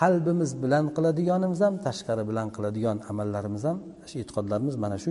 Qalbimiz 0.00 0.50
bilan 0.62 0.84
qiladiganimiz 0.96 1.60
ham 1.66 1.74
tashqari 1.86 2.24
bilan 2.30 2.48
qiladigan 2.56 2.98
amallarimiz 3.10 3.62
ham 3.68 3.78
shu 4.10 4.16
e'tiqodlarimiz 4.22 4.74
mana 4.84 4.96
shu 5.04 5.10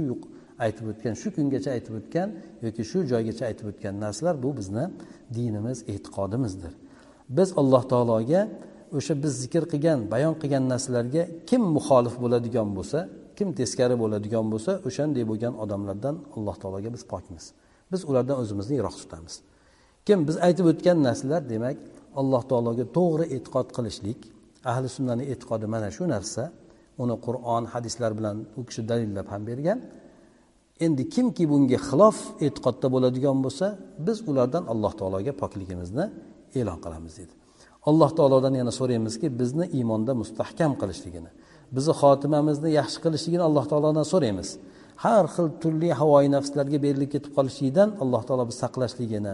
aytib 0.66 0.86
o'tgan 0.92 1.14
shu 1.22 1.28
kungacha 1.36 1.70
aytib 1.76 1.94
o'tgan 2.00 2.30
yoki 2.66 2.84
shu 2.92 2.98
joygacha 3.12 3.44
aytib 3.50 3.66
o'tgan 3.72 3.96
narsalar 4.04 4.36
bu 4.44 4.50
bizni 4.60 4.86
dinimiz 5.38 5.78
e'tiqodimizdir. 5.94 6.74
Biz 7.38 7.50
alloh 7.62 7.84
taologa 7.92 8.42
o'sha 8.98 9.14
biz 9.24 9.34
zikr 9.44 9.64
qilgan 9.72 10.00
bayon 10.14 10.34
qilgan 10.42 10.64
narsalarga 10.74 11.24
kim 11.50 11.62
muxolif 11.76 12.16
bo'ladigan 12.24 12.70
bo'lsa 12.78 13.00
kim 13.38 13.50
teskari 13.60 13.96
bo'ladigan 14.04 14.46
bo'lsa 14.54 14.72
o'shanday 14.88 15.24
bo'lgan 15.32 15.54
odamlardan 15.64 16.16
alloh 16.38 16.56
taologa 16.62 16.90
biz 16.96 17.04
pokmiz. 17.14 17.44
Biz 17.92 18.02
ulardan 18.10 18.38
o'zimizni 18.44 18.76
yiroq 18.80 18.96
tutamiz. 19.02 19.34
Kim 20.08 20.20
biz 20.28 20.36
aytib 20.48 20.66
o'tgan 20.72 20.98
narsalar 21.08 21.42
demak 21.54 21.78
alloh 22.22 22.44
taologa 22.52 22.86
to'g'ri 22.98 23.26
e'tiqod 23.36 23.68
qilishlik 23.76 24.20
ahli 24.72 24.88
sunnani 24.96 25.24
e'tiqodi 25.34 25.66
mana 25.74 25.90
shu 25.98 26.04
narsa 26.16 26.44
uni 27.04 27.16
qur'on 27.26 27.64
hadislar 27.74 28.12
bilan 28.20 28.38
u 28.60 28.62
kishi 28.68 28.82
dalillab 28.90 29.28
ham 29.34 29.42
bergan. 29.50 29.80
Endi 30.86 31.04
kimki 31.16 31.44
bunga 31.52 31.80
xilof 31.90 32.18
e'tiqodda 32.46 32.88
bo'ladigan 32.96 33.38
bo'lsa 33.46 33.68
biz 34.08 34.18
ulardan 34.30 34.64
alloh 34.74 34.94
taologa 35.00 35.34
pokligimizni 35.42 36.06
e'lon 36.60 36.80
qilamiz 36.86 37.14
dedi. 37.22 37.34
Alloh 37.90 38.12
taolodan 38.18 38.54
yana 38.62 38.72
so'raymizki 38.80 39.28
bizni 39.40 39.66
iymonda 39.78 40.12
mustahkam 40.22 40.72
qilishligini. 40.82 41.32
Bizni 41.76 41.94
xotimamizni 42.02 42.70
yaxshi 42.80 42.98
qilishligini 43.06 43.44
alloh 43.50 43.66
taolodan 43.72 44.06
so'raymiz. 44.14 44.50
Har 45.04 45.26
xil 45.36 45.48
turli 45.62 45.90
havoyi 46.00 46.30
nafslarga 46.36 46.78
berilib 46.86 47.10
ketib 47.16 47.32
qolishlikdan 47.38 47.90
alloh 48.04 48.22
taolo 48.28 48.44
bizni 48.50 48.62
saqlashligini 48.66 49.34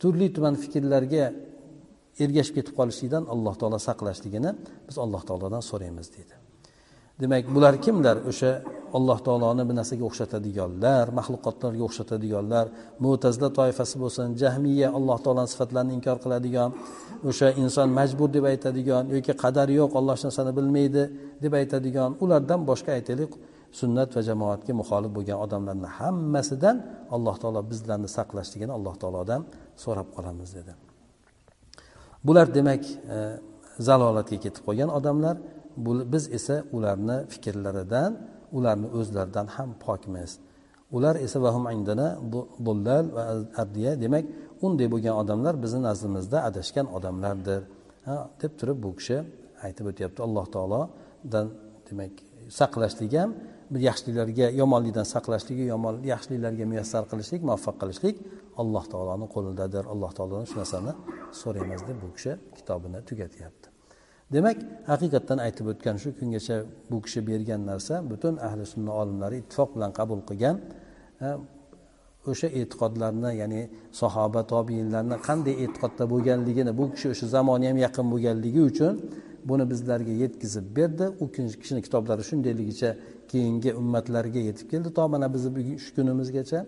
turli 0.00 0.26
tuman 0.36 0.54
fikrlarga 0.62 1.24
ergashib 2.24 2.54
ketib 2.58 2.74
qolishlikdan 2.78 3.24
alloh 3.34 3.54
taolo 3.60 3.78
saqlashligini 3.88 4.50
biz 4.88 4.96
alloh 5.04 5.22
taolodan 5.28 5.62
so'raymiz 5.70 6.08
deydi. 6.16 6.34
Demak 7.20 7.44
bular 7.54 7.74
kimlar? 7.84 8.16
O'sha 8.30 8.50
alloh 8.96 9.18
taoloni 9.26 9.62
bir 9.68 9.74
narsaga 9.80 10.04
o'xshatadiganlar 10.10 11.04
maxluqotlarga 11.18 11.82
o'xshatadiganlar 11.88 12.66
mo'tazla 13.04 13.48
toifasi 13.58 13.96
bo'lsin 14.02 14.26
jahmiya 14.42 14.88
alloh 14.98 15.18
taoloni 15.24 15.50
sifatlarini 15.54 15.92
inkor 15.98 16.16
qiladigan 16.24 16.70
o'sha 17.30 17.48
inson 17.62 17.88
majbur 17.98 18.28
deb 18.36 18.44
aytadigan 18.52 19.04
yoki 19.16 19.32
qadar 19.44 19.68
yo'q 19.78 19.90
olloh 19.98 20.14
hech 20.16 20.24
narsani 20.28 20.52
bilmaydi 20.58 21.02
deb 21.44 21.52
aytadigan 21.60 22.10
ulardan 22.24 22.60
boshqa 22.70 22.90
aytaylik 22.98 23.32
sunnat 23.80 24.08
va 24.16 24.20
jamoatga 24.28 24.72
muxolif 24.80 25.10
bo'lgan 25.16 25.38
odamlarni 25.44 25.88
hammasidan 25.98 26.76
alloh 27.16 27.36
taolo 27.42 27.60
bizlarni 27.70 28.08
saqlashligini 28.16 28.72
alloh 28.78 28.94
taolodan 29.02 29.40
so'rab 29.84 30.08
qolamiz 30.16 30.50
dedi. 30.58 30.72
Bular 32.26 32.46
demak 32.58 32.82
e, 33.16 33.18
zalolatga 33.88 34.36
ketib 34.44 34.62
qolgan 34.66 34.90
odamlar. 34.98 35.36
Biz 36.12 36.24
esa 36.38 36.56
ularni 36.76 37.16
fikrlaridan 37.32 38.12
ularni 38.56 38.88
o'zlaridan 38.98 39.46
ham 39.56 39.70
pokmiz. 39.84 40.30
Ular 40.96 41.16
esa 41.26 41.38
vahum 41.42 41.64
indana 41.76 42.08
bullal 42.66 43.06
va 43.16 43.22
adiya 43.62 43.92
demak 44.04 44.24
unday 44.66 44.86
bo'lgan 44.94 45.14
odamlar 45.22 45.54
bizni 45.64 45.80
nazdimizda 45.88 46.38
adashgan 46.48 46.86
odamlardir. 46.96 47.62
Ha 48.06 48.16
deb 48.42 48.52
turib 48.58 48.78
bu 48.84 48.90
kishi 48.98 49.16
aytib 49.66 49.84
o'tyapti. 49.90 50.18
Alloh 50.26 50.46
taolodan 50.54 51.46
demak 51.88 52.12
saqlashlik 52.60 53.12
ham 53.20 53.30
bir 53.72 53.80
yaxshiliklarga 53.88 54.46
yomonlikdan 54.60 55.06
saqlashlik 55.14 55.58
yomon 55.72 55.94
yaxshiliklarga 56.12 56.64
muyassar 56.72 57.02
qilishlik 57.10 57.40
muvaffaq 57.48 57.76
qilishlik 57.82 58.16
alloh 58.62 58.84
taoloni 58.92 59.26
qo'lidadir. 59.34 59.84
Alloh 59.92 60.10
taolodan 60.16 60.46
shu 60.50 60.56
narsani 60.62 60.92
so'raymiz 61.40 61.80
deb 61.88 61.96
bu 62.02 62.08
kishi 62.16 62.32
kitobini 62.56 62.98
tugatyapti. 63.08 63.73
Demak 64.34 64.58
haqiqatdan 64.90 65.38
aytib 65.46 65.66
o'tgan 65.72 65.96
shu 66.02 66.10
kungacha 66.18 66.56
bu 66.90 66.96
kishi 67.04 67.20
bergan 67.28 67.60
narsa 67.70 67.94
butun 68.10 68.34
ahli 68.46 68.64
sunna 68.72 68.92
olimlari 69.00 69.36
ittifoq 69.42 69.70
bilan 69.76 69.90
qabul 69.98 70.20
qilgan 70.28 70.56
o'sha 72.30 72.48
e'tiqodlarni 72.60 73.30
ya'ni 73.42 73.60
sahoba 74.00 74.40
tobiinlarni 74.52 75.16
qanday 75.28 75.54
e'tiqodda 75.64 76.04
bo'lganligini 76.12 76.72
bu 76.78 76.84
kishi 76.94 77.06
o'sha 77.14 77.26
zamoni 77.36 77.64
ham 77.70 77.78
yaqin 77.86 78.06
bo'lganligi 78.12 78.62
uchun 78.70 78.94
buni 79.48 79.70
bizlarga 79.70 80.10
yetkazib 80.22 80.76
berdi. 80.76 81.04
U 81.22 81.24
kishini 81.32 81.82
kitoblari 81.86 82.22
shundayligicha 82.30 82.90
keyingi 83.30 83.70
ummatlarga 83.80 84.40
yetib 84.48 84.66
keldi 84.72 84.90
to 84.98 85.08
mana 85.08 85.26
bizni 85.34 85.78
shu 85.84 85.90
kunimizgacha. 85.96 86.60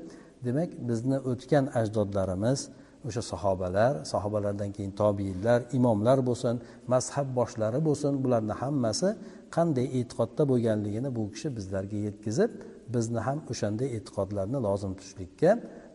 Demak 0.46 0.70
bizni 0.88 1.18
o'tgan 1.30 1.64
ajdodlarimiz 1.80 2.60
o'sha 3.08 3.22
sahobalar 3.32 3.92
sahobalardan 4.12 4.70
keyin 4.76 4.92
tobiinlar 5.02 5.60
imomlar 5.78 6.18
bo'lsin 6.28 6.54
mazhab 6.92 7.28
boshlari 7.38 7.80
bo'lsin 7.88 8.12
bularni 8.24 8.54
hammasi 8.62 9.08
qanday 9.56 9.86
e'tiqodda 9.98 10.42
bo'lganligini 10.50 11.10
bu 11.16 11.22
kishi 11.34 11.48
bizlarga 11.56 11.98
yetkazib 12.06 12.50
bizni 12.94 13.20
ham 13.26 13.38
o'shanday 13.52 13.88
e'tiqodlarni 13.96 14.58
lozim 14.66 14.92
tutishlikka 14.98 15.50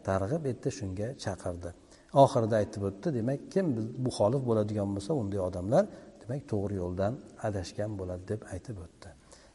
targ'ib 0.08 0.44
etdi 0.52 0.70
shunga 0.80 1.08
chaqirdi. 1.24 1.70
Oxirida 2.24 2.56
aytib 2.62 2.82
o'tdi 2.90 3.08
demak 3.18 3.40
kim 3.54 3.66
muxolif 4.06 4.42
bo'ladigan 4.50 4.90
bo'lsa 4.96 5.12
unday 5.22 5.40
odamlar 5.50 5.84
demak 6.22 6.42
to'g'ri 6.52 6.76
yo'ldan 6.82 7.14
adashgan 7.48 7.92
bo'ladi 8.00 8.24
deb 8.32 8.42
aytib 8.54 8.78
o'tdi. 8.86 9.10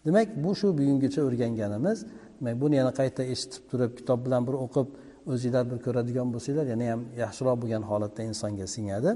Demak 0.06 0.28
bu 0.44 0.50
shu 0.60 0.66
bugungacha 0.78 1.20
o'rganganimiz 1.28 1.98
demak 2.38 2.56
buni 2.62 2.74
yana 2.80 2.92
qayta 3.00 3.22
eshitib 3.32 3.62
turib 3.70 3.92
kitob 3.98 4.18
bilan 4.26 4.42
bir 4.48 4.54
o'qib 4.64 4.88
o'zinglarni 5.32 5.78
ko'radigan 5.86 6.28
bo'lsanglar 6.34 6.66
yana 6.72 6.86
ham 6.92 7.00
yaxshiroq 7.22 7.56
bo'lgan 7.62 7.82
holatda 7.90 8.22
insonga 8.30 8.66
singadi. 8.74 9.10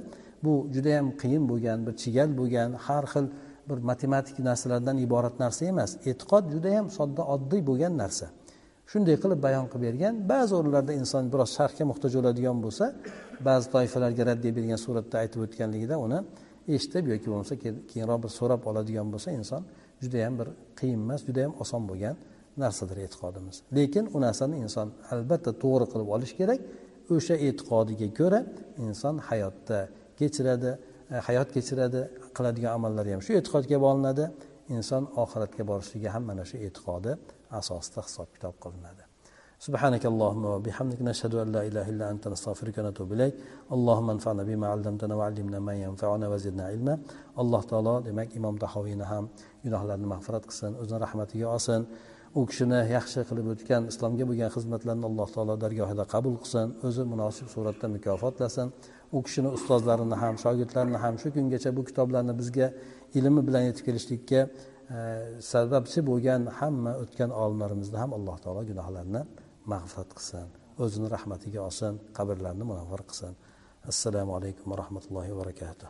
Bu 0.45 0.53
juda 0.75 0.91
yam 0.97 1.07
qiyin 1.21 1.45
bo'lgan 1.51 1.79
bir 1.87 1.95
chigal 2.03 2.29
bo'lgan 2.41 2.71
har 2.87 3.05
xil 3.13 3.27
bir 3.69 3.79
matematik 3.91 4.37
narsalardan 4.49 4.97
iborat 5.07 5.37
narsa 5.45 5.63
emas. 5.73 5.91
E'tiqod 6.11 6.45
juda 6.55 6.71
yam 6.77 6.87
sodda 6.99 7.23
oddiy 7.35 7.63
bo'lgan 7.71 7.95
narsa. 8.03 8.27
Shunday 8.91 9.17
qilib 9.23 9.41
bayon 9.47 9.67
qilib 9.73 9.85
bergan 9.87 10.15
ba'zi 10.33 10.53
o'rinlarda 10.59 10.93
inson 11.01 11.25
biroz 11.33 11.51
sharhga 11.59 11.85
muhtoj 11.91 12.13
bo'ladigan 12.19 12.57
bo'lsa 12.65 12.85
ba'zi 13.49 13.67
toifalarga 13.75 14.23
raddiya 14.31 14.53
bergan 14.59 14.79
suratda 14.87 15.17
aytib 15.23 15.41
o'tganligida 15.47 15.97
uni 16.07 16.19
eshitib 16.77 17.05
yoki 17.13 17.27
bo'lmasa 17.33 17.55
keyinroq 17.91 18.19
bir 18.25 18.31
so'rab 18.39 18.63
oladigan 18.71 19.07
bo'lsa 19.13 19.29
inson 19.41 19.63
judayam 20.03 20.35
bir 20.41 20.49
qiyin 20.79 21.01
emas 21.07 21.21
judayam 21.29 21.53
oson 21.63 21.83
bo'lgan 21.91 22.15
narsadir 22.64 22.98
e'tiqodimiz 23.06 23.58
lekin 23.78 24.06
u 24.16 24.18
narsani 24.26 24.56
inson 24.66 24.88
albatta 25.14 25.52
to'g'ri 25.64 25.86
qilib 25.92 26.10
olish 26.16 26.34
kerak 26.40 26.60
o'sha 27.16 27.36
e'tiqodiga 27.48 28.08
ko'ra 28.20 28.40
inson 28.86 29.16
hayotda 29.30 29.80
kechiradi 30.20 30.72
e, 31.14 31.16
hayot 31.28 31.50
kechiradi 31.56 32.02
qiladigan 32.38 32.72
amallari 32.78 33.10
ham 33.16 33.22
shu 33.28 33.32
e'tiqodga 33.40 33.78
bog'lanadi 33.86 34.26
inson 34.76 35.04
oxiratga 35.24 35.64
borishligi 35.72 36.10
ham 36.16 36.24
mana 36.30 36.44
shu 36.50 36.56
e'tiqodi 36.68 37.12
asosida 37.60 38.00
hisob 38.08 38.28
kitob 38.36 38.56
qilinadi 38.66 39.06
سبحانك 39.68 40.04
اللهم 40.12 40.46
وبحمدك 40.46 41.02
نشهد 41.10 41.34
أن 41.44 41.48
لا 41.56 41.62
إله 41.70 41.86
إلا 41.94 42.06
أنت 42.14 42.24
نستغفرك 42.34 42.76
ونتوب 42.78 43.10
إليك 43.16 43.34
اللهم 43.76 44.08
انفعنا 44.16 44.44
بما 44.50 44.68
علمتنا 44.74 45.14
وعلمنا 45.20 45.60
ما 45.68 45.74
ينفعنا 45.86 46.26
وزدنا 46.32 46.64
علما 46.72 46.96
alloh 47.42 47.62
taolo 47.72 47.96
demak 48.06 48.36
imom 48.36 48.56
tahoviyni 48.64 49.06
ham 49.12 49.26
gunohlarini 49.64 50.08
mag'firat 50.14 50.44
qilsin 50.50 50.72
o'zini 50.82 51.00
rahmatiga 51.06 51.48
olsin 51.56 51.82
U 52.39 52.45
kishini 52.51 52.79
yaxshi 52.95 53.25
qilib 53.29 53.47
o'tgan 53.53 53.83
islomga 53.93 54.25
bo'lgan 54.31 54.51
xizmatlarini 54.57 55.07
alloh 55.11 55.29
taolo 55.35 55.55
dargohida 55.65 56.05
qabul 56.15 56.35
qilsin 56.43 56.69
o'zi 56.89 57.03
munosib 57.13 57.49
suratda 57.55 57.87
mukofotlasin. 57.97 58.67
U 59.17 59.19
kishini 59.27 59.51
ustozlarini 59.57 60.17
ham 60.23 60.35
shogirdlarini 60.45 60.99
ham 61.05 61.15
shu 61.23 61.29
kungacha 61.37 61.71
bu 61.77 61.83
kitoblarni 61.89 62.35
bizga 62.41 62.67
ilmi 63.19 63.43
bilan 63.49 63.63
yetib 63.69 63.85
kelishlikka 63.89 64.41
e, 64.97 64.99
sababchi 65.53 66.01
bo'lgan 66.11 66.43
hamma 66.59 66.93
o'tgan 67.03 67.31
olimlarimizni 67.43 67.99
ham 68.03 68.11
alloh 68.19 68.37
taolo 68.45 68.63
gunohlarini 68.71 69.23
mag'firat 69.73 70.11
qilsin 70.19 70.47
o'zini 70.85 71.09
rahmatiga 71.17 71.61
olsin 71.69 71.93
qabrlarini 72.19 72.65
munavvar 72.71 73.03
qilsin. 73.09 73.33
Assalomu 73.93 74.33
alaykum 74.39 74.67
va 74.73 74.77
rahmatullohi 74.83 75.31
va 75.33 75.39
barakatuh. 75.43 75.89